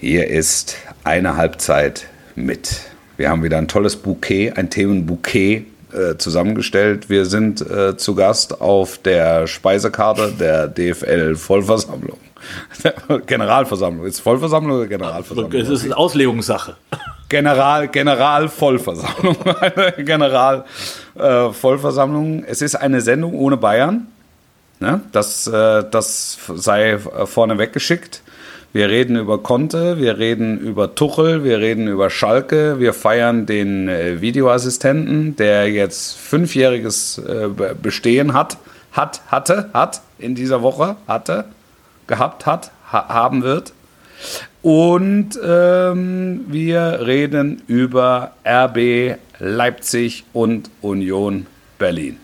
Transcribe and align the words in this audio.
Hier 0.00 0.28
ist 0.28 0.76
eine 1.02 1.36
Halbzeit 1.36 2.06
mit. 2.36 2.82
Wir 3.16 3.30
haben 3.30 3.42
wieder 3.42 3.58
ein 3.58 3.66
tolles 3.66 3.96
Bouquet, 3.96 4.52
ein 4.52 4.70
Themenbouquet 4.70 5.66
äh, 5.92 6.16
zusammengestellt. 6.16 7.10
Wir 7.10 7.26
sind 7.26 7.68
äh, 7.68 7.96
zu 7.96 8.14
Gast 8.14 8.60
auf 8.60 8.98
der 8.98 9.48
Speisekarte 9.48 10.34
der 10.38 10.68
DFL 10.68 11.34
Vollversammlung. 11.34 12.18
Generalversammlung. 13.26 14.06
Ist 14.06 14.20
Vollversammlung 14.20 14.76
oder 14.76 14.86
Generalversammlung? 14.86 15.52
Es 15.52 15.68
ist 15.68 15.82
eine 15.82 15.96
Auslegungssache. 15.96 16.76
General, 17.28 17.88
General 17.88 18.48
Vollversammlung. 18.48 19.36
General 20.04 20.64
äh, 21.16 21.50
Vollversammlung. 21.50 22.44
Es 22.44 22.62
ist 22.62 22.76
eine 22.76 23.00
Sendung 23.00 23.34
ohne 23.34 23.56
Bayern. 23.56 24.06
Ne? 24.78 25.00
Das, 25.10 25.48
äh, 25.48 25.82
das 25.90 26.38
sei 26.54 26.98
vorneweg 26.98 27.72
geschickt. 27.72 28.22
Wir 28.74 28.90
reden 28.90 29.16
über 29.16 29.38
Conte, 29.38 29.98
wir 29.98 30.18
reden 30.18 30.58
über 30.58 30.94
Tuchel, 30.94 31.42
wir 31.42 31.58
reden 31.58 31.88
über 31.88 32.10
Schalke, 32.10 32.78
wir 32.78 32.92
feiern 32.92 33.46
den 33.46 33.88
äh, 33.88 34.20
Videoassistenten, 34.20 35.36
der 35.36 35.70
jetzt 35.70 36.18
fünfjähriges 36.18 37.16
äh, 37.16 37.48
Bestehen 37.80 38.34
hat, 38.34 38.58
hat, 38.92 39.22
hatte, 39.28 39.70
hat 39.72 40.02
in 40.18 40.34
dieser 40.34 40.60
Woche, 40.60 40.96
hatte, 41.06 41.46
gehabt 42.06 42.44
hat, 42.44 42.70
ha 42.92 43.08
haben 43.08 43.42
wird. 43.42 43.72
Und 44.60 45.40
ähm, 45.42 46.44
wir 46.48 47.06
reden 47.06 47.62
über 47.68 48.32
RB 48.46 49.16
Leipzig 49.38 50.24
und 50.34 50.70
Union 50.82 51.46
Berlin. 51.78 52.18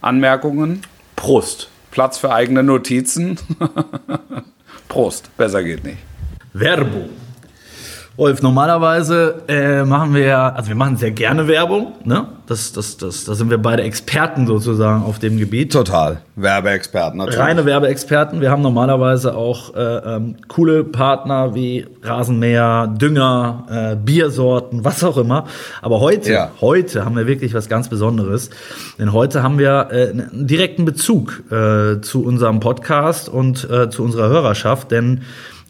Anmerkungen? 0.00 0.80
Prost. 1.16 1.68
Platz 1.90 2.16
für 2.16 2.32
eigene 2.32 2.62
Notizen. 2.62 3.38
Prost, 4.98 5.30
besser 5.36 5.62
geht 5.62 5.84
nicht. 5.84 5.98
Werbung. 6.54 7.10
Wolf, 8.18 8.42
normalerweise 8.42 9.42
äh, 9.46 9.84
machen 9.84 10.12
wir 10.12 10.26
ja, 10.26 10.48
also 10.48 10.70
wir 10.70 10.74
machen 10.74 10.96
sehr 10.96 11.12
gerne 11.12 11.46
Werbung, 11.46 11.92
ne? 12.04 12.26
Das, 12.48 12.72
das, 12.72 12.96
das, 12.96 13.24
da 13.26 13.34
sind 13.36 13.48
wir 13.48 13.58
beide 13.58 13.84
Experten 13.84 14.48
sozusagen 14.48 15.04
auf 15.04 15.20
dem 15.20 15.38
Gebiet. 15.38 15.72
Total. 15.72 16.18
Werbeexperten 16.34 17.18
natürlich. 17.18 17.38
Reine 17.38 17.64
Werbeexperten. 17.64 18.40
Wir 18.40 18.50
haben 18.50 18.62
normalerweise 18.62 19.36
auch 19.36 19.72
äh, 19.76 19.80
ähm, 19.80 20.34
coole 20.48 20.82
Partner 20.82 21.54
wie 21.54 21.86
Rasenmäher, 22.02 22.88
Dünger, 22.88 23.66
äh, 23.70 23.96
Biersorten, 23.96 24.84
was 24.84 25.04
auch 25.04 25.16
immer. 25.16 25.44
Aber 25.80 26.00
heute, 26.00 26.32
ja. 26.32 26.50
heute 26.60 27.04
haben 27.04 27.14
wir 27.14 27.28
wirklich 27.28 27.54
was 27.54 27.68
ganz 27.68 27.88
Besonderes. 27.88 28.50
Denn 28.98 29.12
heute 29.12 29.44
haben 29.44 29.60
wir 29.60 29.90
äh, 29.92 30.08
einen 30.08 30.46
direkten 30.48 30.84
Bezug 30.84 31.44
äh, 31.52 32.00
zu 32.00 32.24
unserem 32.24 32.58
Podcast 32.58 33.28
und 33.28 33.70
äh, 33.70 33.90
zu 33.90 34.02
unserer 34.02 34.28
Hörerschaft, 34.28 34.90
denn 34.90 35.20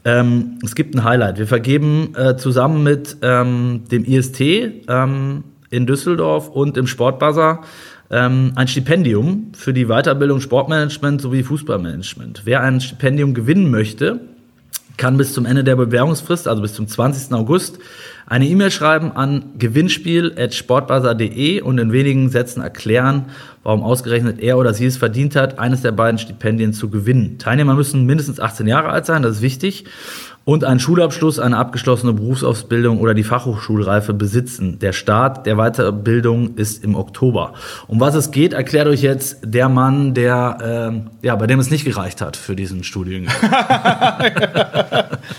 ähm, 0.04 0.58
es 0.64 0.74
gibt 0.74 0.94
ein 0.94 1.04
Highlight. 1.04 1.38
Wir 1.38 1.46
vergeben 1.46 2.14
äh, 2.16 2.36
zusammen 2.36 2.82
mit 2.82 3.16
ähm, 3.22 3.84
dem 3.90 4.04
IST 4.04 4.40
ähm, 4.40 5.44
in 5.70 5.86
Düsseldorf 5.86 6.48
und 6.48 6.76
im 6.76 6.86
Sportbuzzer 6.86 7.62
ähm, 8.10 8.52
ein 8.54 8.68
Stipendium 8.68 9.52
für 9.54 9.74
die 9.74 9.86
Weiterbildung 9.86 10.40
Sportmanagement 10.40 11.20
sowie 11.20 11.42
Fußballmanagement. 11.42 12.42
Wer 12.44 12.62
ein 12.62 12.80
Stipendium 12.80 13.34
gewinnen 13.34 13.70
möchte, 13.70 14.20
kann 14.96 15.16
bis 15.16 15.32
zum 15.32 15.46
Ende 15.46 15.62
der 15.62 15.76
Bewerbungsfrist, 15.76 16.48
also 16.48 16.62
bis 16.62 16.74
zum 16.74 16.88
20. 16.88 17.32
August, 17.32 17.78
eine 18.28 18.46
E-Mail 18.46 18.70
schreiben 18.70 19.10
an 19.12 19.54
gewinnspiel.sportbuzzer.de 19.58 21.62
und 21.62 21.78
in 21.78 21.92
wenigen 21.92 22.28
Sätzen 22.28 22.60
erklären, 22.60 23.30
warum 23.62 23.82
ausgerechnet 23.82 24.40
er 24.40 24.58
oder 24.58 24.74
sie 24.74 24.84
es 24.84 24.98
verdient 24.98 25.34
hat, 25.34 25.58
eines 25.58 25.80
der 25.80 25.92
beiden 25.92 26.18
Stipendien 26.18 26.74
zu 26.74 26.90
gewinnen. 26.90 27.38
Teilnehmer 27.38 27.74
müssen 27.74 28.04
mindestens 28.04 28.38
18 28.38 28.66
Jahre 28.66 28.90
alt 28.90 29.06
sein, 29.06 29.22
das 29.22 29.36
ist 29.36 29.42
wichtig 29.42 29.86
und 30.48 30.64
einen 30.64 30.80
Schulabschluss, 30.80 31.38
eine 31.38 31.58
abgeschlossene 31.58 32.14
Berufsausbildung 32.14 33.00
oder 33.00 33.12
die 33.12 33.22
Fachhochschulreife 33.22 34.14
besitzen. 34.14 34.78
Der 34.78 34.94
Start 34.94 35.44
der 35.44 35.56
Weiterbildung 35.56 36.54
ist 36.54 36.82
im 36.82 36.94
Oktober. 36.94 37.52
Um 37.86 38.00
was 38.00 38.14
es 38.14 38.30
geht, 38.30 38.54
erklärt 38.54 38.86
euch 38.86 39.02
jetzt 39.02 39.40
der 39.44 39.68
Mann, 39.68 40.14
der, 40.14 41.02
äh, 41.22 41.26
ja, 41.26 41.36
bei 41.36 41.46
dem 41.46 41.60
es 41.60 41.70
nicht 41.70 41.84
gereicht 41.84 42.22
hat 42.22 42.38
für 42.38 42.56
diesen 42.56 42.82
Studiengang. 42.82 43.34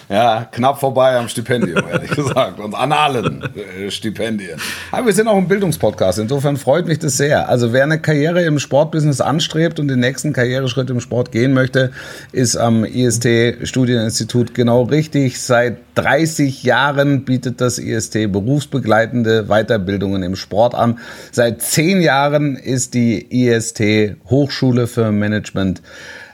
ja, 0.09 0.47
knapp 0.51 0.79
vorbei 0.79 1.17
am 1.17 1.27
Stipendium, 1.27 1.83
ehrlich 1.91 2.11
gesagt. 2.11 2.59
Und 2.59 2.75
an 2.79 2.91
allen 2.91 3.43
äh, 3.55 3.91
Stipendien. 3.91 4.59
Aber 4.91 5.07
wir 5.07 5.13
sind 5.13 5.27
auch 5.27 5.37
ein 5.37 5.47
Bildungspodcast. 5.47 6.19
Insofern 6.19 6.57
freut 6.57 6.87
mich 6.87 6.99
das 6.99 7.17
sehr. 7.17 7.49
Also 7.49 7.73
wer 7.73 7.83
eine 7.83 7.99
Karriere 7.99 8.43
im 8.43 8.59
Sportbusiness 8.59 9.21
anstrebt 9.21 9.79
und 9.79 9.87
den 9.87 9.99
nächsten 9.99 10.33
Karriereschritt 10.33 10.89
im 10.89 11.01
Sport 11.01 11.31
gehen 11.31 11.53
möchte, 11.53 11.91
ist 12.31 12.55
am 12.55 12.85
IST 12.85 13.27
Studieninstitut 13.63 14.53
genau 14.53 14.83
richtig. 14.83 15.41
Seit 15.41 15.77
30 15.95 16.63
Jahren 16.63 17.25
bietet 17.25 17.59
das 17.61 17.77
IST 17.77 18.31
berufsbegleitende 18.31 19.45
Weiterbildungen 19.47 20.23
im 20.23 20.35
Sport 20.35 20.75
an. 20.75 20.99
Seit 21.31 21.61
10 21.61 22.01
Jahren 22.01 22.55
ist 22.55 22.93
die 22.93 23.47
IST 23.47 24.15
Hochschule 24.29 24.87
für 24.87 25.11
Management 25.11 25.81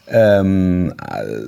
ähm, 0.08 0.94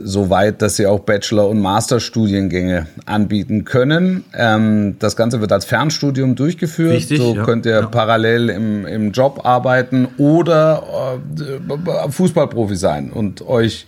so 0.04 0.30
weit, 0.30 0.62
dass 0.62 0.78
sie 0.78 0.88
auch 0.88 1.02
Bachelor- 1.02 1.48
und 1.48 1.60
Masterstudiengänge 1.60 2.88
anbieten 3.06 3.66
können. 3.66 4.24
Ähm, 4.36 4.96
das 5.00 5.16
Ganze 5.16 5.42
wird 5.42 5.52
als 5.52 5.66
Fernstudium 5.66 6.36
durchgeführt. 6.36 6.94
Richtig, 6.94 7.20
so 7.20 7.36
ja. 7.36 7.44
könnt 7.44 7.66
ihr 7.66 7.82
ja. 7.82 7.86
parallel 7.86 8.50
im, 8.50 8.86
im 8.86 9.12
Job 9.12 9.42
arbeiten 9.44 10.08
oder 10.18 11.20
äh, 11.38 12.12
Fußballprofi 12.12 12.76
sein 12.76 13.12
und 13.12 13.48
euch 13.48 13.86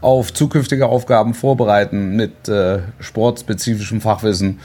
auf 0.00 0.32
zukünftige 0.32 0.86
Aufgaben 0.86 1.34
vorbereiten 1.34 2.14
mit 2.14 2.48
äh, 2.48 2.80
sportspezifischem 3.00 4.00
Fachwissen, 4.00 4.60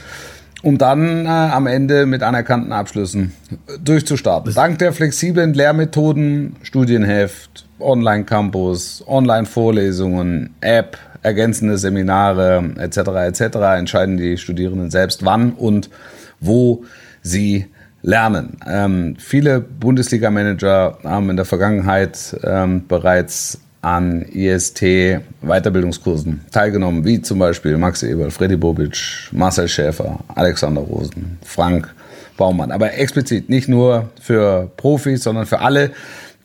um 0.62 0.76
dann 0.76 1.24
äh, 1.24 1.28
am 1.28 1.66
Ende 1.66 2.06
mit 2.06 2.22
anerkannten 2.22 2.72
Abschlüssen 2.72 3.32
durchzustarten. 3.82 4.54
Dank 4.54 4.78
der 4.78 4.92
flexiblen 4.92 5.54
Lehrmethoden, 5.54 6.56
Studienheft, 6.62 7.64
Online-Campus, 7.80 9.04
Online-Vorlesungen, 9.06 10.54
App, 10.60 10.98
ergänzende 11.22 11.78
Seminare 11.78 12.64
etc. 12.78 12.98
etc. 12.98 13.56
entscheiden 13.78 14.16
die 14.16 14.38
Studierenden 14.38 14.90
selbst, 14.90 15.24
wann 15.24 15.52
und 15.52 15.90
wo 16.40 16.84
sie 17.22 17.66
lernen. 18.02 18.56
Ähm, 18.66 19.16
viele 19.18 19.60
Bundesliga-Manager 19.60 20.98
haben 21.04 21.30
in 21.30 21.36
der 21.36 21.44
Vergangenheit 21.44 22.36
ähm, 22.42 22.86
bereits 22.88 23.60
an 23.82 24.22
IST 24.22 24.82
Weiterbildungskursen 25.42 26.40
teilgenommen, 26.50 27.04
wie 27.04 27.22
zum 27.22 27.38
Beispiel 27.38 27.76
Max 27.78 28.02
Eberl, 28.02 28.30
Freddy 28.30 28.56
Bobic, 28.56 29.28
Marcel 29.32 29.68
Schäfer, 29.68 30.18
Alexander 30.28 30.82
Rosen, 30.82 31.38
Frank 31.44 31.94
Baumann. 32.36 32.72
Aber 32.72 32.94
explizit 32.94 33.48
nicht 33.48 33.68
nur 33.68 34.10
für 34.20 34.70
Profis, 34.76 35.22
sondern 35.22 35.46
für 35.46 35.60
alle, 35.60 35.92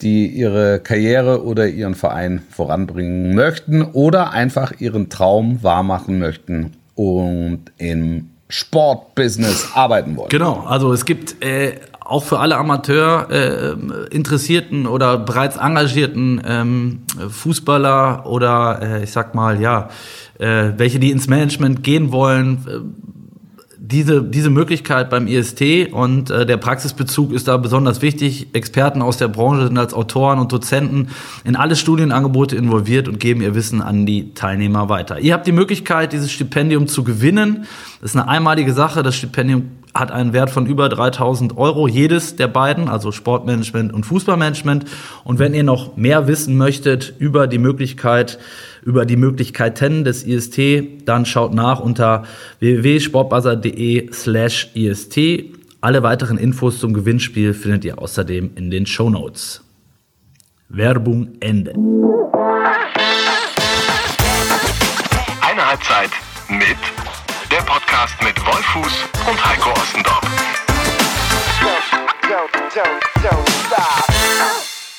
die 0.02 0.28
ihre 0.28 0.80
Karriere 0.80 1.44
oder 1.44 1.68
ihren 1.68 1.96
Verein 1.96 2.42
voranbringen 2.50 3.36
möchten 3.36 3.82
oder 3.82 4.32
einfach 4.32 4.74
ihren 4.80 5.10
Traum 5.10 5.64
wahrmachen 5.64 6.20
möchten 6.20 6.74
und 6.96 7.66
im 7.78 8.30
Sportbusiness 8.50 9.70
arbeiten 9.74 10.16
wollen. 10.18 10.30
Genau, 10.30 10.64
also 10.68 10.94
es 10.94 11.06
gibt 11.06 11.44
äh, 11.44 11.80
auch 12.00 12.24
für 12.24 12.40
alle 12.40 12.58
Amateur 12.58 13.28
äh, 13.32 14.16
Interessierten 14.16 14.86
oder 14.86 15.18
bereits 15.18 15.58
engagierten 15.58 16.42
ähm, 16.46 17.02
Fußballer 17.30 18.26
oder 18.28 18.80
äh, 18.82 19.04
ich 19.04 19.12
sag 19.12 19.34
mal 19.34 19.60
ja, 19.60 19.90
äh, 20.38 20.74
welche 20.78 21.00
die 21.00 21.12
ins 21.12 21.28
Management 21.28 21.84
gehen 21.84 22.12
wollen, 22.12 22.66
äh, 22.68 22.80
diese, 23.88 24.24
diese 24.24 24.50
Möglichkeit 24.50 25.10
beim 25.10 25.28
IST 25.28 25.92
und 25.92 26.32
äh, 26.32 26.46
der 26.46 26.58
Praxisbezug 26.58 27.32
ist 27.32 27.48
da 27.48 27.58
besonders 27.58 28.02
wichtig. 28.02 28.48
Experten 28.54 29.02
aus 29.02 29.18
der 29.18 29.28
Branche 29.28 29.68
sind 29.68 29.78
als 29.78 29.94
Autoren 29.94 30.40
und 30.40 30.52
Dozenten 30.52 31.10
in 31.44 31.56
alle 31.56 31.76
Studienangebote 31.76 32.56
involviert 32.56 33.08
und 33.08 33.20
geben 33.20 33.42
ihr 33.42 33.54
Wissen 33.54 33.82
an 33.82 34.06
die 34.06 34.34
Teilnehmer 34.34 34.90
weiter. 34.90 35.20
Ihr 35.20 35.34
habt 35.34 35.46
die 35.46 35.52
Möglichkeit, 35.52 36.14
dieses 36.14 36.32
Stipendium 36.32 36.88
zu 36.88 37.04
gewinnen. 37.04 37.66
Das 38.02 38.12
ist 38.12 38.18
eine 38.18 38.28
einmalige 38.28 38.74
Sache. 38.74 39.04
Das 39.04 39.16
Stipendium 39.16 39.70
hat 39.96 40.12
einen 40.12 40.34
Wert 40.34 40.50
von 40.50 40.66
über 40.66 40.90
3000 40.90 41.58
Euro, 41.58 41.88
jedes 41.88 42.36
der 42.36 42.50
beiden, 42.50 42.90
also 42.90 43.14
Sportmanagement 43.14 43.94
und 43.94 44.06
Fußballmanagement. 44.06 44.86
Und 45.24 45.40
wenn 45.40 45.54
ihr 45.54 45.64
noch 45.64 45.96
mehr 45.96 46.28
wissen 46.28 46.58
möchtet 46.58 47.14
über 47.18 47.48
die 47.48 47.58
Möglichkeit, 47.58 48.38
über 48.84 49.06
die 49.06 49.16
Möglichkeiten 49.16 50.04
des 50.04 50.26
IST, 50.26 50.60
dann 51.06 51.26
schaut 51.26 51.54
nach 51.54 51.80
unter 51.80 52.24
www.sportbuzzer.de 52.60 54.12
slash 54.12 54.70
IST. 54.76 55.18
Alle 55.80 56.04
weiteren 56.04 56.38
Infos 56.38 56.80
zum 56.80 56.94
Gewinnspiel 56.94 57.54
findet 57.54 57.86
ihr 57.86 57.98
außerdem 57.98 58.52
in 58.56 58.70
den 58.70 58.86
Show 58.86 59.10
Notes. 59.10 59.64
Werbung 60.68 61.30
Ende. 61.40 61.74
Podcast 68.06 68.24
mit 68.24 68.46
Wolfuß 68.46 69.04
und 69.28 69.46
Heiko 69.46 69.72
Ostendorf. 69.72 70.22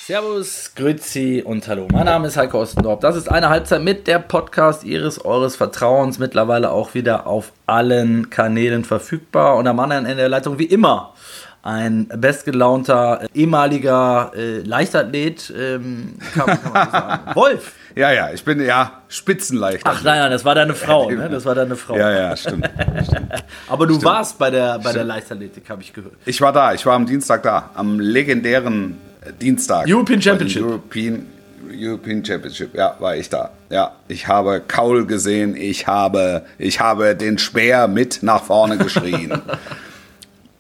Servus, 0.05 0.73
Grüezi 0.75 1.43
und 1.44 1.69
Hallo. 1.69 1.87
Mein 1.93 2.06
Name 2.06 2.26
ist 2.26 2.37
Heiko 2.37 2.62
Ostendorf. 2.62 2.99
Das 2.99 3.14
ist 3.14 3.29
eine 3.29 3.49
Halbzeit 3.49 3.82
mit 3.82 4.08
der 4.08 4.19
Podcast 4.19 4.82
Ihres, 4.82 5.25
Eures 5.25 5.55
Vertrauens. 5.55 6.19
Mittlerweile 6.19 6.73
auch 6.73 6.94
wieder 6.94 7.29
auf 7.29 7.53
allen 7.67 8.29
Kanälen 8.31 8.85
verfügbar. 8.85 9.56
Und 9.56 9.69
am 9.69 9.79
anderen 9.79 10.05
Ende 10.05 10.23
der 10.23 10.29
Leitung 10.29 10.59
wie 10.59 10.64
immer 10.64 11.14
ein 11.62 12.06
bestgelaunter 12.09 13.26
ehemaliger 13.35 14.32
äh, 14.37 14.59
Leichtathlet, 14.61 15.52
ähm, 15.56 16.14
kann, 16.35 16.47
kann 16.47 16.73
man 16.73 16.87
so 16.87 16.91
sagen. 16.91 17.23
Wolf. 17.35 17.73
Ja, 17.97 18.13
ja, 18.13 18.31
ich 18.31 18.45
bin 18.45 18.61
ja 18.61 18.93
Spitzenleicht. 19.09 19.81
Ach 19.85 20.03
nein, 20.05 20.19
nein, 20.19 20.31
das 20.31 20.45
war 20.45 20.55
deine 20.55 20.75
Frau, 20.75 21.11
ne? 21.11 21.31
Das 21.31 21.47
war 21.47 21.55
deine 21.55 21.77
Frau. 21.77 21.97
Ja, 21.97 22.13
ja, 22.13 22.37
stimmt. 22.37 22.69
stimmt. 23.03 23.33
Aber 23.69 23.87
du 23.87 24.03
warst 24.05 24.39
bei 24.39 24.51
der, 24.51 24.79
bei 24.81 24.93
der 24.93 25.05
Leichtathletik, 25.05 25.71
habe 25.71 25.81
ich 25.81 25.95
gehört. 25.95 26.13
Ich 26.27 26.39
war 26.43 26.53
da, 26.53 26.75
ich 26.75 26.85
war 26.85 26.93
am 26.93 27.07
Dienstag 27.07 27.43
da, 27.43 27.71
am 27.75 27.99
legendären 27.99 28.99
äh, 29.23 29.33
Dienstag. 29.33 29.87
European 29.89 30.21
Championship. 30.21 30.63
European, 30.63 31.27
European 31.73 32.23
Championship, 32.23 32.75
ja, 32.75 32.97
war 32.99 33.17
ich 33.17 33.31
da. 33.31 33.49
Ja, 33.71 33.93
ich 34.09 34.29
habe 34.29 34.61
Kaul 34.69 35.07
gesehen, 35.07 35.57
ich 35.57 35.87
habe, 35.87 36.45
ich 36.59 36.81
habe 36.81 37.17
den 37.17 37.39
Speer 37.39 37.89
mit 37.89 38.23
nach 38.23 38.43
vorne 38.43 38.77
geschrien. 38.77 39.41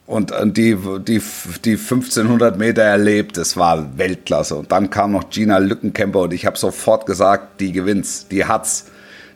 und, 0.06 0.30
und 0.30 0.56
die, 0.56 0.76
die, 1.00 1.20
die 1.64 1.72
1500 1.72 2.56
Meter 2.56 2.82
erlebt, 2.82 3.36
das 3.36 3.56
war 3.56 3.98
Weltklasse. 3.98 4.54
Und 4.54 4.70
dann 4.70 4.88
kam 4.88 5.12
noch 5.12 5.30
Gina 5.30 5.58
Lückenkämper 5.58 6.20
und 6.20 6.32
ich 6.32 6.46
habe 6.46 6.56
sofort 6.56 7.06
gesagt, 7.06 7.60
die 7.60 7.72
gewinnt's, 7.72 8.28
die 8.28 8.44
hat's, 8.44 8.86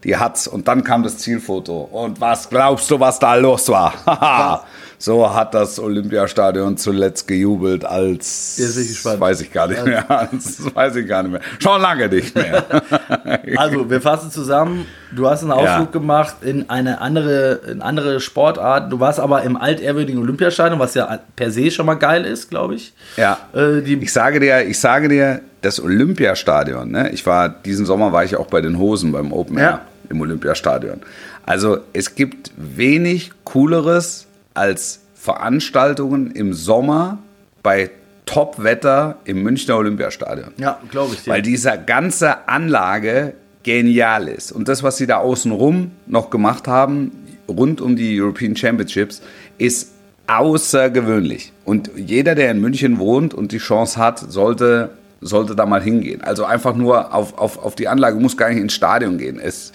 die 0.05 0.17
hat's. 0.17 0.47
Und 0.47 0.69
dann 0.69 0.85
kam 0.85 1.03
das 1.03 1.19
Zielfoto. 1.19 1.81
Und 1.81 2.21
was 2.21 2.49
glaubst 2.49 2.89
du, 2.91 3.01
was 3.01 3.19
da 3.19 3.35
los 3.35 3.69
war? 3.69 4.65
so 5.03 5.35
hat 5.35 5.55
das 5.55 5.81
Olympiastadion 5.81 6.77
zuletzt 6.77 7.27
gejubelt, 7.27 7.85
als 7.87 8.59
Jetzt 8.59 8.75
bin 8.75 8.83
ich 8.85 8.89
gespannt. 8.91 9.19
weiß 9.21 9.41
ich 9.41 9.51
gar 9.53 9.67
nicht 9.67 9.85
mehr. 9.85 10.05
Das 10.33 10.75
weiß 10.75 10.97
ich 10.97 11.09
gar 11.09 11.23
nicht 11.23 11.33
mehr. 11.33 11.41
Schon 11.59 11.81
lange 11.81 12.09
nicht 12.09 12.35
mehr. 12.35 12.65
Also, 13.57 13.89
wir 13.91 14.01
fassen 14.01 14.31
zusammen. 14.31 14.87
Du 15.11 15.29
hast 15.29 15.43
einen 15.43 15.53
Ausflug 15.53 15.87
Ja. 15.95 16.01
gemacht 16.01 16.37
in 16.43 16.69
eine 16.71 17.01
andere, 17.01 17.61
in 17.71 17.81
andere 17.83 18.21
Sportart. 18.21 18.93
Du 18.93 19.01
warst 19.01 19.19
aber 19.19 19.43
im 19.43 19.57
altehrwürdigen 19.57 20.21
Olympiastadion, 20.23 20.79
was 20.79 20.95
ja 20.95 21.19
per 21.35 21.51
se 21.51 21.71
schon 21.71 21.87
mal 21.87 21.95
geil 21.95 22.25
ist, 22.27 22.51
glaube 22.51 22.75
ich. 22.75 22.93
Ja. 23.17 23.39
Äh, 23.55 23.79
Ich 23.81 24.13
sage 24.13 24.39
dir, 24.39 24.67
ich 24.67 24.79
sage 24.79 25.09
dir, 25.09 25.41
das 25.63 25.81
Olympiastadion, 25.81 26.91
ne? 26.91 27.11
Ich 27.11 27.25
war, 27.27 27.49
diesen 27.49 27.87
Sommer 27.87 28.13
war 28.13 28.25
ich 28.25 28.37
auch 28.37 28.47
bei 28.47 28.61
den 28.61 28.79
Hosen 28.79 29.13
beim 29.13 29.33
Open 29.33 29.57
Air 29.59 29.65
Ja. 29.71 29.81
im 30.11 30.21
Olympiastadion. 30.21 31.01
Also 31.47 31.79
es 31.93 32.15
gibt 32.15 32.53
wenig 32.57 33.33
Cooleres 33.45 34.27
als 34.55 35.01
Veranstaltungen 35.15 36.31
im 36.31 36.55
Sommer 36.55 37.19
bei 37.63 37.91
Top-Wetter 38.27 39.17
im 39.25 39.43
Münchner 39.43 39.77
Olympiastadion. 39.77 40.53
ja, 40.57 40.79
glaube 40.91 41.15
ich 41.15 41.25
dir. 41.25 41.33
Weil 41.33 41.43
diese 41.43 41.73
ganze 41.85 42.49
Anlage 42.49 43.35
genial 43.63 44.29
ist. 44.29 44.53
Und 44.53 44.69
das, 44.69 44.83
was 44.83 44.97
sie 44.97 45.07
da 45.07 45.19
außenrum 45.19 45.91
noch 46.07 46.31
gemacht 46.31 46.69
haben, 46.69 47.11
rund 47.49 47.81
um 47.81 47.97
die 47.97 48.21
European 48.21 48.57
Championships, 48.57 49.21
ist 49.59 49.93
außergewöhnlich. 50.27 51.53
Und 51.65 51.91
jeder, 51.97 52.35
der 52.35 52.53
in 52.53 52.61
München 52.61 52.99
wohnt 52.99 53.35
und 53.35 53.53
die 53.53 53.59
Chance 53.59 53.99
hat, 53.99 54.19
sollte, 54.19 54.91
sollte 55.21 55.57
da 55.57 55.67
mal 55.67 55.83
hingehen. 55.83 56.23
Also 56.23 56.45
einfach 56.45 56.75
nur 56.75 57.13
auf, 57.13 57.37
auf, 57.37 57.59
auf 57.59 57.75
die 57.75 57.89
Anlage, 57.89 58.19
muss 58.21 58.37
gar 58.37 58.49
nicht 58.49 58.59
ins 58.61 58.73
Stadion 58.73 59.19
gehen. 59.19 59.41
Es, 59.41 59.73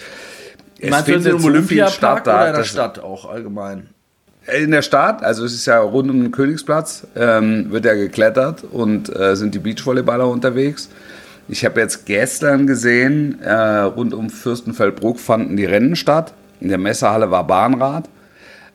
es 0.79 0.89
Meinst 0.89 1.07
du 1.07 1.13
findet 1.13 1.33
im 1.33 1.39
so 1.39 1.47
viel 1.47 1.57
Olympiapark 1.57 2.23
da, 2.23 2.35
oder 2.35 2.47
in 2.49 2.55
der 2.55 2.63
Stadt 2.63 2.99
auch 2.99 3.29
allgemein? 3.29 3.89
In 4.47 4.71
der 4.71 4.81
Stadt, 4.81 5.23
also 5.23 5.43
es 5.45 5.53
ist 5.53 5.65
ja 5.65 5.79
rund 5.79 6.09
um 6.09 6.21
den 6.21 6.31
Königsplatz, 6.31 7.07
ähm, 7.15 7.71
wird 7.71 7.85
ja 7.85 7.95
geklettert 7.95 8.63
und 8.63 9.15
äh, 9.15 9.35
sind 9.35 9.55
die 9.55 9.59
Beachvolleyballer 9.59 10.27
unterwegs. 10.27 10.89
Ich 11.47 11.63
habe 11.65 11.79
jetzt 11.79 12.05
gestern 12.05 12.67
gesehen, 12.67 13.41
äh, 13.41 13.53
rund 13.53 14.13
um 14.13 14.29
Fürstenfeldbruck 14.29 15.19
fanden 15.19 15.57
die 15.57 15.65
Rennen 15.65 15.95
statt. 15.95 16.33
In 16.59 16.69
der 16.69 16.77
Messehalle 16.77 17.29
war 17.29 17.45
Bahnrad. 17.45 18.09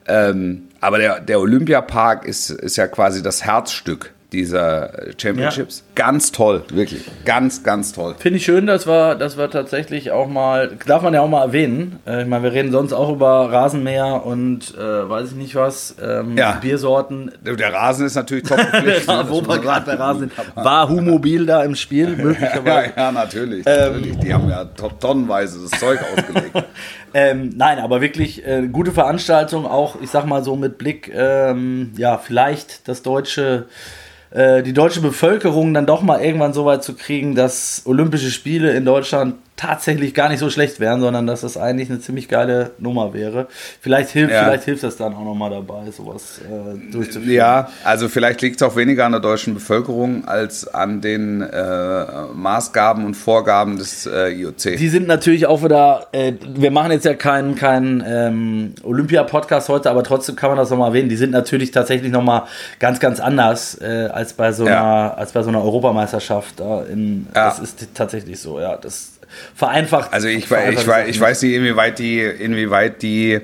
Ähm, 0.07 0.69
aber 0.81 0.99
der, 0.99 1.21
der 1.21 1.41
Olympiapark 1.41 2.25
ist, 2.27 2.51
ist 2.51 2.77
ja 2.77 2.87
quasi 2.87 3.23
das 3.23 3.45
Herzstück 3.45 4.13
dieser 4.33 4.93
Championships. 5.21 5.85
Ganz 5.95 6.33
toll, 6.33 6.63
wirklich. 6.73 7.05
Ganz, 7.25 7.63
ganz 7.63 7.93
toll. 7.93 8.15
Finde 8.19 8.39
ich 8.39 8.45
schön, 8.45 8.67
dass 8.67 8.87
wir, 8.87 9.15
dass 9.17 9.37
wir 9.37 9.51
tatsächlich 9.51 10.11
auch 10.13 10.29
mal, 10.29 10.71
darf 10.87 11.03
man 11.03 11.15
ja 11.15 11.21
auch 11.21 11.29
mal 11.29 11.43
erwähnen. 11.43 11.99
Äh, 12.07 12.23
ich 12.23 12.29
meine, 12.29 12.45
wir 12.45 12.53
reden 12.53 12.73
sonst 12.73 12.93
auch 12.93 13.11
über 13.13 13.51
Rasenmäher 13.53 14.25
und 14.25 14.75
äh, 14.79 15.09
weiß 15.09 15.31
ich 15.31 15.37
nicht 15.37 15.55
was, 15.55 15.97
ähm, 16.03 16.37
Ja. 16.37 16.53
Biersorten. 16.61 17.33
Der 17.45 17.73
Rasen 17.73 18.07
ist 18.07 18.15
natürlich 18.15 18.45
top 18.45 18.59
ne? 18.73 18.95
Ja, 19.07 19.29
wo 19.29 19.41
wir 19.47 19.59
gerade 19.59 19.87
bei 19.87 19.95
Rasen 19.95 20.21
sind. 20.21 20.33
War 20.55 20.89
Humobil 20.89 21.47
da 21.47 21.63
im 21.65 21.75
Spiel, 21.75 22.11
Ja, 22.19 22.25
möglicherweise. 22.25 22.93
ja, 22.97 23.13
natürlich. 23.13 23.65
Ähm, 23.67 23.93
natürlich. 23.95 24.19
Die 24.19 24.33
haben 24.35 24.49
ja 24.49 24.65
to- 24.65 24.91
tonnenweise 25.01 25.59
das 25.69 25.79
Zeug 25.79 25.99
ausgelegt. 26.17 26.65
Ähm, 27.13 27.51
nein, 27.57 27.81
aber 27.81 28.01
wirklich 28.01 28.47
äh, 28.47 28.69
gute 28.69 28.93
Veranstaltung, 28.93 29.67
auch 29.67 30.01
ich 30.01 30.11
sag 30.11 30.27
mal 30.27 30.45
so 30.45 30.55
mit 30.55 30.79
Blick, 30.79 31.11
ähm, 31.13 31.91
ja, 31.97 32.19
vielleicht 32.19 32.87
das 32.87 33.03
deutsche, 33.03 33.67
äh, 33.67 34.20
die 34.33 34.73
deutsche 34.73 35.01
Bevölkerung 35.01 35.75
dann 35.75 35.87
doch 35.87 36.03
mal 36.03 36.21
irgendwann 36.21 36.53
so 36.53 36.65
weit 36.65 36.85
zu 36.85 36.95
kriegen, 36.95 37.35
dass 37.35 37.83
Olympische 37.85 38.31
Spiele 38.31 38.73
in 38.73 38.85
Deutschland 38.85 39.35
tatsächlich 39.61 40.15
gar 40.15 40.29
nicht 40.31 40.39
so 40.39 40.49
schlecht 40.49 40.81
wären, 40.81 41.01
sondern 41.01 41.27
dass 41.27 41.43
das 41.43 41.57
eigentlich 41.57 41.91
eine 41.91 42.01
ziemlich 42.01 42.29
geile 42.29 42.71
Nummer 42.79 43.13
wäre. 43.13 43.47
Vielleicht 43.81 44.11
hilft, 44.11 44.33
Ja. 44.33 44.45
vielleicht 44.45 44.65
hilft 44.65 44.83
das 44.83 44.97
dann 44.97 45.15
auch 45.15 45.25
nochmal 45.25 45.51
dabei, 45.51 45.91
sowas 45.91 46.41
äh, 46.41 46.93
durchzuführen. 46.93 47.33
Ja, 47.35 47.69
also 47.85 48.09
vielleicht 48.09 48.41
liegt 48.43 48.57
es 48.61 48.63
auch 48.67 48.77
weniger 48.77 49.05
an 49.05 49.13
der 49.13 49.21
deutschen 49.21 49.55
Bevölkerung 49.55 50.25
als 50.27 50.67
an 50.67 51.01
den 51.01 51.43
äh, 51.43 52.05
Maßgaben 52.35 53.05
und 53.05 53.15
Vorgaben 53.15 53.77
des 53.77 54.07
äh, 54.07 54.29
IOC. 54.31 54.77
Die 54.79 54.89
sind 54.89 55.07
natürlich 55.07 55.47
auch 55.47 55.63
wieder, 55.63 56.07
äh, 56.13 56.33
wir 56.55 56.71
machen 56.71 56.93
jetzt 56.93 57.05
ja 57.05 57.15
keinen 57.15 57.55
keinen 57.55 58.03
ähm, 58.07 58.75
Olympia-Podcast 58.83 59.69
heute, 59.69 59.91
aber 59.91 60.03
trotzdem 60.05 60.37
kann 60.37 60.51
man 60.51 60.59
das 60.59 60.71
nochmal 60.71 60.89
erwähnen. 60.89 61.09
Die 61.09 61.17
sind 61.17 61.31
natürlich 61.33 61.71
tatsächlich 61.71 62.11
nochmal 62.13 62.45
ganz, 62.79 62.99
ganz 63.01 63.21
anders 63.21 63.79
äh, 63.81 64.09
als, 64.13 64.33
bei 64.33 64.53
so 64.53 64.67
Ja. 64.67 64.81
einer, 64.81 65.19
als 65.19 65.33
bei 65.33 65.43
so 65.43 65.49
einer 65.51 65.63
Europameisterschaft. 65.63 66.61
Da 66.61 66.83
in, 66.85 67.27
Ja. 67.35 67.47
Das 67.51 67.59
ist 67.59 67.89
tatsächlich 67.95 68.39
so, 68.41 68.61
ja. 68.61 68.77
Das 68.77 69.11
vereinfacht. 69.55 70.13
also 70.13 70.29
ich, 70.29 70.47
vereinfacht 70.47 70.87
ich, 70.87 70.87
das 70.87 71.09
ich 71.09 71.21
weiß 71.21 71.43
nicht, 71.43 71.55
inwieweit 71.55 71.99
die, 71.99 72.21
inwieweit 72.21 73.03
die 73.03 73.41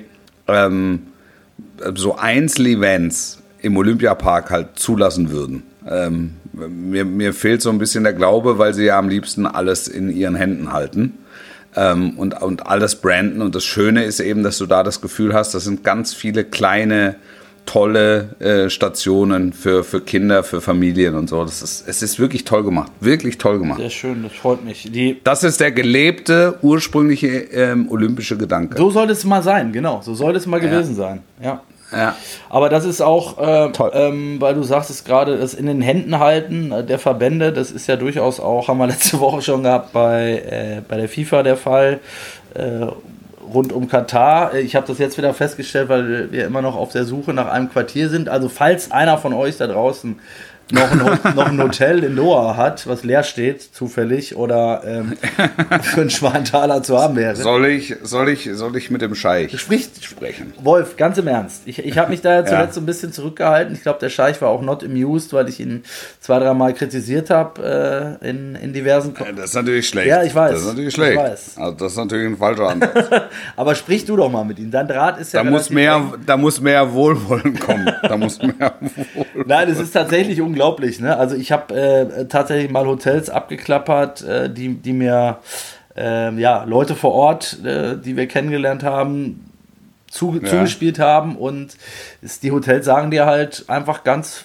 ähm, 0.48 1.08
so 1.94 2.16
Einzelevents 2.16 3.42
im 3.60 3.76
Olympiapark 3.76 4.50
halt 4.50 4.68
zulassen 4.78 5.30
würden. 5.30 5.62
Ähm, 5.88 6.36
mir, 6.52 7.04
mir 7.04 7.32
fehlt 7.32 7.62
so 7.62 7.70
ein 7.70 7.78
bisschen 7.78 8.04
der 8.04 8.12
Glaube, 8.12 8.58
weil 8.58 8.74
sie 8.74 8.84
ja 8.84 8.98
am 8.98 9.08
liebsten 9.08 9.46
alles 9.46 9.88
in 9.88 10.10
ihren 10.10 10.34
Händen 10.34 10.72
halten. 10.72 11.18
ähm, 11.76 12.18
und, 12.18 12.42
und 12.42 12.66
alles 12.66 12.96
branden. 12.96 13.42
Und 13.42 13.54
das 13.54 13.64
Schöne 13.64 14.04
ist 14.04 14.20
eben, 14.20 14.42
dass 14.42 14.58
du 14.58 14.66
da 14.66 14.82
das 14.82 15.00
Gefühl 15.00 15.34
hast, 15.34 15.54
das 15.54 15.64
sind 15.64 15.84
ganz 15.84 16.14
viele 16.14 16.44
kleine, 16.44 17.16
tolle 17.66 18.36
äh, 18.38 18.70
Stationen 18.70 19.52
für, 19.52 19.84
für 19.84 20.00
Kinder, 20.00 20.42
für 20.44 20.60
Familien 20.60 21.14
und 21.14 21.28
so. 21.28 21.44
Das 21.44 21.62
ist, 21.62 21.86
es 21.86 22.02
ist 22.02 22.18
wirklich 22.18 22.44
toll 22.44 22.62
gemacht. 22.64 22.90
Wirklich 23.00 23.36
toll 23.38 23.58
gemacht. 23.58 23.80
Sehr 23.80 23.90
schön, 23.90 24.22
das 24.22 24.32
freut 24.32 24.64
mich. 24.64 24.90
Die, 24.90 25.20
Das 25.24 25.42
ist 25.44 25.60
der 25.60 25.72
gelebte, 25.72 26.58
ursprüngliche 26.62 27.26
ähm, 27.26 27.90
olympische 27.90 28.36
Gedanke. 28.36 28.78
so 28.78 28.90
sollte 28.90 29.12
es 29.12 29.24
mal 29.24 29.42
sein, 29.42 29.72
genau. 29.72 30.00
So 30.02 30.14
sollte 30.14 30.38
es 30.38 30.46
mal 30.46 30.60
gewesen 30.60 30.94
sein. 30.94 31.22
Ja. 31.42 31.60
Ja. 31.92 32.16
Aber 32.48 32.68
das 32.68 32.84
ist 32.84 33.00
auch, 33.00 33.38
äh, 33.38 33.70
Toll. 33.70 33.92
ähm, 33.94 34.40
weil 34.40 34.54
du 34.54 34.64
sagtest 34.64 35.04
gerade, 35.04 35.38
das 35.38 35.54
in 35.54 35.66
den 35.66 35.80
Händen 35.80 36.18
halten 36.18 36.72
äh, 36.72 36.84
der 36.84 36.98
Verbände, 36.98 37.52
das 37.52 37.70
ist 37.70 37.86
ja 37.86 37.94
durchaus 37.94 38.40
auch, 38.40 38.66
haben 38.66 38.78
wir 38.78 38.86
letzte 38.88 39.20
Woche 39.20 39.40
schon 39.42 39.62
gehabt 39.62 39.92
bei, 39.92 40.42
äh, 40.50 40.82
bei 40.86 40.96
der 40.96 41.08
FIFA 41.08 41.44
der 41.44 41.56
Fall, 41.56 42.00
äh, 42.54 42.86
rund 43.52 43.72
um 43.72 43.88
Katar. 43.88 44.54
Äh, 44.54 44.60
Ich 44.60 44.76
habe 44.76 44.86
das 44.86 44.98
jetzt 44.98 45.16
wieder 45.18 45.34
festgestellt, 45.34 45.88
weil 45.88 46.32
wir 46.32 46.46
immer 46.46 46.62
noch 46.62 46.76
auf 46.76 46.92
der 46.92 47.04
Suche 47.04 47.32
nach 47.32 47.48
einem 47.48 47.70
Quartier 47.70 48.08
sind. 48.08 48.28
Also 48.28 48.48
falls 48.48 48.90
einer 48.90 49.18
von 49.18 49.32
euch 49.32 49.56
da 49.56 49.66
draußen 49.66 50.18
noch 50.72 50.90
ein, 50.90 50.98
noch 51.36 51.46
ein 51.46 51.62
Hotel 51.62 52.02
in 52.02 52.16
Doha 52.16 52.56
hat, 52.56 52.86
was 52.86 53.04
leer 53.04 53.22
steht, 53.22 53.62
zufällig, 53.62 54.36
oder 54.36 54.82
ähm, 54.84 55.14
für 55.82 56.00
einen 56.00 56.10
Schwanthaler 56.10 56.82
zu 56.82 56.98
haben 56.98 57.16
wäre. 57.16 57.36
Soll 57.36 57.66
ich, 57.66 57.96
soll 58.02 58.28
ich, 58.28 58.48
soll 58.52 58.76
ich 58.76 58.90
mit 58.90 59.02
dem 59.02 59.14
Scheich 59.14 59.58
Spricht, 59.58 60.04
sprechen? 60.04 60.52
Wolf, 60.60 60.96
ganz 60.96 61.18
im 61.18 61.28
Ernst. 61.28 61.62
Ich, 61.66 61.78
ich 61.78 61.98
habe 61.98 62.10
mich 62.10 62.20
da 62.20 62.34
ja 62.36 62.44
zuletzt 62.44 62.74
so 62.74 62.80
ein 62.80 62.86
bisschen 62.86 63.12
zurückgehalten. 63.12 63.74
Ich 63.74 63.82
glaube, 63.82 64.00
der 64.00 64.08
Scheich 64.08 64.40
war 64.42 64.48
auch 64.48 64.62
not 64.62 64.82
amused, 64.82 65.32
weil 65.32 65.48
ich 65.48 65.60
ihn 65.60 65.84
zwei, 66.20 66.38
dreimal 66.38 66.74
kritisiert 66.74 67.30
habe 67.30 68.18
äh, 68.22 68.28
in, 68.28 68.56
in 68.56 68.72
diversen. 68.72 69.14
Ko 69.14 69.24
Das 69.36 69.50
ist 69.50 69.54
natürlich 69.54 69.88
schlecht. 69.88 70.08
Ja, 70.08 70.22
ich 70.22 70.34
weiß. 70.34 70.52
Das 70.52 70.60
ist 70.62 70.66
natürlich 70.68 70.88
Ich 70.88 70.94
schlecht. 70.94 71.18
Also 71.56 71.72
das 71.72 71.92
ist 71.92 71.98
natürlich 71.98 72.26
ein 72.26 72.36
falscher 72.36 72.68
Ansatz. 72.68 73.08
Aber 73.56 73.74
sprich 73.74 74.04
du 74.04 74.16
doch 74.16 74.30
mal 74.30 74.44
mit 74.44 74.58
ihm. 74.58 74.70
Dein 74.70 74.88
Draht 74.88 75.20
ist 75.20 75.32
ja. 75.32 75.44
Da 75.44 75.50
muss 75.50 75.70
mehr, 75.70 76.12
da 76.24 76.36
muss 76.36 76.60
mehr 76.60 76.92
Wohlwollen 76.92 77.58
kommen. 77.58 77.90
Da 78.02 78.16
muss 78.16 78.40
mehr 78.42 78.74
Wohlwollen. 78.80 79.46
Nein, 79.46 79.70
es 79.70 79.78
ist 79.78 79.92
tatsächlich 79.92 80.40
unglaublich. 80.40 80.55
Ne? 81.00 81.16
Also 81.16 81.36
ich 81.36 81.52
habe 81.52 81.74
äh, 81.74 82.24
tatsächlich 82.26 82.70
mal 82.70 82.86
Hotels 82.86 83.30
abgeklappert, 83.30 84.22
äh, 84.22 84.50
die, 84.52 84.74
die 84.74 84.92
mir 84.92 85.38
äh, 85.96 86.32
ja, 86.38 86.64
Leute 86.64 86.94
vor 86.94 87.12
Ort, 87.12 87.58
äh, 87.64 87.96
die 87.96 88.16
wir 88.16 88.26
kennengelernt 88.26 88.82
haben, 88.82 89.50
zu, 90.10 90.38
Ja. 90.42 90.48
zugespielt 90.48 90.98
haben. 90.98 91.36
Und 91.36 91.76
die 92.42 92.50
Hotels 92.52 92.86
sagen 92.86 93.10
dir 93.10 93.26
halt 93.26 93.64
einfach 93.68 94.04
ganz 94.04 94.44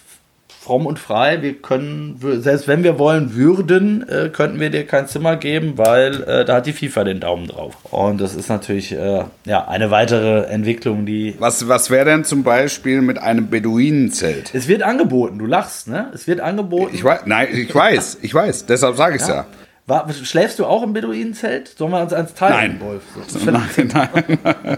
fromm 0.62 0.86
und 0.86 1.00
frei. 1.00 1.42
Wir 1.42 1.56
können, 1.56 2.20
selbst 2.40 2.68
wenn 2.68 2.84
wir 2.84 3.00
wollen 3.00 3.34
würden, 3.36 4.08
äh, 4.08 4.30
könnten 4.30 4.60
wir 4.60 4.70
dir 4.70 4.86
kein 4.86 5.08
Zimmer 5.08 5.36
geben, 5.36 5.74
weil 5.78 6.22
äh, 6.24 6.46
da 6.46 6.58
hat 6.58 6.68
die 6.68 6.74
FIFA 6.74 7.04
den 7.04 7.20
Daumen 7.20 7.48
drauf. 7.48 7.76
Und 7.90 8.22
das 8.22 8.36
ist 8.36 8.48
natürlich 8.48 8.92
äh, 8.92 9.24
ja, 9.46 9.68
eine 9.68 9.90
weitere 9.90 10.44
Entwicklung, 10.46 11.08
die. 11.08 11.36
Was, 11.40 11.68
was 11.68 11.90
wäre 11.90 12.06
denn 12.06 12.26
zum 12.26 12.44
Beispiel 12.44 13.02
mit 13.02 13.18
einem 13.18 13.50
Beduinenzelt? 13.50 14.54
Es 14.54 14.68
wird 14.68 14.84
angeboten, 14.84 15.40
du 15.40 15.48
lachst, 15.48 15.88
ne? 15.88 16.12
Es 16.14 16.28
wird 16.28 16.42
angeboten. 16.42 16.94
Ich 16.94 17.04
weiß, 17.04 17.22
nein, 17.26 17.48
ich 17.52 17.74
weiß, 17.74 18.20
ich 18.22 18.34
weiß, 18.34 18.68
deshalb 18.68 18.96
sage 18.98 19.16
ich 19.16 19.24
es 19.24 19.28
ja. 19.28 19.36
ja. 19.36 19.46
War, 19.88 20.08
schläfst 20.14 20.60
du 20.60 20.68
auch 20.68 20.84
im 20.84 20.94
Beduinenzelt? 20.94 21.70
Sollen 21.70 21.92
wir 21.92 22.02
uns 22.02 22.14
eins 22.14 22.36
teilen, 22.36 22.78
nein. 22.80 22.82
Wolf? 22.82 23.02
So, 23.28 23.40
nein, 23.52 23.92
nein. 23.92 24.78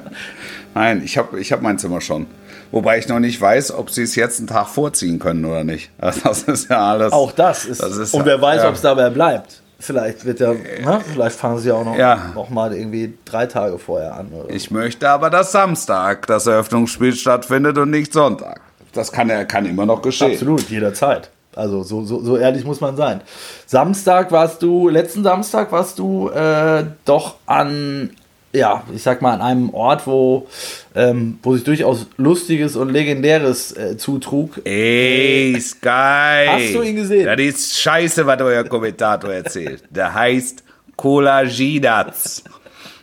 nein, 0.74 1.02
ich 1.04 1.18
habe 1.18 1.42
ich 1.42 1.52
hab 1.52 1.62
mein 1.62 1.78
Zimmer 1.78 2.00
schon. 2.00 2.26
Wobei 2.74 2.98
ich 2.98 3.08
noch 3.08 3.20
nicht 3.20 3.40
weiß, 3.40 3.72
ob 3.76 3.92
sie 3.92 4.02
es 4.02 4.16
jetzt 4.16 4.40
einen 4.40 4.48
Tag 4.48 4.68
vorziehen 4.68 5.20
können 5.20 5.46
oder 5.46 5.64
nicht. 5.64 5.92
Das 6.24 6.44
ist 6.44 6.70
ja 6.72 6.90
alles. 6.90 7.14
Auch 7.14 7.32
das 7.32 7.66
ist. 7.66 7.84
Das 7.84 7.96
ist 7.96 8.16
und 8.16 8.26
wer 8.26 8.42
weiß, 8.42 8.64
ja. 8.64 8.70
ob 8.70 8.76
es 8.76 8.82
dabei 8.82 9.12
bleibt. 9.12 9.62
Vielleicht 9.78 10.26
wird 10.26 10.40
ja, 10.40 10.54
na, 10.84 11.00
vielleicht 11.00 11.36
fangen 11.36 11.60
sie 11.60 11.72
auch 11.72 11.84
noch, 11.84 11.96
ja. 11.98 12.32
noch 12.34 12.50
mal 12.50 12.74
irgendwie 12.74 13.14
drei 13.26 13.46
Tage 13.46 13.78
vorher 13.78 14.16
an. 14.16 14.30
Oder? 14.32 14.50
Ich 14.50 14.72
möchte 14.72 15.08
aber, 15.10 15.30
dass 15.30 15.52
Samstag 15.52 16.26
das 16.26 16.48
Eröffnungsspiel 16.48 17.14
stattfindet 17.14 17.78
und 17.78 17.92
nicht 17.92 18.12
Sonntag. 18.14 18.62
Das 18.94 19.12
kann, 19.12 19.30
kann 19.48 19.66
immer 19.66 19.86
noch 19.86 20.02
geschehen. 20.02 20.32
Absolut, 20.32 20.70
jederzeit. 20.70 21.30
Also 21.56 21.84
so, 21.84 22.04
so, 22.06 22.24
so 22.24 22.38
ehrlich 22.38 22.66
muss 22.66 22.82
man 22.82 22.96
sein. 22.96 23.22
Samstag 23.68 24.32
warst 24.32 24.64
du, 24.64 24.90
letzten 24.90 25.24
Samstag 25.24 25.72
warst 25.72 26.00
du 26.00 26.30
äh, 26.30 26.86
doch 27.06 27.36
an 27.46 28.12
ja, 28.54 28.84
ich 28.94 29.02
sag 29.02 29.22
mal, 29.22 29.34
an 29.34 29.42
einem 29.42 29.70
Ort, 29.72 30.06
wo, 30.06 30.48
ähm, 30.96 31.40
wo 31.42 31.56
sich 31.56 31.64
durchaus 31.64 32.06
Lustiges 32.18 32.76
und 32.76 32.90
Legendäres 32.90 33.76
äh, 33.76 33.98
zutrug. 33.98 34.62
Ey, 34.64 35.60
Sky! 35.60 36.48
Hast 36.48 36.76
du 36.76 36.84
ihn 36.84 36.96
gesehen? 36.96 37.26
Das 37.26 37.40
ist 37.40 37.80
scheiße, 37.80 38.26
was 38.28 38.40
euer 38.42 38.64
Kommentator 38.64 39.34
erzählt. 39.34 39.84
Der 39.90 40.14
heißt 40.14 40.64
Kolaginats. 40.96 42.44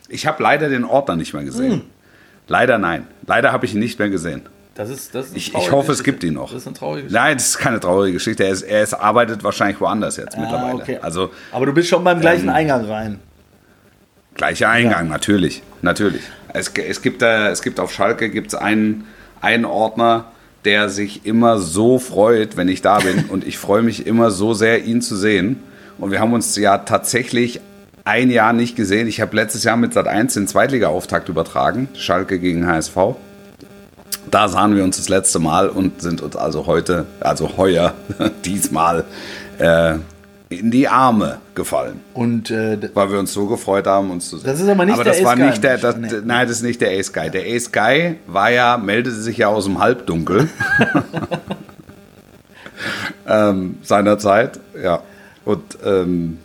Ich 0.07 0.25
habe 0.25 0.41
leider 0.41 0.69
den 0.69 0.85
Ort 0.85 1.09
noch 1.09 1.15
nicht 1.15 1.33
mehr 1.33 1.43
gesehen. 1.43 1.71
Hm. 1.71 1.81
Leider 2.47 2.77
nein. 2.77 3.07
Leider 3.27 3.51
habe 3.51 3.65
ich 3.65 3.73
ihn 3.73 3.79
nicht 3.79 3.99
mehr 3.99 4.09
gesehen. 4.09 4.43
Das 4.73 4.89
ist, 4.89 5.13
das 5.13 5.27
ist 5.27 5.35
ich, 5.35 5.53
ich 5.53 5.71
hoffe, 5.71 5.91
es 5.91 6.01
gibt 6.01 6.23
ihn 6.23 6.35
noch. 6.35 6.51
Das 6.51 6.61
ist 6.61 6.67
eine 6.67 6.75
traurige 6.75 7.03
Geschichte. 7.03 7.23
Nein, 7.23 7.37
das 7.37 7.47
ist 7.47 7.57
keine 7.57 7.79
traurige 7.81 8.13
Geschichte. 8.13 8.45
Er, 8.45 8.51
ist, 8.51 8.61
er 8.61 8.83
ist, 8.83 8.93
arbeitet 8.93 9.43
wahrscheinlich 9.43 9.81
woanders 9.81 10.15
jetzt 10.15 10.37
ah, 10.37 10.39
mittlerweile. 10.39 10.75
Okay. 10.75 10.99
Also, 11.01 11.29
Aber 11.51 11.65
du 11.65 11.73
bist 11.73 11.89
schon 11.89 12.03
beim 12.03 12.21
gleichen 12.21 12.47
ähm, 12.47 12.55
Eingang 12.55 12.85
rein. 12.85 13.19
Gleicher 14.35 14.69
Eingang, 14.69 15.05
ja. 15.05 15.11
natürlich, 15.11 15.61
natürlich. 15.81 16.21
Es, 16.53 16.69
es, 16.69 17.01
gibt, 17.01 17.21
äh, 17.21 17.49
es 17.49 17.61
gibt 17.61 17.79
auf 17.79 17.93
Schalke 17.93 18.29
gibt's 18.29 18.55
einen, 18.55 19.05
einen 19.41 19.65
Ordner, 19.65 20.25
der 20.65 20.89
sich 20.89 21.25
immer 21.25 21.59
so 21.59 21.99
freut, 21.99 22.57
wenn 22.57 22.67
ich 22.67 22.81
da 22.81 22.99
bin. 22.99 23.25
und 23.29 23.45
ich 23.45 23.57
freue 23.57 23.81
mich 23.81 24.07
immer 24.07 24.31
so 24.31 24.53
sehr, 24.53 24.83
ihn 24.83 25.01
zu 25.01 25.15
sehen. 25.15 25.61
Und 25.97 26.11
wir 26.11 26.19
haben 26.19 26.33
uns 26.33 26.55
ja 26.55 26.79
tatsächlich 26.79 27.61
ein 28.03 28.29
Jahr 28.29 28.53
nicht 28.53 28.75
gesehen. 28.75 29.07
Ich 29.07 29.21
habe 29.21 29.35
letztes 29.35 29.63
Jahr 29.63 29.77
mit 29.77 29.93
Sat1 29.93 30.33
den 30.33 30.47
Zweitliga-Auftakt 30.47 31.29
übertragen, 31.29 31.89
Schalke 31.95 32.39
gegen 32.39 32.65
HSV. 32.65 32.97
Da 34.29 34.47
sahen 34.47 34.75
wir 34.75 34.83
uns 34.83 34.97
das 34.97 35.09
letzte 35.09 35.39
Mal 35.39 35.69
und 35.69 36.01
sind 36.01 36.21
uns 36.21 36.35
also 36.35 36.65
heute, 36.65 37.05
also 37.19 37.57
heuer, 37.57 37.93
diesmal 38.45 39.05
äh, 39.57 39.95
in 40.51 40.71
die 40.71 40.87
Arme 40.87 41.39
gefallen. 41.55 42.01
Und 42.13 42.51
äh, 42.51 42.77
weil 42.93 43.11
wir 43.11 43.19
uns 43.19 43.33
so 43.33 43.47
gefreut 43.47 43.87
haben, 43.87 44.11
uns 44.11 44.29
zu 44.29 44.37
sehen. 44.37 44.47
Das 44.47 44.59
ist 44.59 44.67
aber 44.67 44.85
nicht 44.85 44.95
aber 44.95 45.03
der 45.03 45.13
das 45.13 45.21
Ace 45.21 45.25
war 45.25 45.35
Guy 45.35 45.45
nicht 45.47 45.63
der, 45.63 45.77
das, 45.77 45.97
nee. 45.97 46.09
nein, 46.23 46.47
das 46.47 46.57
ist 46.57 46.63
nicht 46.63 46.81
der 46.81 46.91
Ace 46.97 47.13
Guy. 47.13 47.29
Der 47.29 47.43
Ace 47.43 47.71
Guy 47.71 48.17
war 48.27 48.51
ja, 48.51 48.77
meldete 48.77 49.15
sich 49.15 49.37
ja 49.37 49.47
aus 49.47 49.65
dem 49.65 49.79
Halbdunkel 49.79 50.49
ähm, 53.27 53.77
seinerzeit, 53.81 54.59
ja. 54.81 55.01
Und 55.45 55.77
ähm, 55.83 56.39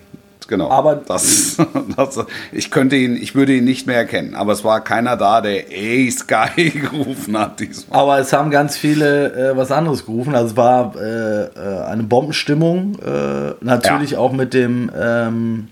genau. 0.49 0.71
Aber 0.71 0.97
das, 1.09 1.57
das, 1.97 2.25
ich 2.53 2.71
könnte 2.71 2.97
ihn, 2.97 3.17
ich 3.17 3.35
würde 3.35 3.55
ihn 3.55 3.65
nicht 3.65 3.87
mehr 3.87 3.97
erkennen. 3.97 4.35
Aber 4.35 4.53
es 4.53 4.65
war 4.65 4.83
keiner 4.83 5.17
da, 5.17 5.41
der 5.41 5.73
Ey 5.73 6.11
Sky 6.11 6.71
gerufen 6.91 7.39
hat 7.39 7.61
diesmal. 7.61 8.01
Aber 8.01 8.19
es 8.19 8.33
haben 8.33 8.51
ganz 8.51 8.77
viele 8.77 9.33
äh, 9.51 9.57
was 9.57 9.71
anderes 9.71 10.07
gerufen. 10.07 10.35
Also 10.35 10.51
es 10.51 10.57
war 10.57 10.95
äh, 10.97 11.45
äh 11.45 11.85
eine 11.87 12.03
Bombenstimmung. 12.03 12.99
Äh, 13.01 13.55
natürlich 13.61 14.13
ja. 14.13 14.19
auch 14.19 14.33
mit 14.33 14.55
dem 14.55 14.91
ähm, 14.99 15.69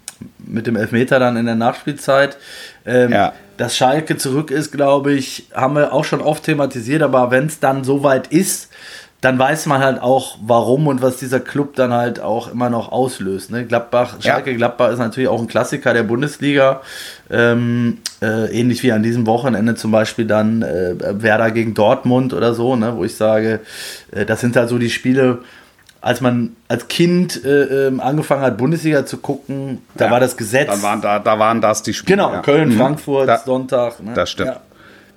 mit 0.47 0.67
dem 0.67 0.77
Elfmeter 0.77 1.19
dann 1.19 1.37
in 1.37 1.47
der 1.47 1.55
Nachspielzeit. 1.55 2.37
Ähm, 2.87 3.13
ja. 3.13 3.33
Dass 3.57 3.77
Schalke 3.77 4.17
zurück 4.17 4.51
ist, 4.51 4.73
glaube 4.73 5.13
ich, 5.13 5.49
haben 5.55 5.77
wir 5.77 5.93
auch 5.93 6.05
schon 6.05 6.21
oft 6.21 6.45
thematisiert. 6.45 7.03
Aber 7.03 7.31
wenn 7.31 7.47
es 7.47 7.61
dann 7.61 7.85
soweit 7.85 8.29
ist, 8.29 8.69
dann 9.25 9.39
weiß 9.39 9.65
man 9.67 9.83
halt 9.83 10.03
auch, 10.03 10.37
warum 10.43 10.87
und 10.87 11.01
was 11.01 11.17
dieser 11.17 11.41
Club 11.41 11.77
dann 11.77 11.95
halt 11.95 12.21
auch 12.21 12.53
immer 12.53 12.69
noch 12.69 12.93
auslöst. 12.93 13.51
Ne? 13.51 13.65
Gladbach, 13.65 14.17
Schalke 14.21 14.51
ja. 14.51 14.57
Gladbach 14.59 14.93
ist 14.93 14.99
natürlich 14.99 15.31
auch 15.31 15.41
ein 15.41 15.47
Klassiker 15.47 15.95
der 15.95 16.03
Bundesliga. 16.03 16.83
Ähm, 17.31 17.99
äh, 18.21 18.53
ähnlich 18.53 18.83
wie 18.83 18.93
an 18.93 19.03
diesem 19.03 19.27
Wochenende 19.27 19.77
zum 19.77 19.93
Beispiel 19.93 20.27
dann 20.27 20.61
äh, 20.61 20.95
Werder 21.23 21.53
gegen 21.53 21.73
Dortmund 21.73 22.35
oder 22.35 22.53
so, 22.53 22.77
ne? 22.77 22.97
wo 22.97 23.05
ich 23.05 23.17
sage, 23.17 23.61
äh, 24.13 24.27
das 24.27 24.43
sind 24.43 24.57
halt 24.57 24.69
so 24.69 24.77
die 24.77 24.91
Spiele, 24.91 25.39
als 26.03 26.21
man 26.21 26.55
als 26.69 26.89
Kind 26.89 27.43
äh, 27.47 27.87
ähm, 27.87 28.01
angefangen 28.01 28.43
hat, 28.43 28.59
Bundesliga 28.59 29.07
zu 29.07 29.17
gucken, 29.17 29.81
da 29.95 30.07
ja, 30.07 30.11
war 30.11 30.21
das 30.21 30.37
Gesetz. 30.37 30.67
Da 30.67 30.83
waren, 30.83 31.01
da, 31.01 31.19
da 31.19 31.39
waren 31.39 31.63
das 31.63 31.83
die 31.83 31.95
Spiele. 31.95 32.19
Genau, 32.19 32.31
ja. 32.31 32.43
Köln, 32.43 32.69
mhm. 32.69 32.77
Frankfurt, 32.77 33.29
da, 33.29 33.39
Sonntag. 33.39 34.03
Ne? 34.03 34.13
Das 34.15 34.31
stimmt. 34.31 34.61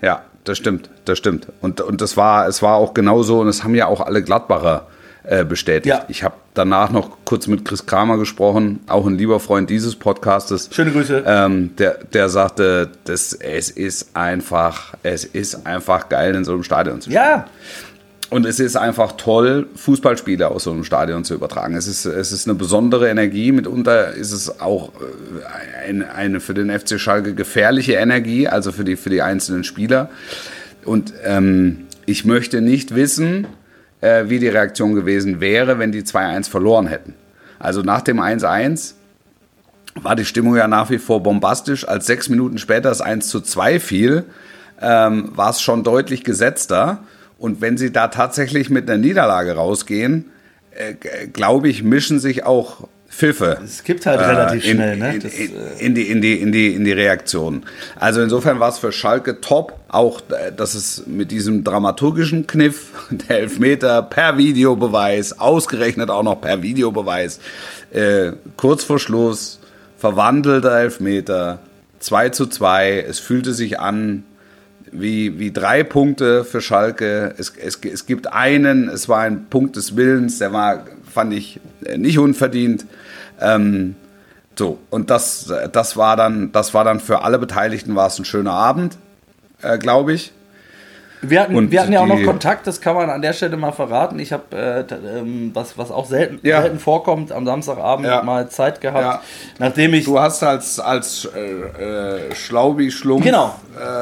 Ja 0.01 0.21
das 0.47 0.57
stimmt, 0.57 0.89
das 1.05 1.17
stimmt. 1.17 1.47
Und, 1.61 1.81
und 1.81 2.01
das 2.01 2.17
war, 2.17 2.47
es 2.47 2.61
war 2.61 2.75
auch 2.75 2.93
genauso 2.93 3.41
und 3.41 3.47
es 3.47 3.63
haben 3.63 3.75
ja 3.75 3.87
auch 3.87 4.01
alle 4.01 4.23
Gladbacher 4.23 4.87
äh, 5.23 5.43
bestätigt. 5.43 5.87
Ja. 5.87 6.05
Ich 6.07 6.23
habe 6.23 6.35
danach 6.53 6.89
noch 6.89 7.17
kurz 7.25 7.47
mit 7.47 7.65
Chris 7.65 7.85
Kramer 7.85 8.17
gesprochen, 8.17 8.79
auch 8.87 9.05
ein 9.05 9.17
lieber 9.17 9.39
Freund 9.39 9.69
dieses 9.69 9.95
Podcastes. 9.95 10.69
Schöne 10.71 10.91
Grüße. 10.91 11.23
Ähm, 11.25 11.75
der, 11.77 11.99
der 12.13 12.29
sagte, 12.29 12.89
das, 13.03 13.33
es 13.33 13.69
ist 13.69 14.15
einfach, 14.15 14.93
es 15.03 15.25
ist 15.25 15.65
einfach 15.67 16.07
geil, 16.07 16.33
in 16.35 16.45
so 16.45 16.53
einem 16.53 16.63
Stadion 16.63 17.01
zu 17.01 17.09
spielen. 17.09 17.25
Ja. 17.25 17.45
Und 18.29 18.45
es 18.45 18.59
ist 18.59 18.75
einfach 18.75 19.13
toll, 19.13 19.67
Fußballspiele 19.75 20.49
aus 20.49 20.65
so 20.65 20.71
einem 20.71 20.83
Stadion 20.83 21.23
zu 21.23 21.33
übertragen. 21.33 21.75
Es 21.75 21.87
ist, 21.87 22.05
es 22.05 22.33
ist 22.33 22.45
eine 22.45 22.55
besondere 22.55 23.07
Energie. 23.07 23.53
Mitunter 23.53 24.13
ist 24.13 24.33
es 24.33 24.59
auch 24.59 24.89
äh, 24.89 25.87
eine, 25.87 26.13
eine 26.13 26.39
für 26.41 26.53
den 26.53 26.69
FC 26.77 26.99
Schalke 26.99 27.33
gefährliche 27.35 27.93
Energie, 27.93 28.49
also 28.49 28.73
für 28.73 28.83
die, 28.83 28.97
für 28.97 29.09
die 29.09 29.21
einzelnen 29.21 29.63
Spieler. 29.63 30.09
Und 30.83 31.13
ähm, 31.23 31.85
ich 32.05 32.25
möchte 32.25 32.59
nicht 32.59 32.95
wissen, 32.95 33.47
äh, 34.01 34.25
wie 34.27 34.39
die 34.39 34.49
Reaktion 34.49 34.93
gewesen 34.93 35.39
wäre, 35.39 35.79
wenn 35.79 35.93
die 35.93 36.03
2-1 36.03 36.49
verloren 36.49 36.87
hätten. 36.87 37.13
Also 37.59 37.81
nach 37.81 38.01
dem 38.01 38.19
1-1 38.19 38.93
war 39.95 40.17
die 40.17 40.25
Stimmung 40.25 40.57
ja 40.57 40.67
nach 40.67 40.89
wie 40.89 40.97
vor 40.97 41.23
bombastisch. 41.23 41.87
Als 41.87 42.05
sechs 42.05 42.27
Minuten 42.27 42.57
später 42.57 42.89
das 42.89 42.99
1 42.99 43.29
zu 43.29 43.39
2 43.39 43.79
fiel, 43.79 44.25
ähm, 44.81 45.31
war 45.35 45.51
es 45.51 45.61
schon 45.61 45.83
deutlich 45.83 46.25
gesetzter. 46.25 46.99
Und 47.37 47.61
wenn 47.61 47.77
sie 47.77 47.91
da 47.91 48.07
tatsächlich 48.07 48.69
mit 48.69 48.89
einer 48.89 48.97
Niederlage 48.97 49.53
rausgehen, 49.53 50.25
äh, 50.71 50.93
glaube 51.27 51.69
ich, 51.69 51.83
mischen 51.83 52.19
sich 52.19 52.43
auch 52.43 52.87
Pfiffe. 53.17 53.57
Es 53.63 53.83
gibt 53.83 54.05
halt 54.05 54.19
relativ 54.19 54.63
äh, 54.63 54.69
in, 54.69 54.75
schnell, 54.75 54.97
ne? 54.97 55.19
Das, 55.19 55.33
in, 55.33 55.55
äh, 55.55 55.79
in, 55.79 55.95
die, 55.95 56.03
in, 56.03 56.21
die, 56.21 56.39
in, 56.39 56.51
die, 56.51 56.73
in 56.75 56.83
die 56.83 56.91
Reaktion. 56.91 57.63
Also 57.95 58.21
insofern 58.21 58.59
war 58.59 58.69
es 58.69 58.77
für 58.77 58.91
Schalke 58.91 59.41
top, 59.41 59.79
auch 59.87 60.21
äh, 60.29 60.51
dass 60.55 60.75
es 60.75 61.07
mit 61.07 61.31
diesem 61.31 61.63
dramaturgischen 61.63 62.45
Kniff, 62.45 62.91
der 63.09 63.39
Elfmeter 63.39 64.03
per 64.03 64.37
Videobeweis, 64.37 65.39
ausgerechnet 65.39 66.11
auch 66.11 66.21
noch 66.21 66.41
per 66.41 66.61
Videobeweis, 66.61 67.39
äh, 67.91 68.33
kurz 68.55 68.83
vor 68.83 68.99
Schluss, 68.99 69.59
verwandelter 69.97 70.77
Elfmeter, 70.77 71.59
2 71.99 72.29
zu 72.29 72.45
2, 72.45 72.99
es 72.99 73.17
fühlte 73.17 73.53
sich 73.53 73.79
an 73.79 74.25
wie, 74.99 75.39
wie 75.39 75.51
drei 75.51 75.83
Punkte 75.83 76.43
für 76.43 76.61
Schalke. 76.61 77.33
Es, 77.37 77.53
es, 77.55 77.79
es 77.83 78.05
gibt 78.05 78.31
einen, 78.31 78.89
es 78.89 79.09
war 79.09 79.21
ein 79.21 79.47
Punkt 79.49 79.75
des 79.75 79.95
Willens, 79.95 80.39
der 80.39 80.53
war, 80.53 80.85
fand 81.11 81.33
ich, 81.33 81.59
äh, 81.85 81.97
nicht 81.97 82.19
unverdient. 82.19 82.85
Ähm, 83.39 83.95
so, 84.57 84.79
und 84.89 85.09
das, 85.09 85.53
das, 85.71 85.97
war 85.97 86.15
dann, 86.15 86.51
das 86.51 86.73
war 86.73 86.83
dann 86.83 86.99
für 86.99 87.21
alle 87.21 87.37
Beteiligten 87.37 87.95
war 87.95 88.07
es 88.07 88.17
ein 88.17 88.25
schöner 88.25 88.53
Abend, 88.53 88.97
äh, 89.61 89.77
glaube 89.77 90.13
ich. 90.13 90.33
Wir 91.21 91.41
hatten, 91.41 91.71
wir 91.71 91.81
hatten 91.81 91.93
ja 91.93 92.01
auch 92.01 92.07
noch 92.07 92.23
Kontakt, 92.23 92.67
das 92.67 92.79
kann 92.79 92.95
man 92.95 93.09
an 93.09 93.21
der 93.21 93.33
Stelle 93.33 93.57
mal 93.57 93.71
verraten. 93.71 94.19
Ich 94.19 94.31
habe, 94.31 94.55
äh, 94.55 95.19
ähm, 95.19 95.51
was, 95.53 95.77
was 95.77 95.89
auch 95.89 96.05
selten, 96.05 96.39
ja. 96.43 96.61
selten 96.61 96.79
vorkommt, 96.79 97.31
am 97.31 97.45
Samstagabend 97.45 98.07
ja. 98.07 98.21
mal 98.21 98.49
Zeit 98.49 98.81
gehabt, 98.81 99.03
ja. 99.03 99.21
nachdem 99.57 99.95
ich... 99.95 100.05
Du 100.05 100.19
hast 100.19 100.43
als, 100.43 100.79
als 100.79 101.27
äh, 101.35 102.27
äh, 102.29 102.35
Schlaubi-Schlumpf 102.35 103.23
genau. 103.23 103.55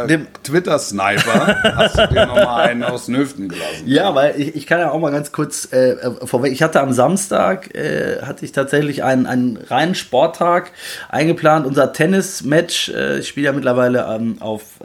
äh, 0.07 0.17
Twitter-Sniper 0.43 1.63
hast 1.77 1.97
du 1.97 2.07
dir 2.07 2.25
nochmal 2.25 2.69
einen 2.69 2.83
aus 2.83 3.05
den 3.05 3.15
Hüften 3.15 3.47
gelassen. 3.47 3.83
Ja, 3.85 4.13
weil 4.13 4.39
ich, 4.39 4.55
ich 4.55 4.67
kann 4.67 4.79
ja 4.79 4.91
auch 4.91 4.99
mal 4.99 5.11
ganz 5.11 5.31
kurz 5.31 5.69
äh, 5.71 5.91
äh, 5.91 6.27
vorweg, 6.27 6.51
ich 6.51 6.61
hatte 6.61 6.81
am 6.81 6.91
Samstag, 6.91 7.73
äh, 7.75 8.21
hatte 8.23 8.43
ich 8.43 8.51
tatsächlich 8.51 9.03
einen, 9.03 9.25
einen 9.25 9.57
reinen 9.57 9.95
Sporttag 9.95 10.71
eingeplant, 11.07 11.65
unser 11.65 11.93
Tennis-Match, 11.93 12.91
ich 13.19 13.27
spiele 13.27 13.47
ja 13.47 13.53
mittlerweile 13.53 14.05
ähm, 14.09 14.37
auf 14.39 14.79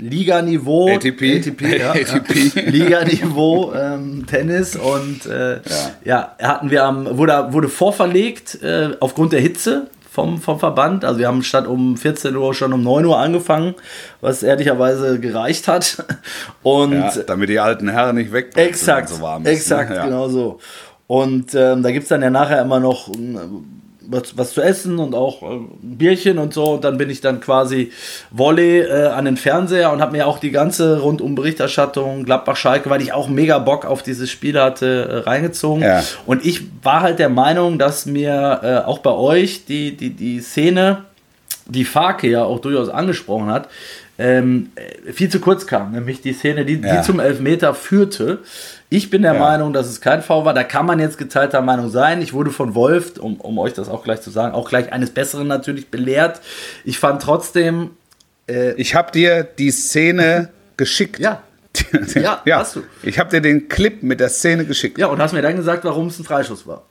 Liganiveau, 0.00 0.88
ATP. 0.88 1.38
ATP, 1.38 1.78
ja, 1.78 1.90
ATP. 1.92 2.54
Ja. 2.54 2.62
Liganiveau 2.70 3.72
ähm, 3.74 4.26
Tennis 4.26 4.76
und 4.76 5.26
äh, 5.26 5.60
ja. 6.04 6.34
hatten 6.40 6.70
wir 6.70 6.84
am 6.84 7.18
wurde 7.18 7.52
wurde 7.52 7.68
vorverlegt 7.68 8.62
äh, 8.62 8.90
aufgrund 9.00 9.32
der 9.32 9.40
Hitze 9.40 9.88
vom, 10.10 10.40
vom 10.40 10.58
Verband. 10.58 11.04
Also 11.04 11.20
wir 11.20 11.28
haben 11.28 11.42
statt 11.42 11.66
um 11.66 11.96
14 11.96 12.34
Uhr 12.34 12.52
schon 12.54 12.72
um 12.72 12.82
9 12.82 13.04
Uhr 13.04 13.18
angefangen, 13.18 13.74
was 14.20 14.42
ehrlicherweise 14.42 15.20
gereicht 15.20 15.68
hat. 15.68 16.04
Und 16.62 16.92
Ja, 16.92 17.12
damit 17.26 17.48
die 17.48 17.60
alten 17.60 17.88
Herren 17.88 18.16
nicht 18.16 18.32
weg 18.32 18.50
Exakt, 18.56 19.08
so 19.08 19.20
warm 19.20 19.44
ist, 19.44 19.50
exakt, 19.50 19.90
ne? 19.90 19.96
Ja. 19.96 20.04
genau 20.04 20.28
so. 20.28 20.58
Und 21.06 21.54
ähm, 21.54 21.82
da 21.82 21.90
gibt 21.90 22.04
es 22.04 22.08
dann 22.08 22.22
ja 22.22 22.30
nachher 22.30 22.60
immer 22.62 22.80
noch 22.80 23.08
ähm, 23.08 23.79
was, 24.10 24.36
was 24.36 24.52
zu 24.54 24.60
essen 24.60 24.98
und 24.98 25.14
auch 25.14 25.42
ein 25.42 25.68
Bierchen 25.80 26.38
und 26.38 26.52
so. 26.52 26.64
Und 26.72 26.84
dann 26.84 26.98
bin 26.98 27.10
ich 27.10 27.20
dann 27.20 27.40
quasi 27.40 27.92
Volley 28.30 28.80
äh, 28.80 29.06
an 29.06 29.24
den 29.24 29.36
Fernseher 29.36 29.92
und 29.92 30.00
habe 30.00 30.12
mir 30.12 30.26
auch 30.26 30.38
die 30.38 30.50
ganze 30.50 31.00
rundum 31.00 31.34
Berichterstattung 31.34 32.24
Gladbach-Schalke, 32.24 32.90
weil 32.90 33.02
ich 33.02 33.12
auch 33.12 33.28
mega 33.28 33.58
Bock 33.58 33.84
auf 33.84 34.02
dieses 34.02 34.30
Spiel 34.30 34.60
hatte, 34.60 35.22
äh, 35.24 35.28
reingezogen. 35.28 35.82
Ja. 35.82 36.02
Und 36.26 36.44
ich 36.44 36.62
war 36.82 37.00
halt 37.02 37.18
der 37.18 37.28
Meinung, 37.28 37.78
dass 37.78 38.06
mir 38.06 38.60
äh, 38.62 38.86
auch 38.86 38.98
bei 38.98 39.12
euch 39.12 39.64
die, 39.66 39.96
die, 39.96 40.10
die 40.10 40.40
Szene, 40.40 41.04
die 41.66 41.84
Farke 41.84 42.28
ja 42.28 42.44
auch 42.44 42.60
durchaus 42.60 42.88
angesprochen 42.88 43.46
hat, 43.50 43.68
ähm, 44.18 44.70
äh, 44.74 45.12
viel 45.12 45.30
zu 45.30 45.40
kurz 45.40 45.66
kam. 45.66 45.92
Nämlich 45.92 46.20
die 46.20 46.32
Szene, 46.32 46.64
die, 46.64 46.74
Ja. 46.74 46.96
die 46.96 47.02
zum 47.06 47.20
Elfmeter 47.20 47.74
führte. 47.74 48.40
Ich 48.92 49.08
bin 49.08 49.22
der 49.22 49.34
Ja. 49.34 49.38
Meinung, 49.40 49.72
dass 49.72 49.86
es 49.86 50.00
kein 50.00 50.20
Foul 50.20 50.44
war. 50.44 50.52
Da 50.52 50.64
kann 50.64 50.84
man 50.84 50.98
jetzt 50.98 51.16
geteilter 51.16 51.62
Meinung 51.62 51.88
sein. 51.90 52.20
Ich 52.20 52.32
wurde 52.32 52.50
von 52.50 52.74
Wolf, 52.74 53.18
um, 53.18 53.36
um 53.40 53.58
euch 53.58 53.72
das 53.72 53.88
auch 53.88 54.02
gleich 54.04 54.20
zu 54.20 54.30
sagen, 54.30 54.52
auch 54.52 54.68
gleich 54.68 54.92
eines 54.92 55.10
Besseren 55.10 55.46
natürlich 55.46 55.88
belehrt. 55.90 56.40
Ich 56.84 56.98
fand 56.98 57.22
trotzdem, 57.22 57.90
Ich 58.76 58.94
habe 58.96 59.12
dir 59.12 59.44
die 59.44 59.70
Szene 59.70 60.48
geschickt. 60.76 61.18
ja, 61.20 61.40
Ja, 62.44 62.58
hast 62.58 62.74
du. 62.76 62.82
Ich 63.04 63.18
habe 63.20 63.30
dir 63.30 63.40
den 63.40 63.68
Clip 63.68 64.02
mit 64.02 64.18
der 64.18 64.28
Szene 64.28 64.64
geschickt. 64.64 64.98
ja, 64.98 65.06
und 65.06 65.22
hast 65.22 65.32
mir 65.32 65.42
dann 65.42 65.54
gesagt, 65.56 65.84
warum 65.84 66.08
es 66.08 66.18
ein 66.18 66.24
Freischuss 66.24 66.66
war. 66.66 66.82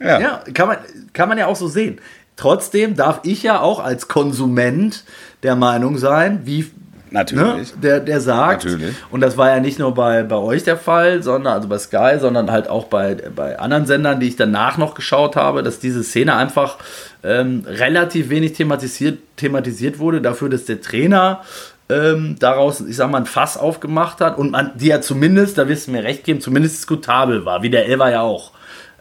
Ja. 0.00 0.18
Ja, 0.20 0.44
kann 0.52 0.66
man, 0.66 0.78
kann 1.12 1.28
man 1.28 1.38
ja 1.38 1.46
auch 1.46 1.54
so 1.54 1.68
sehen. 1.68 2.00
Trotzdem 2.34 2.96
darf 2.96 3.20
ich 3.22 3.44
ja 3.44 3.60
auch 3.60 3.78
als 3.78 4.08
Konsument 4.08 5.04
der 5.44 5.54
Meinung 5.54 5.98
sein, 5.98 6.40
wie 6.44 6.68
ne, 7.12 7.18
Natürlich. 7.18 7.74
der, 7.80 8.00
der 8.00 8.20
sagt, 8.20 8.64
Natürlich. 8.64 8.94
und 9.10 9.20
das 9.20 9.36
war 9.36 9.50
ja 9.50 9.60
nicht 9.60 9.78
nur 9.78 9.94
bei, 9.94 10.22
bei 10.22 10.36
euch 10.36 10.64
der 10.64 10.76
Fall, 10.76 11.22
sondern 11.22 11.54
also 11.54 11.68
bei 11.68 11.78
Sky, 11.78 12.18
sondern 12.18 12.50
halt 12.50 12.68
auch 12.68 12.84
bei, 12.86 13.16
bei 13.34 13.58
anderen 13.58 13.86
Sendern, 13.86 14.20
die 14.20 14.28
ich 14.28 14.36
danach 14.36 14.78
noch 14.78 14.94
geschaut 14.94 15.36
habe, 15.36 15.62
dass 15.62 15.78
diese 15.78 16.02
Szene 16.02 16.34
einfach 16.36 16.78
ähm, 17.22 17.64
relativ 17.66 18.28
wenig 18.28 18.54
thematisiert, 18.54 19.18
thematisiert 19.36 19.98
wurde, 19.98 20.20
dafür, 20.20 20.48
dass 20.48 20.64
der 20.64 20.80
Trainer 20.80 21.42
ähm, 21.88 22.36
daraus, 22.38 22.80
ich 22.80 22.96
sag 22.96 23.10
mal, 23.10 23.18
ein 23.18 23.26
Fass 23.26 23.56
aufgemacht 23.56 24.20
hat 24.20 24.38
und 24.38 24.50
man, 24.50 24.72
die 24.74 24.88
ja 24.88 25.00
zumindest, 25.00 25.58
da 25.58 25.68
wirst 25.68 25.88
du 25.88 25.92
mir 25.92 26.04
recht 26.04 26.24
geben, 26.24 26.40
zumindest 26.40 26.78
diskutabel 26.78 27.44
war, 27.44 27.62
wie 27.62 27.70
der 27.70 27.86
Elfer 27.86 28.10
ja 28.10 28.22
auch. 28.22 28.52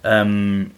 Ähm, 0.04 0.72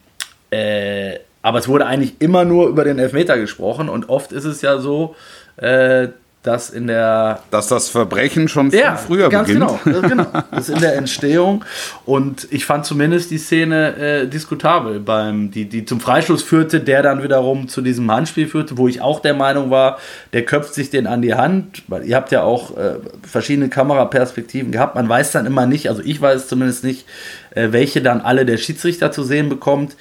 äh, 0.51 1.19
aber 1.41 1.59
es 1.59 1.67
wurde 1.67 1.85
eigentlich 1.85 2.15
immer 2.19 2.45
nur 2.45 2.67
über 2.67 2.83
den 2.83 2.99
Elfmeter 2.99 3.37
gesprochen 3.37 3.89
und 3.89 4.09
oft 4.09 4.31
ist 4.31 4.45
es 4.45 4.61
ja 4.61 4.77
so, 4.77 5.15
äh, 5.57 6.09
dass 6.43 6.69
in 6.69 6.87
der 6.87 7.39
Dass 7.51 7.67
das 7.67 7.89
Verbrechen 7.89 8.49
schon 8.49 8.69
viel 8.69 8.81
ja, 8.81 8.97
früher 8.97 9.29
ganz 9.29 9.47
beginnt. 9.47 9.83
Genau, 9.83 10.01
genau. 10.01 10.25
Das 10.51 10.67
ist 10.67 10.75
in 10.75 10.81
der 10.81 10.95
Entstehung. 10.97 11.63
Und 12.05 12.47
ich 12.51 12.65
fand 12.65 12.85
zumindest 12.85 13.31
die 13.31 13.37
Szene 13.37 13.95
äh, 13.95 14.27
diskutabel, 14.27 14.99
beim, 14.99 15.51
die, 15.51 15.65
die 15.65 15.85
zum 15.85 16.01
Freistoß 16.01 16.43
führte, 16.43 16.81
der 16.81 17.01
dann 17.01 17.23
wiederum 17.23 17.69
zu 17.69 17.81
diesem 17.81 18.11
Handspiel 18.11 18.47
führte, 18.47 18.77
wo 18.77 18.89
ich 18.89 19.01
auch 19.01 19.21
der 19.21 19.33
Meinung 19.33 19.71
war, 19.71 19.97
der 20.33 20.43
köpft 20.43 20.73
sich 20.73 20.89
den 20.89 21.07
an 21.07 21.21
die 21.21 21.33
Hand. 21.33 21.83
Weil 21.87 22.05
ihr 22.05 22.17
habt 22.17 22.31
ja 22.33 22.43
auch 22.43 22.75
äh, 22.77 22.95
verschiedene 23.25 23.69
Kameraperspektiven 23.69 24.71
gehabt. 24.71 24.95
Man 24.95 25.07
weiß 25.07 25.31
dann 25.31 25.45
immer 25.45 25.65
nicht, 25.65 25.87
also 25.89 26.01
ich 26.03 26.21
weiß 26.21 26.47
zumindest 26.49 26.83
nicht, 26.83 27.05
äh, 27.51 27.69
welche 27.71 28.01
dann 28.01 28.19
alle 28.19 28.45
der 28.45 28.57
Schiedsrichter 28.57 29.13
zu 29.13 29.23
sehen 29.23 29.47
bekommt. 29.47 29.95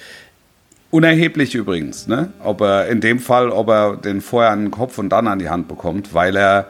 Unerheblich 0.93 1.55
übrigens, 1.55 2.07
ne? 2.07 2.35
Ob 2.45 2.61
er 2.61 2.89
in 2.89 3.01
dem 3.01 3.19
Fall, 3.19 3.49
ob 3.49 3.71
er 3.71 3.97
den 3.97 4.21
vorher 4.21 4.51
an 4.51 4.67
den 4.67 4.71
Kopf 4.71 4.99
und 4.99 5.09
dann 5.09 5.27
an 5.27 5.39
die 5.39 5.49
Hand 5.49 5.67
bekommt, 5.67 6.13
weil 6.13 6.37
er, 6.37 6.67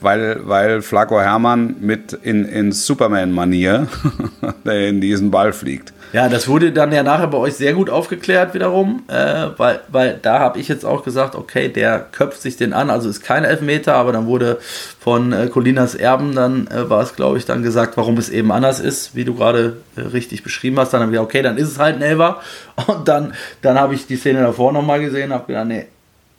weil, 0.00 0.40
weil 0.48 0.80
Flaco 0.80 1.20
Hermann 1.20 1.76
mit 1.80 2.14
in, 2.14 2.46
in 2.46 2.72
Superman-Manier 2.72 3.86
in 4.64 5.02
diesen 5.02 5.30
Ball 5.30 5.52
fliegt. 5.52 5.92
Ja, 6.12 6.28
das 6.28 6.48
wurde 6.48 6.72
dann 6.72 6.92
ja 6.92 7.02
nachher 7.02 7.26
bei 7.26 7.38
euch 7.38 7.54
sehr 7.54 7.74
gut 7.74 7.90
aufgeklärt 7.90 8.54
wiederum, 8.54 9.02
äh, 9.08 9.48
weil, 9.56 9.80
weil 9.88 10.18
da 10.20 10.38
habe 10.38 10.58
ich 10.58 10.68
jetzt 10.68 10.84
auch 10.84 11.04
gesagt, 11.04 11.34
okay, 11.34 11.68
der 11.68 11.98
köpft 11.98 12.40
sich 12.40 12.56
den 12.56 12.72
an, 12.72 12.90
also 12.90 13.08
ist 13.08 13.22
kein 13.22 13.44
Elfmeter, 13.44 13.94
aber 13.94 14.12
dann 14.12 14.26
wurde 14.26 14.58
von 15.00 15.32
äh, 15.32 15.48
Colinas 15.48 15.94
Erben, 15.94 16.34
dann 16.34 16.68
äh, 16.68 16.88
war 16.88 17.02
es, 17.02 17.16
glaube 17.16 17.38
ich, 17.38 17.44
dann 17.44 17.62
gesagt, 17.62 17.96
warum 17.96 18.16
es 18.18 18.28
eben 18.28 18.52
anders 18.52 18.80
ist, 18.80 19.14
wie 19.14 19.24
du 19.24 19.34
gerade 19.34 19.76
äh, 19.96 20.00
richtig 20.00 20.42
beschrieben 20.42 20.78
hast. 20.78 20.92
Dann 20.92 21.00
habe 21.00 21.10
ich 21.10 21.16
gesagt, 21.16 21.30
okay, 21.30 21.42
dann 21.42 21.58
ist 21.58 21.72
es 21.72 21.78
halt 21.78 21.96
ein 21.96 22.02
Elfer. 22.02 22.40
Und 22.86 23.08
dann, 23.08 23.34
dann 23.62 23.78
habe 23.78 23.94
ich 23.94 24.06
die 24.06 24.16
Szene 24.16 24.40
davor 24.40 24.72
nochmal 24.72 25.00
gesehen 25.00 25.30
und 25.30 25.34
habe 25.34 25.46
gedacht, 25.46 25.66
nee, 25.66 25.86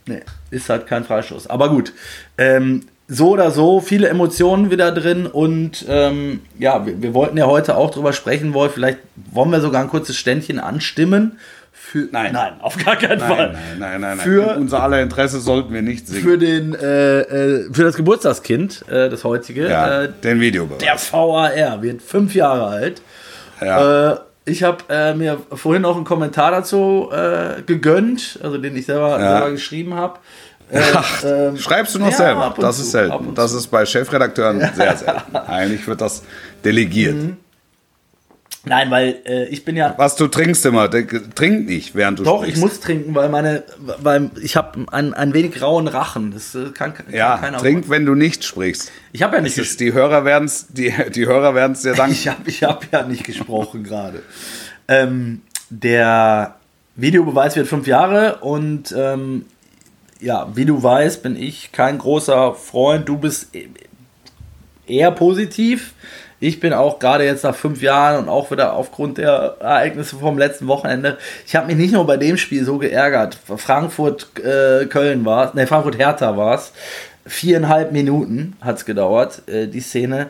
nee, 0.06 0.22
ist 0.52 0.70
halt 0.70 0.88
kein 0.88 1.04
Freistoß. 1.04 1.48
Aber 1.48 1.70
gut, 1.70 1.94
ähm, 2.38 2.84
so 3.08 3.30
oder 3.30 3.52
so, 3.52 3.80
viele 3.80 4.10
Emotionen 4.10 4.70
wieder 4.70 4.92
drin 4.92 5.26
und 5.28 5.86
ähm, 5.88 6.42
ja, 6.60 6.86
wir, 6.86 7.02
wir 7.02 7.14
wollten 7.14 7.38
ja 7.38 7.46
heute 7.46 7.78
auch 7.78 7.90
drüber 7.92 8.12
sprechen, 8.14 8.54
Wolf. 8.54 8.74
Vielleicht 8.74 9.00
wollen 9.32 9.50
wir 9.52 9.62
sogar 9.62 9.82
ein 9.82 9.88
kurzes 9.90 10.18
Ständchen 10.18 10.60
anstimmen. 10.60 11.40
Für, 11.72 12.10
Nein. 12.12 12.34
nein, 12.34 12.54
auf 12.60 12.76
gar 12.84 12.98
keinen 12.98 13.22
Fall. 13.22 13.54
Nein, 13.54 13.80
nein, 13.80 14.02
nein, 14.02 14.18
nein. 14.18 14.20
Für- 14.20 14.56
In 14.56 14.64
unser 14.64 14.84
aller 14.84 15.02
Interesse 15.02 15.40
sollten 15.40 15.74
wir 15.74 15.82
nicht 15.82 16.06
singen. 16.06 16.22
Für, 16.22 16.38
den, 16.38 16.76
äh, 16.76 17.20
äh, 17.22 17.74
für 17.74 17.84
das 17.84 17.96
Geburtstagskind, 17.96 18.84
äh, 18.90 19.08
das 19.10 19.24
heutige, 19.24 19.70
ja, 19.70 20.02
äh, 20.04 20.10
den 20.22 20.42
Videobeweis. 20.42 20.80
der 20.80 20.98
VAR 21.00 21.82
wird 21.82 22.02
fünf 22.02 22.36
Jahre 22.36 22.66
alt. 22.68 23.02
ja. 23.62 24.12
Äh, 24.12 24.18
ich 24.50 24.64
habe 24.64 24.78
äh, 24.90 25.14
mir 25.14 25.40
vorhin 25.54 25.84
auch 25.84 25.98
einen 25.98 26.06
Kommentar 26.06 26.52
dazu 26.52 27.10
äh, 27.12 27.62
gegönnt, 27.64 28.40
also 28.42 28.58
den 28.58 28.78
ich 28.78 28.86
selber, 28.86 29.20
Ja. 29.20 29.32
selber 29.40 29.52
geschrieben 29.52 29.94
habe. 29.94 30.20
Äh, 30.70 30.82
Ach, 30.94 31.24
ähm, 31.24 31.58
schreibst 31.58 31.96
du 31.96 32.00
noch 32.00 32.12
ja, 32.12 32.18
selber? 32.18 32.56
Das 32.60 32.80
ist 32.80 32.92
selten. 32.92 33.34
Das 33.36 33.54
ist 33.54 33.68
bei 33.68 33.86
Chefredakteuren 33.86 34.60
sehr 34.76 34.98
selten. 34.98 35.36
Eigentlich 35.36 35.88
wird 35.88 36.02
das 36.02 36.24
delegiert. 36.64 37.16
Mhm. 37.16 37.38
Nein, 38.66 38.92
weil 38.92 39.22
äh, 39.26 39.46
ich 39.46 39.64
bin 39.64 39.76
ja. 39.76 39.94
Was 39.98 40.16
du 40.16 40.28
trinkst 40.28 40.66
immer, 40.66 40.90
trink 40.90 41.68
nicht, 41.68 41.96
während 41.96 42.20
du 42.20 42.24
Doch, 42.24 42.40
sprichst. 42.42 42.58
ich 42.58 42.62
muss 42.62 42.80
trinken, 42.80 43.16
weil 43.16 43.30
meine, 43.30 43.64
weil 43.78 44.30
ich 44.42 44.56
habe 44.56 44.86
ein, 44.92 45.14
ein 45.14 45.34
wenig 45.34 45.62
rauen 45.62 45.88
Rachen. 45.88 46.32
Das 46.34 46.54
äh, 46.54 46.72
kann, 46.74 46.94
kann 46.94 47.06
ja, 47.12 47.38
keiner. 47.38 47.60
trink, 47.60 47.90
wenn 47.90 48.06
du 48.06 48.16
nicht 48.16 48.44
sprichst. 48.44 48.92
Ich 49.14 49.24
habe 49.24 49.38
ja 49.38 49.42
nicht. 49.42 49.58
Ist, 49.58 49.80
die 49.80 49.94
Hörer 49.94 50.26
werden 50.26 50.46
es 50.46 50.68
die, 50.68 50.94
die 51.16 51.26
Hörer 51.26 51.56
werden's 51.56 51.82
dir 51.82 51.94
danken. 51.94 52.08
Ich 52.18 52.28
habe 52.28 52.42
ich 52.50 52.64
hab 52.64 52.92
ja 52.92 53.04
nicht 53.04 53.24
gesprochen 53.24 53.84
gerade. 53.84 54.22
Ähm, 54.88 55.42
der 55.70 56.56
Videobeweis 56.96 57.56
wird 57.56 57.68
fünf 57.68 57.88
Jahre 57.88 58.38
und 58.38 58.94
ähm, 58.98 59.46
ja, 60.20 60.48
wie 60.56 60.66
du 60.66 60.82
weißt, 60.82 61.24
bin 61.24 61.36
ich 61.36 61.72
kein 61.72 61.98
großer 61.98 62.54
Freund. 62.54 63.08
Du 63.08 63.18
bist 63.18 63.56
e- 63.56 63.68
eher 64.88 65.12
positiv. 65.12 65.94
Ich 66.40 66.60
bin 66.60 66.72
auch 66.74 67.00
gerade 67.00 67.26
jetzt 67.26 67.44
nach 67.44 67.56
fünf 67.56 67.82
Jahren 67.82 68.24
und 68.24 68.30
auch 68.30 68.52
wieder 68.52 68.74
aufgrund 68.74 69.18
der 69.18 69.56
Ereignisse 69.60 70.18
vom 70.18 70.38
letzten 70.38 70.68
Wochenende. 70.68 71.18
Ich 71.48 71.56
habe 71.56 71.68
mich 71.68 71.78
nicht 71.78 71.94
nur 71.94 72.06
bei 72.06 72.18
dem 72.18 72.38
Spiel 72.38 72.64
so 72.64 72.78
geärgert. 72.78 73.40
Frankfurt 73.58 74.28
äh, 74.40 74.86
Köln 74.86 75.26
war 75.26 75.48
es, 75.48 75.54
ne 75.56 75.66
Frankfurt 75.66 75.98
Hertha 75.98 76.38
war 76.38 76.56
es. 76.56 76.74
Viereinhalb 77.26 77.92
Minuten 77.92 78.56
hat 78.62 78.78
es 78.78 78.86
gedauert, 78.86 79.42
äh, 79.48 79.68
die 79.68 79.82
Szene. 79.82 80.30